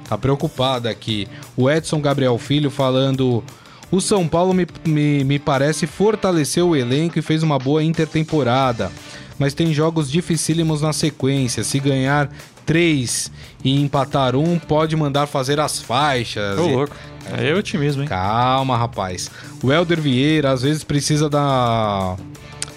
Tá 0.10 0.18
preocupado 0.18 0.90
aqui. 0.90 1.30
O 1.56 1.70
Edson 1.70 2.02
Gabriel 2.02 2.38
Filho 2.38 2.70
falando. 2.70 3.42
O 3.90 4.02
São 4.02 4.28
Paulo 4.28 4.54
me, 4.54 4.68
me, 4.86 5.24
me 5.24 5.40
parece 5.40 5.88
fortaleceu 5.88 6.70
o 6.70 6.76
elenco 6.76 7.18
e 7.18 7.22
fez 7.22 7.42
uma 7.42 7.58
boa 7.58 7.82
intertemporada. 7.82 8.92
Mas 9.40 9.54
tem 9.54 9.74
jogos 9.74 10.10
dificílimos 10.10 10.82
na 10.82 10.94
sequência. 10.94 11.64
Se 11.64 11.80
ganhar 11.80 12.30
três 12.66 13.32
e 13.64 13.82
empatar 13.82 14.36
um, 14.36 14.60
pode 14.60 14.96
mandar 14.96 15.28
fazer 15.28 15.60
as 15.60 15.80
faixas. 15.80 16.58
Ô, 16.58 16.68
louco. 16.68 16.96
Aí 17.32 17.50
é 17.50 17.54
otimismo, 17.54 18.04
hein? 18.04 18.08
Calma, 18.08 18.78
rapaz. 18.78 19.30
O 19.64 19.72
Helder 19.72 20.02
Vieira 20.02 20.52
às 20.52 20.62
vezes 20.62 20.84
precisa 20.84 21.30
da, 21.30 22.16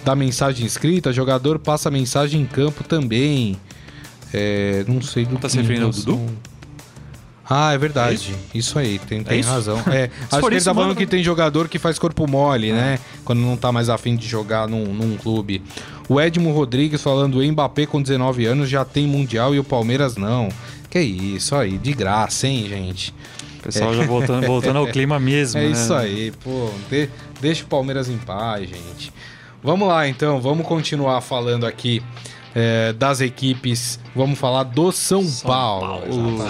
da 0.03 0.15
mensagem 0.15 0.65
escrita, 0.65 1.11
jogador 1.13 1.59
passa 1.59 1.89
a 1.89 1.91
mensagem 1.91 2.41
em 2.41 2.45
campo 2.45 2.83
também. 2.83 3.57
É, 4.33 4.83
não 4.87 5.01
sei 5.01 5.25
do 5.25 5.31
tá 5.31 5.35
que. 5.35 5.41
Tá 5.41 5.49
se 5.49 5.57
referindo 5.57 5.85
ao 5.85 5.91
Dudu? 5.91 6.25
Ah, 7.53 7.73
é 7.73 7.77
verdade. 7.77 8.11
É 8.11 8.13
isso? 8.13 8.39
isso? 8.53 8.79
aí, 8.79 8.97
tem, 8.97 9.23
tem 9.23 9.39
é 9.41 9.43
razão. 9.43 9.77
É, 9.91 10.09
acho 10.31 10.47
que 10.47 10.53
ele 10.53 10.61
tá 10.61 10.73
falando 10.73 10.95
que 10.95 11.05
tem 11.05 11.21
jogador 11.21 11.67
que 11.67 11.77
faz 11.77 11.99
corpo 11.99 12.25
mole, 12.25 12.71
né? 12.71 12.97
Quando 13.25 13.39
não 13.39 13.57
tá 13.57 13.73
mais 13.73 13.89
afim 13.89 14.15
de 14.15 14.25
jogar 14.25 14.69
num, 14.69 14.85
num 14.93 15.17
clube. 15.17 15.61
O 16.11 16.19
Edmo 16.19 16.51
Rodrigues 16.51 17.01
falando: 17.01 17.39
o 17.39 17.41
Mbappé 17.41 17.85
com 17.85 18.01
19 18.01 18.45
anos 18.45 18.69
já 18.69 18.83
tem 18.83 19.07
Mundial 19.07 19.55
e 19.55 19.59
o 19.59 19.63
Palmeiras 19.63 20.17
não. 20.17 20.49
Que 20.89 20.99
isso 20.99 21.55
aí, 21.55 21.77
de 21.77 21.93
graça, 21.93 22.47
hein, 22.47 22.67
gente? 22.67 23.15
O 23.57 23.63
pessoal 23.63 23.93
é. 23.93 23.95
já 23.95 24.05
voltando, 24.05 24.45
voltando 24.45 24.77
ao 24.77 24.87
clima 24.91 25.17
mesmo. 25.21 25.61
É 25.61 25.63
né? 25.63 25.71
isso 25.71 25.93
aí, 25.93 26.33
pô. 26.43 26.69
De, 26.89 27.07
deixa 27.39 27.63
o 27.63 27.67
Palmeiras 27.67 28.09
em 28.09 28.17
paz, 28.17 28.67
gente. 28.67 29.13
Vamos 29.63 29.87
lá 29.87 30.05
então, 30.05 30.41
vamos 30.41 30.67
continuar 30.67 31.21
falando 31.21 31.65
aqui 31.65 32.03
é, 32.53 32.91
das 32.91 33.21
equipes. 33.21 33.97
Vamos 34.13 34.37
falar 34.37 34.63
do 34.63 34.91
São, 34.91 35.23
São 35.23 35.49
Paulo. 35.49 36.01
Paulo 36.01 36.43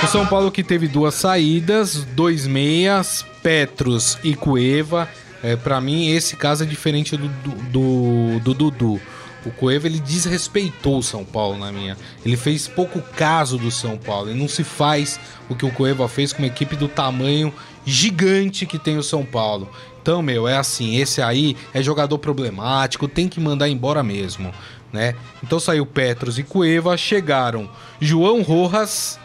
o 0.00 0.06
São 0.06 0.26
Paulo 0.26 0.52
que 0.52 0.62
teve 0.62 0.86
duas 0.86 1.14
saídas, 1.14 2.04
dois 2.04 2.46
meias, 2.46 3.26
Petros 3.42 4.16
e 4.22 4.36
Cueva. 4.36 5.08
É, 5.46 5.54
para 5.54 5.80
mim, 5.80 6.08
esse 6.08 6.34
caso 6.34 6.64
é 6.64 6.66
diferente 6.66 7.16
do 7.16 7.28
do, 7.28 7.50
do, 7.70 8.40
do 8.40 8.54
Dudu. 8.54 9.00
O 9.44 9.50
Cueva 9.52 9.86
ele 9.86 10.00
desrespeitou 10.00 10.98
o 10.98 11.02
São 11.04 11.24
Paulo 11.24 11.56
na 11.56 11.70
minha. 11.70 11.96
Ele 12.24 12.36
fez 12.36 12.66
pouco 12.66 13.00
caso 13.00 13.56
do 13.56 13.70
São 13.70 13.96
Paulo. 13.96 14.30
Ele 14.30 14.40
não 14.40 14.48
se 14.48 14.64
faz 14.64 15.20
o 15.48 15.54
que 15.54 15.64
o 15.64 15.70
Cueva 15.70 16.08
fez 16.08 16.32
com 16.32 16.42
uma 16.42 16.48
equipe 16.48 16.74
do 16.74 16.88
tamanho 16.88 17.54
gigante 17.84 18.66
que 18.66 18.76
tem 18.76 18.98
o 18.98 19.04
São 19.04 19.24
Paulo. 19.24 19.70
Então, 20.02 20.20
meu, 20.20 20.48
é 20.48 20.56
assim, 20.56 20.96
esse 20.96 21.22
aí 21.22 21.56
é 21.72 21.80
jogador 21.80 22.18
problemático, 22.18 23.06
tem 23.06 23.28
que 23.28 23.38
mandar 23.38 23.68
embora 23.68 24.02
mesmo, 24.02 24.52
né? 24.92 25.14
Então 25.44 25.60
saiu 25.60 25.86
Petros 25.86 26.40
e 26.40 26.42
Cueva, 26.42 26.96
chegaram 26.96 27.70
João 28.00 28.42
Rojas 28.42 29.16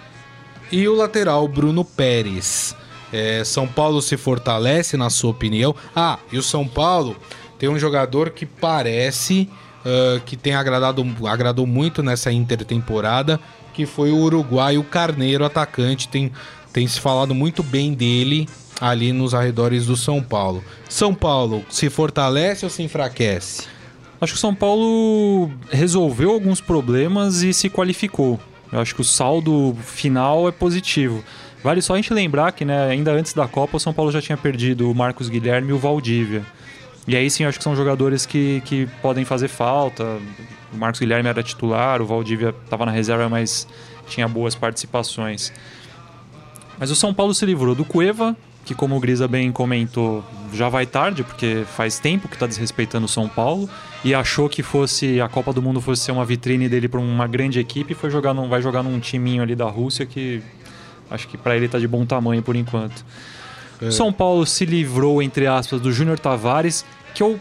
e 0.71 0.87
o 0.87 0.95
lateral 0.95 1.47
Bruno 1.47 1.83
Pérez. 1.83 2.75
É, 3.11 3.43
São 3.43 3.67
Paulo 3.67 4.01
se 4.01 4.17
fortalece, 4.17 4.95
na 4.95 5.09
sua 5.09 5.31
opinião. 5.31 5.75
Ah, 5.95 6.19
e 6.31 6.37
o 6.37 6.43
São 6.43 6.67
Paulo 6.67 7.15
tem 7.59 7.69
um 7.69 7.77
jogador 7.77 8.31
que 8.31 8.45
parece 8.45 9.49
uh, 9.85 10.19
que 10.21 10.35
tem 10.35 10.55
agradado, 10.55 11.05
agradou 11.27 11.67
muito 11.67 12.01
nessa 12.01 12.31
intertemporada, 12.31 13.39
que 13.73 13.85
foi 13.85 14.11
o 14.11 14.17
uruguaio 14.17 14.83
Carneiro, 14.83 15.45
atacante. 15.45 16.07
Tem, 16.07 16.31
tem 16.73 16.87
se 16.87 16.99
falado 16.99 17.35
muito 17.35 17.61
bem 17.61 17.93
dele 17.93 18.47
ali 18.79 19.13
nos 19.13 19.35
arredores 19.35 19.85
do 19.85 19.95
São 19.95 20.23
Paulo. 20.23 20.63
São 20.89 21.13
Paulo 21.13 21.63
se 21.69 21.89
fortalece 21.89 22.65
ou 22.65 22.71
se 22.71 22.81
enfraquece? 22.81 23.67
Acho 24.19 24.33
que 24.33 24.37
o 24.37 24.41
São 24.41 24.55
Paulo 24.55 25.51
resolveu 25.69 26.31
alguns 26.31 26.61
problemas 26.61 27.43
e 27.43 27.53
se 27.53 27.69
qualificou. 27.69 28.39
Eu 28.71 28.79
acho 28.79 28.95
que 28.95 29.01
o 29.01 29.05
saldo 29.05 29.75
final 29.83 30.47
é 30.47 30.51
positivo. 30.51 31.23
Vale 31.63 31.81
só 31.81 31.93
a 31.93 31.95
gente 31.97 32.13
lembrar 32.13 32.51
que, 32.51 32.65
né, 32.65 32.89
ainda 32.89 33.11
antes 33.11 33.33
da 33.33 33.47
Copa, 33.47 33.77
o 33.77 33.79
São 33.79 33.93
Paulo 33.93 34.11
já 34.11 34.21
tinha 34.21 34.37
perdido 34.37 34.89
o 34.89 34.95
Marcos 34.95 35.29
Guilherme 35.29 35.69
e 35.69 35.73
o 35.73 35.77
Valdívia. 35.77 36.43
E 37.07 37.15
aí 37.15 37.29
sim, 37.29 37.43
acho 37.43 37.57
que 37.57 37.63
são 37.63 37.75
jogadores 37.75 38.25
que, 38.25 38.61
que 38.65 38.87
podem 39.01 39.25
fazer 39.25 39.47
falta. 39.47 40.03
O 40.73 40.77
Marcos 40.77 40.99
Guilherme 40.99 41.29
era 41.29 41.43
titular, 41.43 42.01
o 42.01 42.05
Valdívia 42.05 42.53
estava 42.63 42.85
na 42.85 42.91
reserva, 42.91 43.29
mas 43.29 43.67
tinha 44.07 44.27
boas 44.27 44.55
participações. 44.55 45.53
Mas 46.79 46.89
o 46.89 46.95
São 46.95 47.13
Paulo 47.13 47.33
se 47.33 47.45
livrou 47.45 47.75
do 47.75 47.85
Cueva, 47.85 48.35
que 48.65 48.73
como 48.73 48.95
o 48.95 48.99
Grisa 48.99 49.27
bem 49.27 49.51
comentou, 49.51 50.23
já 50.53 50.69
vai 50.69 50.85
tarde, 50.85 51.23
porque 51.23 51.63
faz 51.75 51.99
tempo 51.99 52.27
que 52.27 52.35
está 52.35 52.47
desrespeitando 52.47 53.05
o 53.05 53.09
São 53.09 53.27
Paulo 53.27 53.69
e 54.03 54.13
achou 54.13 54.49
que 54.49 54.63
fosse 54.63 55.21
a 55.21 55.27
Copa 55.27 55.53
do 55.53 55.61
Mundo 55.61 55.79
fosse 55.79 56.03
ser 56.03 56.11
uma 56.11 56.25
vitrine 56.25 56.67
dele 56.67 56.87
para 56.87 56.99
uma 56.99 57.27
grande 57.27 57.59
equipe 57.59 57.93
foi 57.93 58.09
jogar 58.09 58.33
num, 58.33 58.49
vai 58.49 58.61
jogar 58.61 58.83
num 58.83 58.99
timinho 58.99 59.43
ali 59.43 59.55
da 59.55 59.65
Rússia 59.65 60.05
que 60.05 60.41
acho 61.11 61.27
que 61.27 61.37
para 61.37 61.55
ele 61.55 61.65
está 61.67 61.77
de 61.77 61.87
bom 61.87 62.05
tamanho 62.05 62.41
por 62.41 62.55
enquanto. 62.55 63.05
É. 63.81 63.91
São 63.91 64.11
Paulo 64.11 64.45
se 64.45 64.65
livrou 64.65 65.21
entre 65.21 65.45
aspas 65.45 65.79
do 65.79 65.91
Júnior 65.91 66.17
Tavares, 66.17 66.85
que 67.13 67.21
eu 67.21 67.39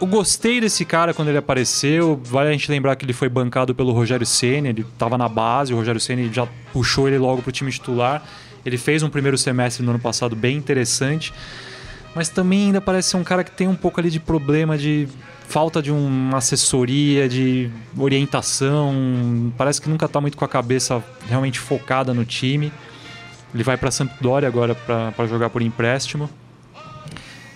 eu 0.00 0.06
gostei 0.08 0.60
desse 0.60 0.84
cara 0.84 1.14
quando 1.14 1.28
ele 1.28 1.38
apareceu. 1.38 2.20
Vale 2.24 2.48
a 2.48 2.52
gente 2.52 2.68
lembrar 2.68 2.96
que 2.96 3.04
ele 3.04 3.12
foi 3.12 3.28
bancado 3.28 3.72
pelo 3.72 3.92
Rogério 3.92 4.26
Ceni, 4.26 4.68
ele 4.68 4.80
estava 4.80 5.16
na 5.16 5.28
base, 5.28 5.72
o 5.72 5.76
Rogério 5.76 6.00
Ceni 6.00 6.28
já 6.32 6.44
puxou 6.72 7.06
ele 7.06 7.18
logo 7.18 7.40
para 7.40 7.50
o 7.50 7.52
time 7.52 7.70
titular. 7.70 8.20
Ele 8.66 8.76
fez 8.76 9.04
um 9.04 9.08
primeiro 9.08 9.38
semestre 9.38 9.84
no 9.84 9.90
ano 9.90 10.00
passado 10.00 10.34
bem 10.34 10.56
interessante, 10.56 11.32
mas 12.16 12.28
também 12.28 12.66
ainda 12.66 12.80
parece 12.80 13.10
ser 13.10 13.16
um 13.16 13.22
cara 13.22 13.44
que 13.44 13.52
tem 13.52 13.68
um 13.68 13.76
pouco 13.76 14.00
ali 14.00 14.10
de 14.10 14.18
problema 14.18 14.76
de 14.76 15.06
falta 15.48 15.80
de 15.80 15.92
uma 15.92 16.38
assessoria, 16.38 17.28
de 17.28 17.70
orientação. 17.96 19.52
Parece 19.56 19.80
que 19.80 19.88
nunca 19.88 20.06
está 20.06 20.20
muito 20.20 20.36
com 20.36 20.44
a 20.44 20.48
cabeça 20.48 21.00
realmente 21.28 21.60
focada 21.60 22.12
no 22.12 22.24
time. 22.24 22.72
Ele 23.54 23.62
vai 23.62 23.76
para 23.76 23.90
Sampdoria 23.90 24.48
agora 24.48 24.74
para 24.74 25.26
jogar 25.26 25.50
por 25.50 25.62
empréstimo. 25.62 26.28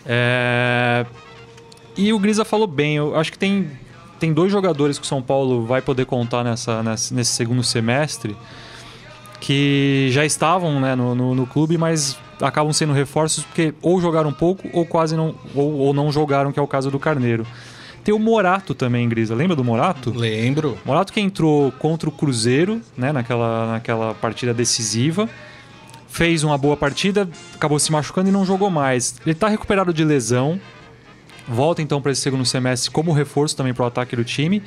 É... 0.04 1.06
E 1.96 2.12
o 2.12 2.18
Grisa 2.18 2.44
falou 2.44 2.66
bem, 2.66 2.96
eu 2.96 3.16
acho 3.16 3.32
que 3.32 3.38
tem, 3.38 3.70
tem 4.20 4.32
dois 4.32 4.52
jogadores 4.52 4.98
que 4.98 5.04
o 5.04 5.08
São 5.08 5.22
Paulo 5.22 5.64
vai 5.64 5.80
poder 5.80 6.04
contar 6.04 6.44
nessa, 6.44 6.82
nessa 6.82 7.14
nesse 7.14 7.32
segundo 7.32 7.62
semestre 7.62 8.36
que 9.40 10.08
já 10.12 10.24
estavam 10.24 10.80
né, 10.80 10.94
no, 10.94 11.14
no, 11.14 11.34
no, 11.34 11.46
clube, 11.46 11.78
mas 11.78 12.18
acabam 12.40 12.72
sendo 12.72 12.92
reforços 12.92 13.44
porque 13.44 13.74
ou 13.80 14.00
jogaram 14.00 14.32
pouco 14.32 14.68
ou 14.72 14.84
quase 14.84 15.16
não 15.16 15.34
ou, 15.54 15.74
ou 15.74 15.94
não 15.94 16.10
jogaram, 16.12 16.52
que 16.52 16.58
é 16.58 16.62
o 16.62 16.66
caso 16.66 16.90
do 16.90 16.98
Carneiro. 16.98 17.46
Tem 18.04 18.14
o 18.14 18.18
Morato 18.18 18.72
também, 18.72 19.08
Grisa. 19.08 19.34
Lembra 19.34 19.56
do 19.56 19.64
Morato? 19.64 20.12
Lembro. 20.16 20.78
Morato 20.84 21.12
que 21.12 21.20
entrou 21.20 21.72
contra 21.72 22.08
o 22.08 22.12
Cruzeiro, 22.12 22.80
né, 22.96 23.10
naquela, 23.10 23.72
naquela 23.72 24.14
partida 24.14 24.54
decisiva. 24.54 25.28
Fez 26.16 26.42
uma 26.42 26.56
boa 26.56 26.78
partida, 26.78 27.28
acabou 27.54 27.78
se 27.78 27.92
machucando 27.92 28.30
e 28.30 28.32
não 28.32 28.42
jogou 28.42 28.70
mais. 28.70 29.16
Ele 29.20 29.32
está 29.32 29.48
recuperado 29.48 29.92
de 29.92 30.02
lesão. 30.02 30.58
Volta 31.46 31.82
então 31.82 32.00
para 32.00 32.10
esse 32.10 32.22
segundo 32.22 32.42
semestre 32.46 32.90
como 32.90 33.12
reforço 33.12 33.54
também 33.54 33.74
para 33.74 33.84
o 33.84 33.86
ataque 33.86 34.16
do 34.16 34.24
time. 34.24 34.62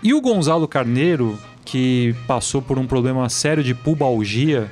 E 0.00 0.14
o 0.14 0.20
Gonzalo 0.20 0.68
Carneiro, 0.68 1.36
que 1.64 2.14
passou 2.28 2.62
por 2.62 2.78
um 2.78 2.86
problema 2.86 3.28
sério 3.28 3.64
de 3.64 3.74
pubalgia 3.74 4.70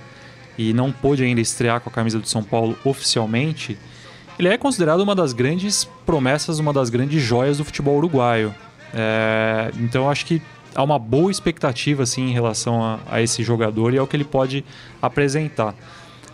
e 0.56 0.72
não 0.72 0.92
pôde 0.92 1.24
ainda 1.24 1.40
estrear 1.40 1.80
com 1.80 1.90
a 1.90 1.92
camisa 1.92 2.20
do 2.20 2.28
São 2.28 2.44
Paulo 2.44 2.78
oficialmente, 2.84 3.76
ele 4.38 4.46
é 4.46 4.56
considerado 4.56 5.00
uma 5.00 5.16
das 5.16 5.32
grandes 5.32 5.82
promessas, 6.06 6.60
uma 6.60 6.72
das 6.72 6.90
grandes 6.90 7.20
joias 7.20 7.58
do 7.58 7.64
futebol 7.64 7.96
uruguaio. 7.96 8.54
É, 8.94 9.72
então 9.80 10.08
acho 10.08 10.24
que 10.24 10.40
há 10.76 10.82
uma 10.84 10.96
boa 10.96 11.28
expectativa 11.28 12.04
assim 12.04 12.28
em 12.28 12.32
relação 12.32 12.84
a, 12.84 13.00
a, 13.10 13.20
esse 13.20 13.42
jogador 13.42 13.92
e 13.92 13.98
ao 13.98 14.06
que 14.06 14.14
ele 14.14 14.24
pode 14.24 14.64
apresentar. 15.02 15.74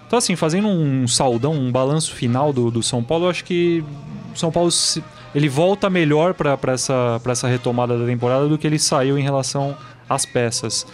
Então 0.07 0.19
assim, 0.19 0.37
fazendo 0.37 0.69
um 0.69 1.07
saldão, 1.09 1.53
um 1.53 1.71
balanço 1.71 2.15
final 2.15 2.53
do, 2.53 2.71
do 2.71 2.83
São 2.83 3.03
Paulo, 3.03 3.27
eu 3.27 3.31
acho 3.31 3.45
que 3.45 3.85
o 4.35 4.39
São 4.39 4.53
Paulo 4.53 4.71
ele 5.35 5.49
volta 5.49 5.91
melhor 5.91 6.33
para 6.35 6.57
essa, 6.73 7.21
essa 7.27 7.49
retomada 7.49 7.99
da 7.99 8.07
temporada 8.07 8.49
do 8.49 8.57
que 8.57 8.67
ele 8.67 8.79
saiu 8.79 9.19
em 9.19 9.23
relação 9.23 9.77
às 10.09 10.25
peças. 10.25 10.87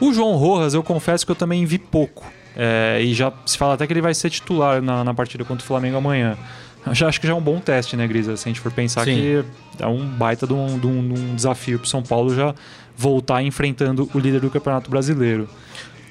O 0.00 0.12
João 0.12 0.36
Rojas, 0.36 0.74
eu 0.74 0.82
confesso 0.82 1.24
que 1.24 1.32
eu 1.32 1.36
também 1.36 1.64
vi 1.64 1.78
pouco. 1.78 2.24
É, 2.54 3.00
e 3.00 3.14
já 3.14 3.32
se 3.46 3.56
fala 3.56 3.74
até 3.74 3.86
que 3.86 3.92
ele 3.92 4.02
vai 4.02 4.14
ser 4.14 4.28
titular 4.28 4.82
na, 4.82 5.02
na 5.02 5.14
partida 5.14 5.44
contra 5.44 5.64
o 5.64 5.66
Flamengo 5.66 5.96
amanhã. 5.96 6.36
Eu 6.84 6.94
já 6.94 7.08
acho 7.08 7.20
que 7.20 7.26
já 7.26 7.32
é 7.32 7.36
um 7.36 7.42
bom 7.42 7.60
teste, 7.60 7.96
né, 7.96 8.06
Grisa? 8.06 8.36
Se 8.36 8.48
a 8.48 8.50
gente 8.50 8.60
for 8.60 8.72
pensar 8.72 9.04
Sim. 9.04 9.14
que 9.14 9.44
é 9.78 9.86
um 9.86 10.04
baita 10.04 10.46
de 10.46 10.52
um, 10.52 10.78
de 10.78 10.86
um, 10.86 11.14
de 11.14 11.20
um 11.20 11.34
desafio 11.34 11.78
para 11.78 11.88
São 11.88 12.02
Paulo 12.02 12.34
já 12.34 12.54
voltar 12.96 13.42
enfrentando 13.42 14.08
o 14.12 14.18
líder 14.18 14.40
do 14.40 14.50
Campeonato 14.50 14.90
Brasileiro. 14.90 15.48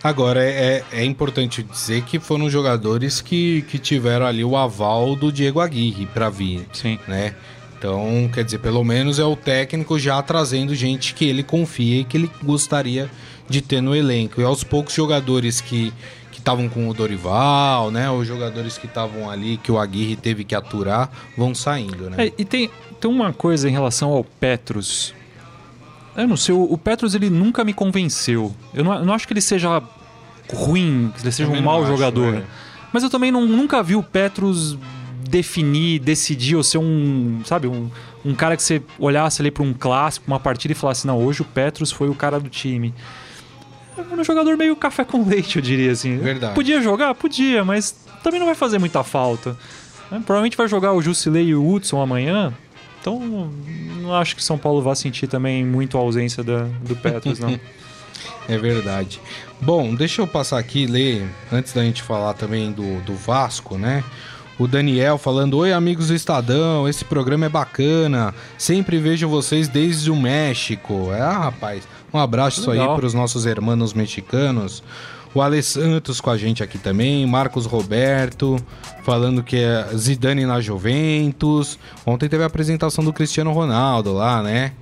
Agora, 0.03 0.43
é, 0.43 0.83
é 0.91 1.05
importante 1.05 1.61
dizer 1.61 2.01
que 2.03 2.19
foram 2.19 2.49
jogadores 2.49 3.21
que, 3.21 3.61
que 3.63 3.77
tiveram 3.77 4.25
ali 4.25 4.43
o 4.43 4.57
aval 4.57 5.15
do 5.15 5.31
Diego 5.31 5.59
Aguirre 5.59 6.07
para 6.07 6.29
vir. 6.29 6.65
Sim. 6.73 6.97
Né? 7.07 7.35
Então, 7.77 8.29
quer 8.33 8.43
dizer, 8.43 8.59
pelo 8.59 8.83
menos 8.83 9.19
é 9.19 9.25
o 9.25 9.35
técnico 9.35 9.97
já 9.99 10.21
trazendo 10.21 10.73
gente 10.73 11.13
que 11.13 11.25
ele 11.25 11.43
confia 11.43 12.01
e 12.01 12.03
que 12.03 12.17
ele 12.17 12.31
gostaria 12.43 13.09
de 13.47 13.61
ter 13.61 13.81
no 13.81 13.95
elenco. 13.95 14.41
E 14.41 14.43
aos 14.43 14.63
poucos 14.63 14.93
jogadores 14.93 15.61
que 15.61 15.93
estavam 16.41 16.67
com 16.67 16.89
o 16.89 16.93
Dorival, 16.93 17.91
né? 17.91 18.09
Os 18.09 18.27
jogadores 18.27 18.77
que 18.77 18.87
estavam 18.87 19.29
ali, 19.29 19.57
que 19.57 19.71
o 19.71 19.77
Aguirre 19.79 20.15
teve 20.15 20.43
que 20.43 20.55
aturar, 20.55 21.09
vão 21.37 21.53
saindo, 21.53 22.09
né? 22.09 22.27
É, 22.27 22.33
e 22.37 22.43
tem, 22.43 22.69
tem 22.99 23.09
uma 23.09 23.31
coisa 23.31 23.69
em 23.69 23.71
relação 23.71 24.11
ao 24.11 24.23
Petros. 24.23 25.13
Eu 26.15 26.27
não 26.27 26.37
sei, 26.37 26.53
o, 26.53 26.77
Petros 26.77 27.15
ele 27.15 27.29
nunca 27.29 27.63
me 27.63 27.73
convenceu. 27.73 28.53
Eu 28.73 28.83
não, 28.83 28.93
eu 28.93 29.05
não 29.05 29.13
acho 29.13 29.27
que 29.27 29.33
ele 29.33 29.41
seja 29.41 29.81
ruim, 30.51 31.11
que 31.15 31.23
ele 31.23 31.31
seja 31.31 31.49
um 31.49 31.61
mau 31.61 31.85
jogador. 31.85 32.35
é. 32.35 32.43
Mas 32.91 33.03
eu 33.03 33.09
também 33.09 33.31
não, 33.31 33.45
nunca 33.45 33.81
vi 33.81 33.95
o 33.95 34.03
Petros 34.03 34.77
definir, 35.29 35.99
decidir 35.99 36.57
ou 36.57 36.63
ser 36.63 36.77
um, 36.77 37.39
sabe, 37.45 37.67
um, 37.67 37.89
um 38.25 38.35
cara 38.35 38.57
que 38.57 38.63
você 38.63 38.81
olhasse 38.99 39.41
ali 39.41 39.49
para 39.49 39.63
um 39.63 39.73
clássico, 39.73 40.27
uma 40.27 40.39
partida 40.39 40.73
e 40.73 40.75
falasse, 40.75 41.07
não, 41.07 41.17
hoje 41.17 41.41
o 41.41 41.45
Petros 41.45 41.91
foi 41.91 42.09
o 42.09 42.15
cara 42.15 42.39
do 42.39 42.49
time. 42.49 42.93
Um 44.11 44.23
jogador 44.23 44.57
meio 44.57 44.75
café 44.75 45.05
com 45.05 45.23
leite, 45.25 45.57
eu 45.57 45.61
diria 45.61 45.91
assim. 45.91 46.17
Verdade. 46.17 46.53
Podia 46.53 46.81
jogar? 46.81 47.15
Podia, 47.15 47.63
mas 47.63 47.95
também 48.23 48.39
não 48.39 48.47
vai 48.47 48.55
fazer 48.55 48.77
muita 48.77 49.03
falta. 49.03 49.57
É, 50.11 50.15
provavelmente 50.19 50.57
vai 50.57 50.67
jogar 50.67 50.91
o 50.93 51.01
Jusilei 51.01 51.47
e 51.47 51.55
o 51.55 51.65
Hudson 51.65 52.01
amanhã. 52.01 52.53
Então, 53.01 53.19
não 53.99 54.13
acho 54.13 54.35
que 54.35 54.43
São 54.43 54.57
Paulo 54.57 54.81
vá 54.81 54.93
sentir 54.93 55.27
também 55.27 55.65
muito 55.65 55.97
a 55.97 56.01
ausência 56.01 56.43
da, 56.43 56.67
do 56.81 56.95
Petros, 56.95 57.39
não. 57.39 57.59
é 58.47 58.57
verdade. 58.57 59.19
Bom, 59.59 59.95
deixa 59.95 60.21
eu 60.21 60.27
passar 60.27 60.59
aqui 60.59 60.83
e 60.83 60.85
ler, 60.85 61.27
antes 61.51 61.73
da 61.73 61.83
gente 61.83 62.03
falar 62.03 62.35
também 62.35 62.71
do, 62.71 63.01
do 63.01 63.15
Vasco, 63.15 63.77
né? 63.77 64.03
O 64.59 64.67
Daniel 64.67 65.17
falando: 65.17 65.57
Oi, 65.57 65.73
amigos 65.73 66.09
do 66.09 66.15
Estadão, 66.15 66.87
esse 66.87 67.03
programa 67.03 67.47
é 67.47 67.49
bacana. 67.49 68.35
Sempre 68.59 68.99
vejo 68.99 69.27
vocês 69.27 69.67
desde 69.67 70.11
o 70.11 70.15
México. 70.15 71.11
É, 71.11 71.19
ah, 71.19 71.39
rapaz, 71.39 71.87
um 72.13 72.19
abraço 72.19 72.69
Legal. 72.69 72.91
aí 72.91 72.95
para 72.95 73.07
os 73.07 73.15
nossos 73.15 73.47
hermanos 73.47 73.93
mexicanos. 73.93 74.83
O 75.33 75.41
Ale 75.41 75.63
Santos 75.63 76.19
com 76.19 76.29
a 76.29 76.37
gente 76.37 76.61
aqui 76.61 76.77
também, 76.77 77.25
Marcos 77.25 77.65
Roberto, 77.65 78.57
falando 79.03 79.41
que 79.41 79.57
é 79.57 79.87
Zidane 79.95 80.45
na 80.45 80.59
Juventus. 80.59 81.79
Ontem 82.05 82.27
teve 82.27 82.43
a 82.43 82.47
apresentação 82.47 83.01
do 83.03 83.13
Cristiano 83.13 83.51
Ronaldo 83.53 84.11
lá, 84.11 84.43
né? 84.43 84.73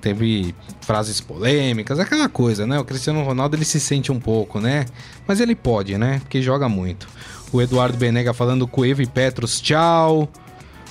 Teve 0.00 0.54
frases 0.80 1.20
polêmicas, 1.20 1.98
aquela 1.98 2.26
coisa, 2.26 2.66
né? 2.66 2.78
O 2.78 2.84
Cristiano 2.86 3.22
Ronaldo 3.22 3.54
ele 3.54 3.66
se 3.66 3.78
sente 3.78 4.10
um 4.10 4.18
pouco, 4.18 4.60
né? 4.60 4.86
Mas 5.26 5.40
ele 5.40 5.54
pode, 5.54 5.98
né? 5.98 6.20
Porque 6.20 6.40
joga 6.40 6.66
muito. 6.66 7.06
O 7.52 7.60
Eduardo 7.60 7.98
Benega 7.98 8.32
falando 8.32 8.66
Cueva 8.66 9.02
e 9.02 9.06
Petros, 9.06 9.60
tchau. 9.60 10.26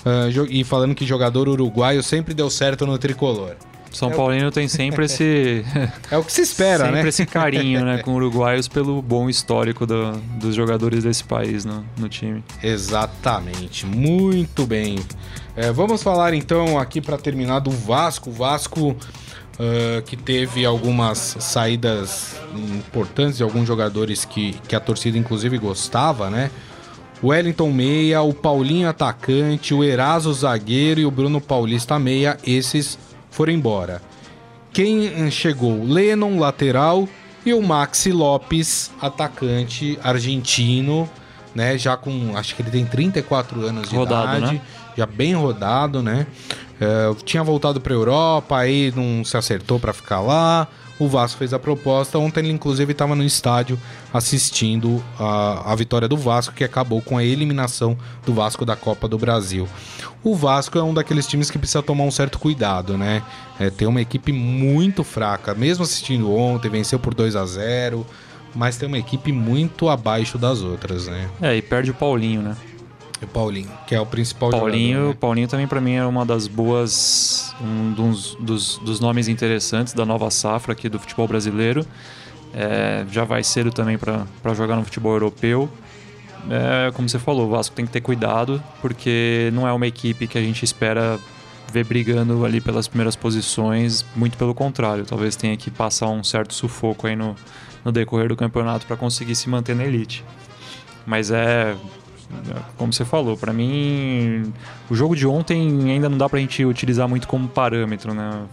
Uh, 0.06 0.46
e 0.48 0.64
falando 0.64 0.94
que 0.94 1.08
jogador 1.08 1.50
uruguaio 1.50 2.04
sempre 2.04 2.36
deu 2.36 2.52
certo 2.52 2.86
no 2.86 2.98
tricolor. 3.00 3.56
São 3.92 4.12
Paulino 4.12 4.52
tem 4.52 4.68
sempre 4.68 5.06
esse. 5.06 5.66
É 6.12 6.18
o 6.18 6.24
que 6.24 6.32
se 6.32 6.42
espera, 6.42 6.86
sempre 6.86 7.04
né? 7.04 7.10
esse 7.10 7.26
carinho, 7.26 7.84
né, 7.84 8.00
com 8.00 8.14
uruguaios 8.16 8.68
pelo 8.68 9.02
bom 9.02 9.30
histórico 9.30 9.86
do- 9.86 10.14
dos 10.40 10.56
jogadores 10.56 11.04
desse 11.04 11.24
país 11.24 11.66
no, 11.66 11.86
no 11.98 12.08
time. 12.08 12.44
Exatamente, 12.64 13.86
muito 13.86 14.66
bem. 14.66 15.00
É, 15.56 15.72
vamos 15.72 16.02
falar 16.04 16.34
então 16.34 16.78
aqui 16.78 17.02
para 17.02 17.18
terminar 17.18 17.60
do 17.60 17.72
Vasco. 17.72 18.30
O 18.30 18.34
Vasco 18.34 18.96
ah, 19.60 20.02
que 20.06 20.16
teve 20.16 20.66
algumas 20.66 21.36
saídas 21.40 22.38
importantes 22.56 23.38
de 23.38 23.44
alguns 23.44 23.68
jogadores 23.68 24.24
que, 24.24 24.54
que 24.68 24.74
a 24.74 24.80
torcida 24.80 25.18
inclusive 25.18 25.58
gostava, 25.58 26.30
né? 26.30 26.50
O 27.22 27.28
Wellington 27.28 27.70
Meia, 27.70 28.22
o 28.22 28.34
Paulinho 28.34 28.88
atacante, 28.88 29.74
o 29.74 29.84
Eraso 29.84 30.32
zagueiro 30.34 31.02
e 31.02 31.06
o 31.06 31.12
Bruno 31.12 31.42
Paulista 31.42 32.00
meia, 32.00 32.38
esses 32.48 32.98
foram 33.30 33.54
embora. 33.54 34.02
Quem 34.72 35.08
eh, 35.08 35.32
chegou? 35.32 35.84
Lennon, 35.84 36.40
lateral, 36.40 37.08
e 37.46 37.54
o 37.54 37.62
Maxi 37.62 38.12
Lopes, 38.12 38.92
atacante 39.02 39.98
argentino, 40.04 41.10
né? 41.56 41.78
Já 41.78 41.98
com. 41.98 42.36
Acho 42.38 42.56
que 42.56 42.62
ele 42.62 42.72
tem 42.72 42.86
34 42.86 43.66
anos 43.66 43.90
de 43.90 43.96
Rodado, 43.96 44.38
idade. 44.38 44.54
né? 44.56 44.62
Já 44.96 45.06
bem 45.06 45.34
rodado, 45.34 46.04
né? 46.04 46.28
Eh, 46.80 47.16
tinha 47.24 47.44
voltado 47.44 47.82
para 47.82 47.94
Europa, 47.94 48.58
aí 48.58 48.94
não 48.96 49.24
se 49.24 49.36
acertou 49.36 49.80
para 49.80 49.94
ficar 49.94 50.20
lá. 50.20 50.68
O 51.00 51.08
Vasco 51.08 51.40
fez 51.40 51.54
a 51.54 51.60
proposta. 51.60 52.20
Ontem 52.20 52.42
ele, 52.42 52.52
inclusive, 52.52 52.92
estava 52.92 53.16
no 53.16 53.24
estádio 53.24 53.80
assistindo 54.14 55.04
a, 55.18 55.72
a 55.72 55.76
vitória 55.76 56.08
do 56.08 56.18
Vasco, 56.18 56.54
que 56.54 56.64
acabou 56.64 57.02
com 57.02 57.18
a 57.18 57.24
eliminação 57.24 57.98
do 58.26 58.34
Vasco 58.34 58.66
da 58.66 58.76
Copa 58.76 59.08
do 59.08 59.18
Brasil. 59.18 59.68
O 60.22 60.36
Vasco 60.36 60.78
é 60.78 60.84
um 60.84 60.94
daqueles 60.94 61.26
times 61.26 61.50
que 61.50 61.58
precisa 61.58 61.82
tomar 61.82 62.04
um 62.04 62.12
certo 62.12 62.38
cuidado, 62.38 62.98
né? 62.98 63.24
É, 63.58 63.70
tem 63.70 63.88
uma 63.88 64.02
equipe 64.02 64.34
muito 64.34 65.04
fraca. 65.04 65.56
Mesmo 65.56 65.84
assistindo 65.84 66.32
ontem, 66.32 66.70
venceu 66.70 67.00
por 67.00 67.14
2 67.14 67.36
a 67.36 67.46
0 67.46 68.06
mas 68.56 68.78
tem 68.78 68.88
uma 68.88 68.98
equipe 68.98 69.32
muito 69.32 69.90
abaixo 69.90 70.36
das 70.36 70.62
outras, 70.62 71.08
né? 71.08 71.30
É, 71.40 71.56
e 71.56 71.62
perde 71.62 71.92
o 71.92 71.94
Paulinho, 71.94 72.42
né? 72.42 72.58
E 73.22 73.26
o 73.26 73.28
Paulinho, 73.28 73.70
que 73.86 73.94
é 73.94 74.00
o 74.00 74.06
principal 74.06 74.50
Paulinho, 74.50 74.94
jogador. 74.94 75.10
né? 75.10 75.18
Paulinho 75.20 75.48
também 75.48 75.68
pra 75.68 75.82
mim 75.82 75.94
é 75.94 76.06
uma 76.06 76.26
das 76.26 76.48
boas, 76.48 77.54
um 77.62 77.92
dos, 77.92 78.36
dos, 78.36 78.78
dos 78.78 79.00
nomes 79.00 79.28
interessantes 79.28 79.94
da 79.94 80.06
nova 80.06 80.30
safra 80.32 80.72
aqui 80.74 80.88
do 80.88 80.98
futebol 81.00 81.28
brasileiro. 81.28 81.86
É, 82.54 83.06
já 83.12 83.24
vai 83.26 83.44
cedo 83.44 83.72
também 83.72 83.98
pra 83.98 84.26
jogar 84.54 84.76
no 84.76 84.84
futebol 84.84 85.12
europeu. 85.12 85.70
É, 86.50 86.92
como 86.94 87.10
você 87.10 87.20
falou, 87.20 87.48
o 87.48 87.50
Vasco 87.50 87.76
tem 87.76 87.86
que 87.86 87.92
ter 87.92 88.02
cuidado 88.02 88.64
porque 88.82 89.50
não 89.54 89.68
é 89.68 89.74
uma 89.74 89.86
equipe 89.86 90.28
que 90.28 90.38
a 90.38 90.42
gente 90.42 90.64
espera 90.64 91.20
ver 91.72 91.84
brigando 91.84 92.46
ali 92.46 92.62
pelas 92.62 92.88
primeiras 92.88 93.16
posições. 93.16 94.06
Muito 94.16 94.38
pelo 94.38 94.54
contrário, 94.54 95.06
talvez 95.06 95.36
tenha 95.36 95.56
que 95.58 95.70
passar 95.70 96.08
um 96.08 96.24
certo 96.24 96.54
sufoco 96.54 97.06
aí 97.06 97.16
no, 97.16 97.36
no 97.84 97.92
decorrer 97.92 98.30
do 98.30 98.36
campeonato 98.36 98.86
para 98.86 98.96
conseguir 98.96 99.36
se 99.36 99.50
manter 99.50 99.76
na 99.76 99.84
elite. 99.84 100.24
Mas 101.06 101.32
é, 101.32 101.76
como 102.78 102.94
você 102.94 103.06
falou, 103.06 103.36
pra 103.38 103.52
mim 103.52 104.54
o 104.90 104.96
jogo 104.96 105.16
de 105.16 105.26
ontem 105.28 105.92
ainda 105.92 106.10
não 106.10 106.18
dá 106.18 106.30
pra 106.30 106.40
gente 106.40 106.64
utilizar 106.64 107.08
muito 107.08 107.28
como 107.28 107.48
parâmetro, 107.48 108.14
né? 108.14 108.44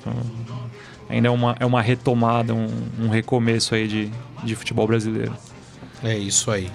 Ainda 1.08 1.28
é 1.28 1.30
uma, 1.30 1.56
é 1.60 1.66
uma 1.66 1.80
retomada, 1.80 2.52
um, 2.54 2.68
um 3.00 3.08
recomeço 3.08 3.74
aí 3.74 3.86
de, 3.86 4.10
de 4.42 4.56
futebol 4.56 4.86
brasileiro. 4.86 5.32
É 6.02 6.16
isso 6.16 6.50
aí. 6.50 6.70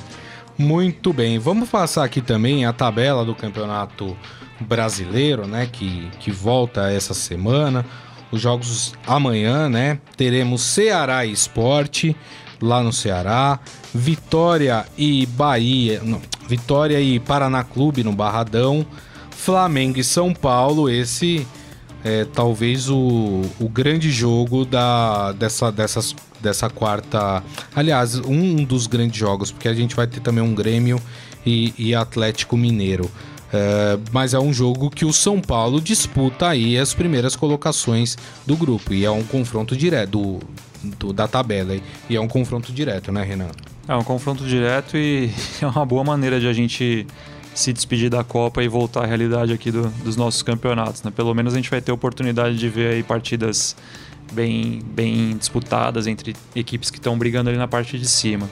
Muito 0.57 1.11
bem, 1.11 1.39
vamos 1.39 1.69
passar 1.69 2.03
aqui 2.03 2.21
também 2.21 2.65
a 2.65 2.73
tabela 2.73 3.25
do 3.25 3.35
campeonato 3.35 4.15
brasileiro, 4.59 5.47
né? 5.47 5.67
Que, 5.71 6.09
que 6.19 6.31
volta 6.31 6.91
essa 6.91 7.13
semana. 7.13 7.85
Os 8.31 8.39
jogos 8.39 8.93
amanhã, 9.05 9.67
né? 9.67 9.99
Teremos 10.15 10.61
Ceará 10.61 11.25
e 11.25 11.31
Esporte 11.31 12.15
lá 12.61 12.83
no 12.83 12.93
Ceará, 12.93 13.59
Vitória 13.93 14.85
e 14.97 15.25
Bahia, 15.25 16.01
não, 16.03 16.21
Vitória 16.51 16.99
e 16.99 17.17
Paraná 17.17 17.63
Clube 17.63 18.03
no 18.03 18.11
Barradão, 18.11 18.85
Flamengo 19.29 19.97
e 19.97 20.03
São 20.03 20.33
Paulo, 20.33 20.89
esse 20.89 21.47
é 22.03 22.25
talvez 22.25 22.89
o, 22.89 23.41
o 23.57 23.69
grande 23.69 24.11
jogo 24.11 24.65
da, 24.65 25.31
dessa, 25.31 25.71
dessas, 25.71 26.13
dessa 26.41 26.69
quarta. 26.69 27.41
Aliás, 27.73 28.19
um 28.19 28.65
dos 28.65 28.85
grandes 28.85 29.17
jogos, 29.17 29.49
porque 29.49 29.69
a 29.69 29.73
gente 29.73 29.95
vai 29.95 30.07
ter 30.07 30.19
também 30.19 30.43
um 30.43 30.53
Grêmio 30.53 31.01
e, 31.45 31.73
e 31.77 31.95
Atlético 31.95 32.57
Mineiro. 32.57 33.09
É, 33.53 33.97
mas 34.11 34.33
é 34.33 34.39
um 34.39 34.53
jogo 34.53 34.89
que 34.89 35.03
o 35.05 35.11
São 35.11 35.41
Paulo 35.41 35.81
disputa 35.81 36.47
aí 36.49 36.77
as 36.77 36.93
primeiras 36.93 37.35
colocações 37.35 38.17
do 38.45 38.55
grupo. 38.55 38.93
E 38.93 39.03
é 39.05 39.11
um 39.11 39.23
confronto 39.23 39.75
direto 39.75 40.09
do, 40.11 40.39
do- 40.97 41.13
da 41.13 41.27
tabela. 41.27 41.75
E 42.09 42.15
é 42.15 42.21
um 42.21 42.27
confronto 42.27 42.71
direto, 42.71 43.11
né, 43.11 43.23
Renan? 43.23 43.49
É 43.87 43.95
um 43.95 44.03
confronto 44.03 44.45
direto 44.45 44.95
e 44.95 45.29
é 45.61 45.67
uma 45.67 45.85
boa 45.85 46.03
maneira 46.03 46.39
de 46.39 46.47
a 46.47 46.53
gente 46.53 47.05
se 47.53 47.73
despedir 47.73 48.09
da 48.09 48.23
Copa 48.23 48.63
e 48.63 48.67
voltar 48.69 49.03
à 49.03 49.05
realidade 49.05 49.51
aqui 49.51 49.69
do- 49.71 49.89
dos 50.03 50.15
nossos 50.15 50.41
campeonatos. 50.41 51.03
Né? 51.03 51.11
Pelo 51.13 51.33
menos 51.33 51.53
a 51.53 51.57
gente 51.57 51.69
vai 51.69 51.81
ter 51.81 51.91
oportunidade 51.91 52.57
de 52.57 52.69
ver 52.69 52.93
aí 52.93 53.03
partidas 53.03 53.75
bem, 54.31 54.79
bem 54.85 55.35
disputadas 55.35 56.07
entre 56.07 56.33
equipes 56.55 56.89
que 56.89 56.97
estão 56.99 57.17
brigando 57.17 57.49
ali 57.49 57.57
na 57.59 57.67
parte 57.67 57.99
de 57.99 58.07
cima. 58.07 58.49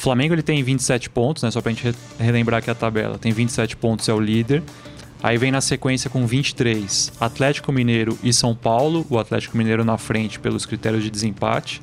O 0.00 0.02
Flamengo 0.02 0.32
ele 0.32 0.42
tem 0.42 0.62
27 0.62 1.10
pontos, 1.10 1.42
né? 1.42 1.50
só 1.50 1.60
pra 1.60 1.70
gente 1.70 1.84
re- 1.84 1.94
relembrar 2.18 2.60
aqui 2.60 2.70
a 2.70 2.74
tabela. 2.74 3.18
Tem 3.18 3.32
27 3.32 3.76
pontos, 3.76 4.08
é 4.08 4.14
o 4.14 4.18
líder. 4.18 4.62
Aí 5.22 5.36
vem 5.36 5.52
na 5.52 5.60
sequência 5.60 6.08
com 6.08 6.26
23 6.26 7.12
Atlético 7.20 7.70
Mineiro 7.70 8.18
e 8.22 8.32
São 8.32 8.54
Paulo. 8.54 9.06
O 9.10 9.18
Atlético 9.18 9.58
Mineiro 9.58 9.84
na 9.84 9.98
frente 9.98 10.40
pelos 10.40 10.64
critérios 10.64 11.04
de 11.04 11.10
desempate. 11.10 11.82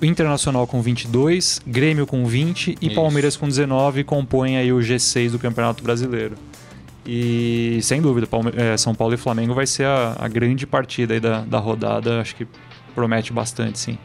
O 0.00 0.06
Internacional 0.06 0.66
com 0.66 0.80
22, 0.80 1.60
Grêmio 1.66 2.06
com 2.06 2.24
20 2.24 2.78
e 2.80 2.86
Isso. 2.86 2.94
Palmeiras 2.94 3.36
com 3.36 3.46
19 3.46 4.04
compõem 4.04 4.56
aí 4.56 4.72
o 4.72 4.78
G6 4.78 5.32
do 5.32 5.38
Campeonato 5.38 5.84
Brasileiro. 5.84 6.36
E 7.06 7.78
sem 7.82 8.00
dúvida, 8.00 8.26
eh, 8.56 8.78
São 8.78 8.94
Paulo 8.94 9.12
e 9.12 9.18
Flamengo 9.18 9.52
vai 9.52 9.66
ser 9.66 9.84
a, 9.84 10.16
a 10.18 10.28
grande 10.28 10.66
partida 10.66 11.12
aí 11.12 11.20
da, 11.20 11.40
da 11.42 11.58
rodada. 11.58 12.22
Acho 12.22 12.34
que 12.36 12.46
promete 12.94 13.34
bastante, 13.34 13.78
sim. 13.78 13.98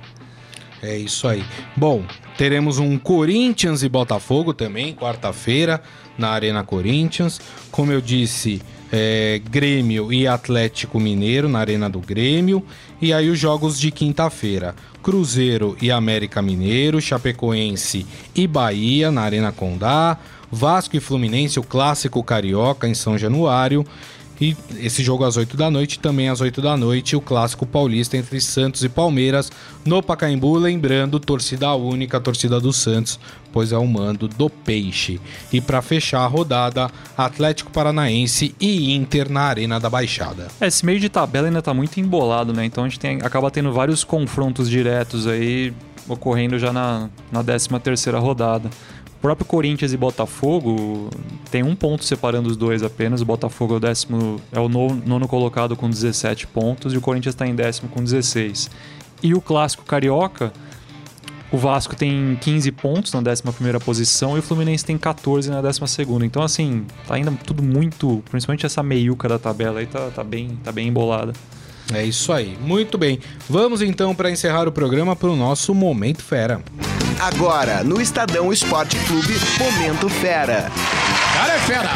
É 0.84 0.98
isso 0.98 1.26
aí. 1.26 1.44
Bom, 1.78 2.04
teremos 2.40 2.80
um 2.80 2.98
Corinthians 2.98 3.84
e 3.84 3.90
Botafogo 3.90 4.54
também, 4.54 4.94
quarta-feira, 4.94 5.84
na 6.18 6.30
Arena 6.30 6.64
Corinthians. 6.64 7.42
Como 7.70 7.92
eu 7.92 8.00
disse, 8.00 8.62
é, 8.90 9.42
Grêmio 9.52 10.14
e 10.14 10.26
Atlético 10.26 11.02
Mineiro 11.02 11.50
na 11.50 11.60
Arena 11.60 11.90
do 11.90 12.00
Grêmio. 12.00 12.64
E 13.02 13.12
aí 13.12 13.30
os 13.30 13.38
jogos 13.38 13.78
de 13.78 13.92
quinta-feira: 13.92 14.74
Cruzeiro 15.04 15.76
e 15.82 15.92
América 15.92 16.42
Mineiro, 16.42 17.02
Chapecoense 17.02 18.08
e 18.34 18.48
Bahia 18.48 19.12
na 19.12 19.24
Arena 19.24 19.52
Condá. 19.52 20.18
Vasco 20.50 20.96
e 20.96 21.02
Fluminense, 21.02 21.60
o 21.60 21.64
clássico 21.64 22.24
carioca 22.24 22.88
em 22.88 22.94
São 22.94 23.18
Januário. 23.18 23.86
E 24.42 24.56
esse 24.78 25.04
jogo 25.04 25.26
às 25.26 25.36
8 25.36 25.58
da 25.58 25.70
noite, 25.70 26.00
também 26.00 26.30
às 26.30 26.40
8 26.40 26.62
da 26.62 26.78
noite, 26.78 27.16
o 27.16 27.22
clássico 27.22 27.66
paulista 27.66 28.16
entre 28.16 28.40
Santos 28.40 28.84
e 28.84 28.90
Palmeiras 28.90 29.52
no 29.84 30.02
Pacaembu, 30.02 30.56
lembrando, 30.58 31.20
torcida 31.20 31.74
única, 31.74 32.20
torcida 32.22 32.60
do 32.60 32.72
Santos, 32.72 33.20
pois 33.52 33.72
é 33.74 33.78
o 33.78 33.86
mando 33.86 34.28
do 34.30 34.50
Peixe. 34.50 35.20
E 35.52 35.60
para 35.60 35.82
fechar 35.82 36.22
a 36.22 36.28
rodada, 36.28 36.90
Atlético 37.18 37.70
Paranaense 37.72 38.56
e 38.62 38.94
Inter 38.96 39.30
na 39.30 39.42
Arena 39.42 39.80
da 39.80 39.90
Baixada. 39.90 40.48
É, 40.62 40.68
Esse 40.68 40.86
meio 40.86 41.00
de 41.02 41.10
tabela 41.10 41.48
ainda 41.48 41.62
tá 41.62 41.74
muito 41.74 42.00
embolado, 42.00 42.54
né? 42.54 42.64
Então 42.66 42.86
a 42.86 42.88
gente 42.88 43.00
tem- 43.00 43.20
acaba 43.22 43.52
tendo 43.52 43.74
vários 43.74 44.04
confrontos 44.06 44.70
diretos 44.70 45.28
aí 45.28 45.74
ocorrendo 46.08 46.58
já 46.58 46.72
na, 46.74 47.10
na 47.32 47.44
13 47.44 47.68
terceira 47.80 48.20
rodada. 48.20 48.70
O 49.20 49.22
próprio 49.22 49.46
Corinthians 49.46 49.92
e 49.92 49.98
Botafogo 49.98 51.10
tem 51.52 51.62
um 51.62 51.76
ponto 51.76 52.06
separando 52.06 52.48
os 52.48 52.56
dois 52.56 52.82
apenas. 52.82 53.20
O 53.20 53.26
Botafogo 53.26 53.74
é 53.74 53.78
o, 53.78 53.80
décimo, 53.82 54.42
é 54.50 54.60
o 54.62 54.70
nono, 54.70 55.04
nono 55.06 55.28
colocado 55.28 55.76
com 55.76 55.90
17 55.90 56.48
pontos 56.48 56.94
e 56.94 56.98
o 56.98 57.02
Corinthians 57.02 57.36
está 57.36 57.46
em 57.46 57.54
décimo 57.54 57.90
com 57.90 58.02
16. 58.02 58.72
E 59.22 59.34
o 59.34 59.42
clássico 59.42 59.84
carioca, 59.84 60.54
o 61.52 61.58
Vasco 61.58 61.98
tem 61.98 62.38
15 62.40 62.72
pontos 62.72 63.12
na 63.12 63.20
11 63.20 63.44
posição 63.84 64.38
e 64.38 64.40
o 64.40 64.42
Fluminense 64.42 64.86
tem 64.86 64.98
14 64.98 65.50
na 65.50 65.62
12. 65.62 65.82
Então, 66.24 66.42
assim, 66.42 66.86
tá 67.06 67.16
ainda 67.16 67.30
tudo 67.46 67.62
muito. 67.62 68.24
Principalmente 68.32 68.66
essa 68.66 68.82
meiuca 68.82 69.28
da 69.28 69.38
tabela 69.38 69.82
aí 69.82 69.86
tá, 69.86 70.10
tá, 70.12 70.24
bem, 70.24 70.58
tá 70.64 70.72
bem 70.72 70.88
embolada. 70.88 71.34
É 71.94 72.04
isso 72.04 72.32
aí, 72.32 72.58
muito 72.62 72.98
bem. 72.98 73.20
Vamos 73.50 73.82
então 73.82 74.14
para 74.14 74.30
encerrar 74.30 74.68
o 74.68 74.72
programa 74.72 75.16
para 75.16 75.30
o 75.30 75.36
nosso 75.36 75.74
Momento 75.74 76.24
Fera. 76.24 76.62
Agora, 77.20 77.84
no 77.84 78.00
Estadão 78.00 78.54
Esporte 78.54 78.98
Clube, 79.08 79.34
Momento 79.58 80.08
Fera. 80.10 80.72
Cara 81.34 81.54
é 81.54 81.60
fera! 81.60 81.90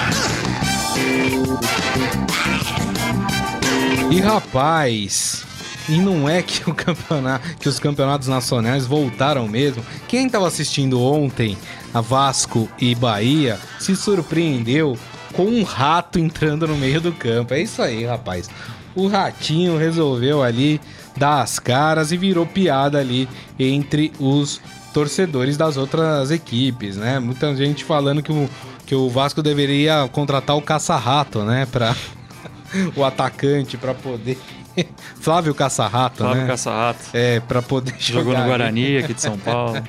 E 4.12 4.20
rapaz, 4.20 5.46
e 5.88 5.98
não 5.98 6.30
é 6.30 6.42
que 6.42 6.70
o 6.70 6.74
campeonato, 6.74 7.58
que 7.58 7.68
os 7.70 7.80
campeonatos 7.80 8.28
nacionais 8.28 8.86
voltaram 8.86 9.48
mesmo. 9.48 9.84
Quem 10.08 10.28
estava 10.28 10.48
assistindo 10.48 11.02
ontem 11.02 11.58
a 11.94 12.02
Vasco 12.02 12.70
e 12.80 12.96
Bahia 12.96 13.60
se 13.80 13.96
surpreendeu 13.96 14.98
com 15.34 15.46
um 15.46 15.64
rato 15.64 16.20
entrando 16.20 16.68
no 16.68 16.76
meio 16.76 17.02
do 17.02 17.12
campo. 17.12 17.54
É 17.54 17.62
isso 17.62 17.82
aí, 17.82 18.06
rapaz. 18.06 18.50
O 18.96 19.08
ratinho 19.08 19.78
resolveu 19.78 20.44
ali 20.44 20.80
dar 21.18 21.42
as 21.42 21.60
caras 21.60 22.12
e 22.12 22.18
virou 22.18 22.46
piada 22.46 23.00
ali 23.00 23.28
entre 23.60 24.12
os 24.20 24.62
torcedores 24.94 25.58
das 25.58 25.78
outras 25.78 26.30
equipes, 26.32 26.98
né? 26.98 27.20
Muita 27.20 27.56
gente 27.56 27.84
falando 27.84 28.22
que 28.22 28.32
o, 28.32 28.50
que 28.86 28.94
o 28.94 29.10
Vasco 29.10 29.42
deveria 29.42 30.08
contratar 30.12 30.56
o 30.56 30.62
caça-rato, 30.62 31.44
né? 31.44 31.68
Pra 31.72 31.96
o 32.96 33.04
atacante, 33.04 33.78
para 33.78 33.94
poder. 33.94 34.38
Flávio 35.20 35.54
Caça-Rato, 35.54 36.18
Flávio 36.18 36.42
né? 36.42 36.48
Caça-Rato. 36.48 37.00
É, 37.14 37.40
pra 37.40 37.62
poder 37.62 37.94
Jogou 38.00 38.34
jogar. 38.34 38.42
no 38.42 38.48
Guarani, 38.48 38.98
aqui 38.98 39.14
de 39.14 39.22
São 39.22 39.38
Paulo. 39.40 39.82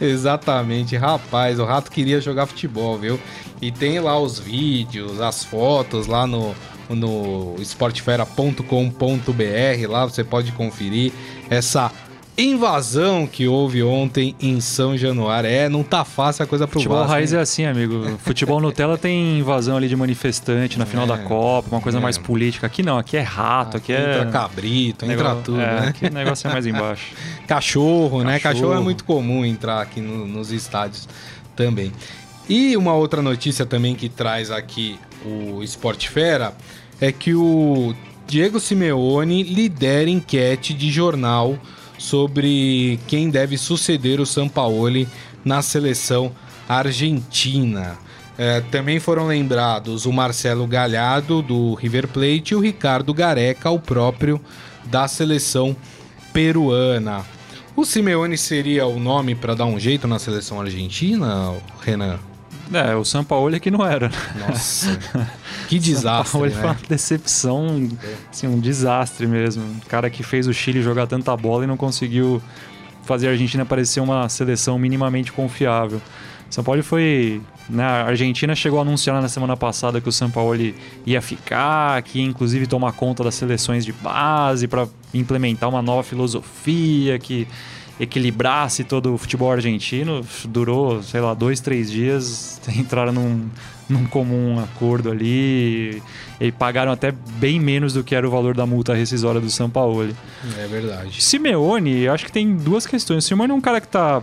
Exatamente, 0.00 0.96
rapaz, 0.96 1.58
o 1.58 1.64
rato 1.64 1.90
queria 1.90 2.20
jogar 2.20 2.46
futebol, 2.46 2.98
viu? 2.98 3.20
E 3.60 3.70
tem 3.70 4.00
lá 4.00 4.18
os 4.18 4.38
vídeos, 4.38 5.20
as 5.20 5.44
fotos 5.44 6.06
lá 6.06 6.26
no, 6.26 6.54
no 6.94 7.54
esportefera.com.br, 7.58 9.88
lá 9.88 10.04
você 10.04 10.22
pode 10.24 10.52
conferir 10.52 11.12
essa 11.50 11.90
invasão 12.36 13.26
que 13.26 13.46
houve 13.46 13.82
ontem 13.82 14.34
em 14.40 14.58
São 14.58 14.96
Januário. 14.96 15.48
É, 15.50 15.68
não 15.68 15.82
tá 15.82 16.02
fácil 16.02 16.42
a 16.42 16.46
coisa 16.46 16.66
pro 16.66 16.78
Futebol 16.78 16.96
Vasco. 16.98 17.12
raiz 17.12 17.30
hein? 17.32 17.38
é 17.38 17.42
assim, 17.42 17.66
amigo. 17.66 18.16
Futebol 18.24 18.58
Nutella 18.58 18.96
tem 18.96 19.38
invasão 19.38 19.76
ali 19.76 19.86
de 19.86 19.94
manifestante 19.94 20.78
na 20.78 20.86
final 20.86 21.04
É, 21.04 21.08
da 21.08 21.18
Copa, 21.18 21.68
uma 21.70 21.80
coisa 21.82 21.98
é. 21.98 22.00
mais 22.00 22.16
política. 22.16 22.66
Aqui 22.66 22.82
não, 22.82 22.96
aqui 22.96 23.18
é 23.18 23.20
rato, 23.20 23.76
aqui 23.76 23.92
é. 23.92 24.14
Entra 24.14 24.26
cabrito, 24.30 25.04
entra 25.04 25.16
negócio- 25.16 25.42
tudo, 25.42 25.60
é, 25.60 25.80
né? 25.80 25.88
Aqui 25.88 26.06
o 26.06 26.12
negócio 26.12 26.48
é 26.48 26.52
mais 26.52 26.66
embaixo. 26.66 27.12
Cachorro, 27.46 28.24
né? 28.24 28.40
Cachorro. 28.40 28.62
Cachorro 28.62 28.80
é 28.80 28.82
muito 28.82 29.04
comum 29.04 29.44
entrar 29.44 29.82
aqui 29.82 30.00
no- 30.00 30.26
nos 30.26 30.50
estádios 30.52 31.06
também. 31.54 31.92
E 32.48 32.74
uma 32.78 32.94
outra 32.94 33.20
notícia 33.20 33.66
também 33.66 33.94
que 33.94 34.08
traz 34.08 34.50
aqui 34.50 34.98
o 35.24 35.62
Sport 35.62 36.08
Fera 36.08 36.52
é 37.02 37.10
que 37.10 37.34
o 37.34 37.92
Diego 38.28 38.60
Simeone 38.60 39.42
lidera 39.42 40.08
enquete 40.08 40.72
de 40.72 40.88
jornal 40.88 41.58
sobre 41.98 43.00
quem 43.08 43.28
deve 43.28 43.58
suceder 43.58 44.20
o 44.20 44.24
Sampaoli 44.24 45.08
na 45.44 45.62
seleção 45.62 46.30
argentina. 46.68 47.98
É, 48.38 48.60
também 48.60 49.00
foram 49.00 49.26
lembrados 49.26 50.06
o 50.06 50.12
Marcelo 50.12 50.64
Galhardo, 50.64 51.42
do 51.42 51.74
River 51.74 52.06
Plate, 52.06 52.52
e 52.52 52.54
o 52.54 52.60
Ricardo 52.60 53.12
Gareca, 53.12 53.68
o 53.68 53.80
próprio 53.80 54.40
da 54.84 55.08
seleção 55.08 55.76
peruana. 56.32 57.26
O 57.74 57.84
Simeone 57.84 58.38
seria 58.38 58.86
o 58.86 59.00
nome 59.00 59.34
para 59.34 59.56
dar 59.56 59.64
um 59.64 59.78
jeito 59.78 60.06
na 60.06 60.20
seleção 60.20 60.60
argentina, 60.60 61.52
Renan? 61.80 62.20
É, 62.72 62.94
o 62.94 63.04
São 63.04 63.24
Paulo 63.24 63.58
que 63.58 63.70
não 63.70 63.84
era. 63.84 64.10
Nossa, 64.38 64.98
que 65.72 65.78
desastre, 65.78 66.32
Paulo 66.32 66.50
foi 66.50 66.60
né? 66.60 66.66
uma 66.66 66.76
decepção, 66.88 67.88
assim, 68.30 68.46
um 68.46 68.60
desastre 68.60 69.26
mesmo. 69.26 69.62
Um 69.62 69.80
cara 69.88 70.10
que 70.10 70.22
fez 70.22 70.46
o 70.46 70.52
Chile 70.52 70.82
jogar 70.82 71.06
tanta 71.06 71.34
bola 71.36 71.64
e 71.64 71.66
não 71.66 71.76
conseguiu 71.76 72.42
fazer 73.04 73.28
a 73.28 73.30
Argentina 73.30 73.64
parecer 73.64 74.00
uma 74.00 74.28
seleção 74.28 74.78
minimamente 74.78 75.32
confiável. 75.32 76.00
São 76.50 76.62
Paulo 76.62 76.82
foi. 76.82 77.40
Né, 77.70 77.82
a 77.82 78.04
Argentina 78.04 78.54
chegou 78.54 78.80
a 78.80 78.82
anunciar 78.82 79.22
na 79.22 79.28
semana 79.28 79.56
passada 79.56 80.00
que 80.00 80.08
o 80.08 80.12
São 80.12 80.30
Paulo 80.30 80.58
ia 81.06 81.22
ficar, 81.22 82.02
que 82.02 82.18
ia 82.18 82.24
inclusive 82.24 82.66
tomar 82.66 82.92
conta 82.92 83.24
das 83.24 83.34
seleções 83.34 83.84
de 83.84 83.92
base 83.92 84.68
para 84.68 84.86
implementar 85.14 85.70
uma 85.70 85.80
nova 85.80 86.02
filosofia 86.02 87.18
que 87.18 87.48
equilibrasse 87.98 88.84
todo 88.84 89.14
o 89.14 89.18
futebol 89.18 89.50
argentino. 89.50 90.24
Durou, 90.46 91.02
sei 91.02 91.20
lá, 91.20 91.34
dois, 91.34 91.60
três 91.60 91.90
dias, 91.90 92.60
entraram 92.74 93.12
num, 93.12 93.48
num 93.88 94.04
comum 94.06 94.58
acordo 94.58 95.10
ali 95.10 96.02
e 96.40 96.52
pagaram 96.52 96.92
até 96.92 97.12
bem 97.12 97.60
menos 97.60 97.92
do 97.92 98.02
que 98.02 98.14
era 98.14 98.26
o 98.26 98.30
valor 98.30 98.54
da 98.54 98.66
multa 98.66 98.94
rescisória 98.94 99.40
do 99.40 99.50
São 99.50 99.68
Paulo. 99.68 100.08
É 100.58 100.66
verdade. 100.66 101.22
Simeone, 101.22 102.00
eu 102.00 102.12
acho 102.12 102.24
que 102.24 102.32
tem 102.32 102.56
duas 102.56 102.86
questões. 102.86 103.24
O 103.24 103.28
Simeone 103.28 103.52
é 103.52 103.54
um 103.54 103.60
cara 103.60 103.80
que 103.80 103.88
tá 103.88 104.22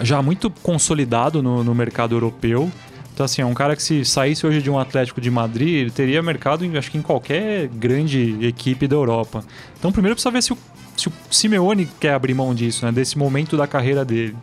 já 0.00 0.20
muito 0.20 0.50
consolidado 0.50 1.42
no, 1.42 1.62
no 1.62 1.74
mercado 1.74 2.14
europeu. 2.14 2.70
Então, 3.14 3.24
assim, 3.24 3.40
é 3.40 3.46
um 3.46 3.54
cara 3.54 3.74
que 3.74 3.82
se 3.82 4.04
saísse 4.04 4.46
hoje 4.46 4.60
de 4.60 4.70
um 4.70 4.78
Atlético 4.78 5.22
de 5.22 5.30
Madrid, 5.30 5.68
ele 5.68 5.90
teria 5.90 6.22
mercado, 6.22 6.66
em, 6.66 6.76
acho 6.76 6.90
que 6.90 6.98
em 6.98 7.02
qualquer 7.02 7.66
grande 7.68 8.36
equipe 8.46 8.86
da 8.86 8.94
Europa. 8.94 9.42
Então, 9.78 9.90
primeiro 9.90 10.14
precisa 10.14 10.30
ver 10.30 10.42
se 10.42 10.52
o, 10.52 10.58
se 10.96 11.08
o 11.08 11.12
Simeone 11.30 11.88
quer 12.00 12.14
abrir 12.14 12.34
mão 12.34 12.54
disso, 12.54 12.84
né? 12.84 12.92
Desse 12.92 13.18
momento 13.18 13.56
da 13.56 13.66
carreira 13.66 14.04
dele. 14.04 14.36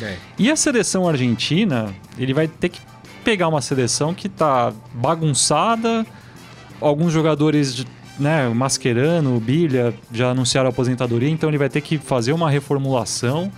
É. 0.00 0.16
E 0.38 0.50
a 0.50 0.56
seleção 0.56 1.08
argentina, 1.08 1.94
ele 2.18 2.32
vai 2.34 2.48
ter 2.48 2.68
que 2.68 2.80
pegar 3.24 3.48
uma 3.48 3.60
seleção 3.60 4.14
que 4.14 4.28
tá 4.28 4.72
bagunçada, 4.94 6.06
alguns 6.80 7.12
jogadores, 7.12 7.84
né, 8.18 8.48
Mascherano, 8.48 9.40
Bilha, 9.40 9.92
já 10.12 10.30
anunciaram 10.30 10.68
a 10.68 10.70
aposentadoria, 10.70 11.28
então 11.28 11.50
ele 11.50 11.58
vai 11.58 11.68
ter 11.68 11.80
que 11.80 11.98
fazer 11.98 12.32
uma 12.32 12.48
reformulação. 12.48 13.50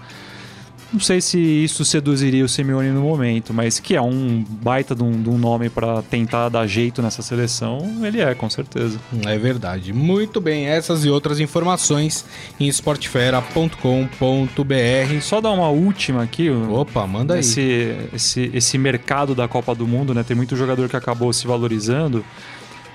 Não 0.93 1.01
sei 1.01 1.21
se 1.21 1.39
isso 1.39 1.85
seduziria 1.85 2.45
o 2.45 2.49
Simeone 2.49 2.91
no 2.91 3.03
momento, 3.03 3.53
mas 3.53 3.79
que 3.79 3.95
é 3.95 4.01
um 4.01 4.45
baita 4.49 4.95
de 4.95 5.03
um, 5.03 5.23
de 5.23 5.29
um 5.29 5.37
nome 5.37 5.69
para 5.69 6.03
tentar 6.03 6.49
dar 6.49 6.67
jeito 6.67 7.03
nessa 7.03 7.21
seleção, 7.21 7.79
ele 8.03 8.21
é, 8.21 8.35
com 8.35 8.49
certeza. 8.49 8.99
É 9.27 9.37
verdade. 9.37 9.93
Muito 9.93 10.41
bem, 10.41 10.67
essas 10.67 11.05
e 11.05 11.11
outras 11.11 11.41
informações 11.41 12.25
em 12.59 12.67
esportefera.com.br. 12.69 15.21
Só 15.21 15.41
dar 15.41 15.51
uma 15.51 15.69
última 15.69 16.23
aqui, 16.23 16.51
Opa, 16.51 17.07
manda 17.07 17.35
aí. 17.35 17.41
esse, 17.41 17.95
esse, 18.15 18.51
esse 18.55 18.79
mercado 18.79 19.35
da 19.35 19.47
Copa 19.47 19.75
do 19.75 19.87
Mundo, 19.87 20.15
né? 20.15 20.23
Tem 20.23 20.37
muito 20.37 20.57
jogador 20.57 20.89
que 20.89 20.97
acabou 20.97 21.33
se 21.33 21.47
valorizando. 21.47 22.25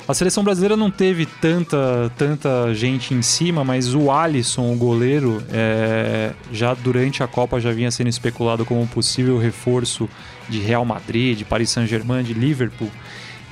A 0.05 0.13
seleção 0.13 0.43
brasileira 0.43 0.75
não 0.75 0.91
teve 0.91 1.25
tanta, 1.25 2.11
tanta 2.17 2.73
gente 2.73 3.13
em 3.13 3.21
cima, 3.21 3.63
mas 3.63 3.95
o 3.95 4.11
Alisson, 4.11 4.73
o 4.73 4.75
goleiro, 4.75 5.41
é, 5.49 6.33
já 6.51 6.73
durante 6.73 7.23
a 7.23 7.27
Copa 7.27 7.57
já 7.59 7.71
vinha 7.71 7.89
sendo 7.89 8.09
especulado 8.09 8.65
como 8.65 8.81
um 8.81 8.87
possível 8.87 9.37
reforço 9.37 10.09
de 10.49 10.59
Real 10.59 10.83
Madrid, 10.83 11.37
de 11.37 11.45
Paris 11.45 11.69
Saint-Germain, 11.69 12.21
de 12.21 12.33
Liverpool. 12.33 12.91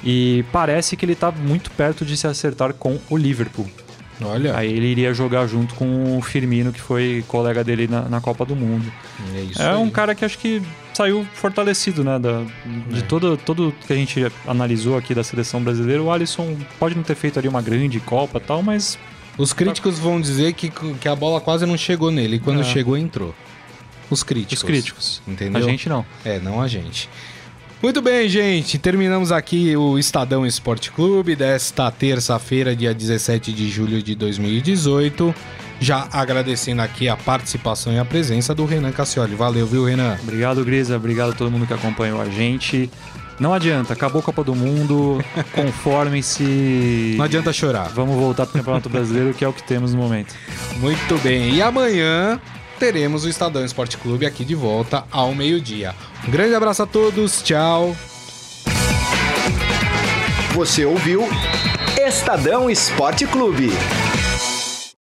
E 0.03 0.43
parece 0.51 0.97
que 0.97 1.05
ele 1.05 1.13
está 1.13 1.31
muito 1.31 1.71
perto 1.71 2.03
de 2.03 2.17
se 2.17 2.27
acertar 2.27 2.73
com 2.73 2.99
o 3.09 3.15
Liverpool. 3.15 3.69
Olha, 4.23 4.55
Aí 4.57 4.71
ele 4.71 4.85
iria 4.87 5.13
jogar 5.13 5.47
junto 5.47 5.73
com 5.75 6.17
o 6.17 6.21
Firmino, 6.21 6.71
que 6.71 6.79
foi 6.81 7.23
colega 7.27 7.63
dele 7.63 7.87
na, 7.87 8.01
na 8.03 8.21
Copa 8.21 8.45
do 8.45 8.55
Mundo. 8.55 8.91
é 9.57 9.63
É 9.63 9.75
um 9.75 9.89
cara 9.89 10.13
que 10.15 10.23
acho 10.25 10.37
que 10.37 10.61
saiu 10.93 11.25
fortalecido, 11.33 12.03
né? 12.03 12.19
Da, 12.19 12.43
de 12.89 12.99
É. 12.99 13.01
todo, 13.01 13.35
tudo 13.37 13.73
que 13.87 13.91
a 13.93 13.95
gente 13.95 14.25
analisou 14.47 14.97
aqui 14.97 15.15
da 15.15 15.23
seleção 15.23 15.61
brasileira. 15.63 16.01
O 16.03 16.11
Alisson 16.11 16.55
pode 16.79 16.95
não 16.95 17.03
ter 17.03 17.15
feito 17.15 17.39
ali 17.39 17.47
uma 17.47 17.61
grande 17.61 17.99
Copa 17.99 18.37
e 18.37 18.41
tal, 18.41 18.61
mas 18.61 18.97
Os 19.37 19.53
críticos 19.53 19.97
vão 19.97 20.19
dizer 20.19 20.53
que, 20.53 20.69
que 20.99 21.07
a 21.07 21.15
bola 21.15 21.39
quase 21.39 21.65
não 21.65 21.77
chegou 21.77 22.11
nele. 22.11 22.35
E 22.35 22.39
quando 22.39 22.61
É. 22.61 22.63
chegou, 22.63 22.97
entrou. 22.97 23.33
Os 24.09 24.23
críticos. 24.23 24.57
os 24.57 24.63
críticos. 24.63 25.21
Entendeu? 25.25 25.65
A 25.65 25.69
gente 25.69 25.87
não. 25.87 26.05
É, 26.25 26.37
não 26.39 26.61
a 26.61 26.67
gente. 26.67 27.09
Muito 27.81 27.99
bem, 27.99 28.29
gente. 28.29 28.77
Terminamos 28.77 29.31
aqui 29.31 29.75
o 29.75 29.97
Estadão 29.97 30.45
Esporte 30.45 30.91
Clube 30.91 31.35
desta 31.35 31.89
terça-feira, 31.89 32.75
dia 32.75 32.93
17 32.93 33.51
de 33.51 33.67
julho 33.69 34.03
de 34.03 34.13
2018. 34.13 35.33
Já 35.79 36.07
agradecendo 36.11 36.83
aqui 36.83 37.09
a 37.09 37.17
participação 37.17 37.91
e 37.91 37.97
a 37.97 38.05
presença 38.05 38.53
do 38.53 38.65
Renan 38.65 38.91
Cassioli. 38.91 39.33
Valeu, 39.33 39.65
viu, 39.65 39.83
Renan? 39.83 40.15
Obrigado, 40.21 40.63
Grisa. 40.63 40.95
Obrigado 40.95 41.31
a 41.31 41.33
todo 41.33 41.49
mundo 41.49 41.65
que 41.65 41.73
acompanhou 41.73 42.21
a 42.21 42.25
gente. 42.25 42.87
Não 43.39 43.51
adianta, 43.51 43.93
acabou 43.93 44.19
a 44.19 44.23
Copa 44.23 44.43
do 44.43 44.53
Mundo. 44.53 45.19
Conformem-se. 45.51 47.15
Não 47.17 47.25
adianta 47.25 47.51
chorar. 47.51 47.89
Vamos 47.89 48.15
voltar 48.15 48.45
pro 48.45 48.59
Campeonato 48.59 48.89
Brasileiro, 48.89 49.33
que 49.33 49.43
é 49.43 49.47
o 49.47 49.53
que 49.53 49.63
temos 49.63 49.91
no 49.91 49.99
momento. 49.99 50.35
Muito 50.77 51.17
bem. 51.23 51.55
E 51.55 51.63
amanhã 51.63 52.39
teremos 52.81 53.23
o 53.25 53.29
Estadão 53.29 53.63
Esporte 53.63 53.95
Clube 53.95 54.25
aqui 54.25 54.43
de 54.43 54.55
volta 54.55 55.03
ao 55.11 55.35
meio-dia. 55.35 55.93
Um 56.27 56.31
grande 56.31 56.55
abraço 56.55 56.81
a 56.81 56.87
todos. 56.87 57.43
Tchau. 57.43 57.95
Você 60.55 60.83
ouviu 60.83 61.29
Estadão 61.95 62.71
Esporte 62.71 63.27
Clube. 63.27 63.69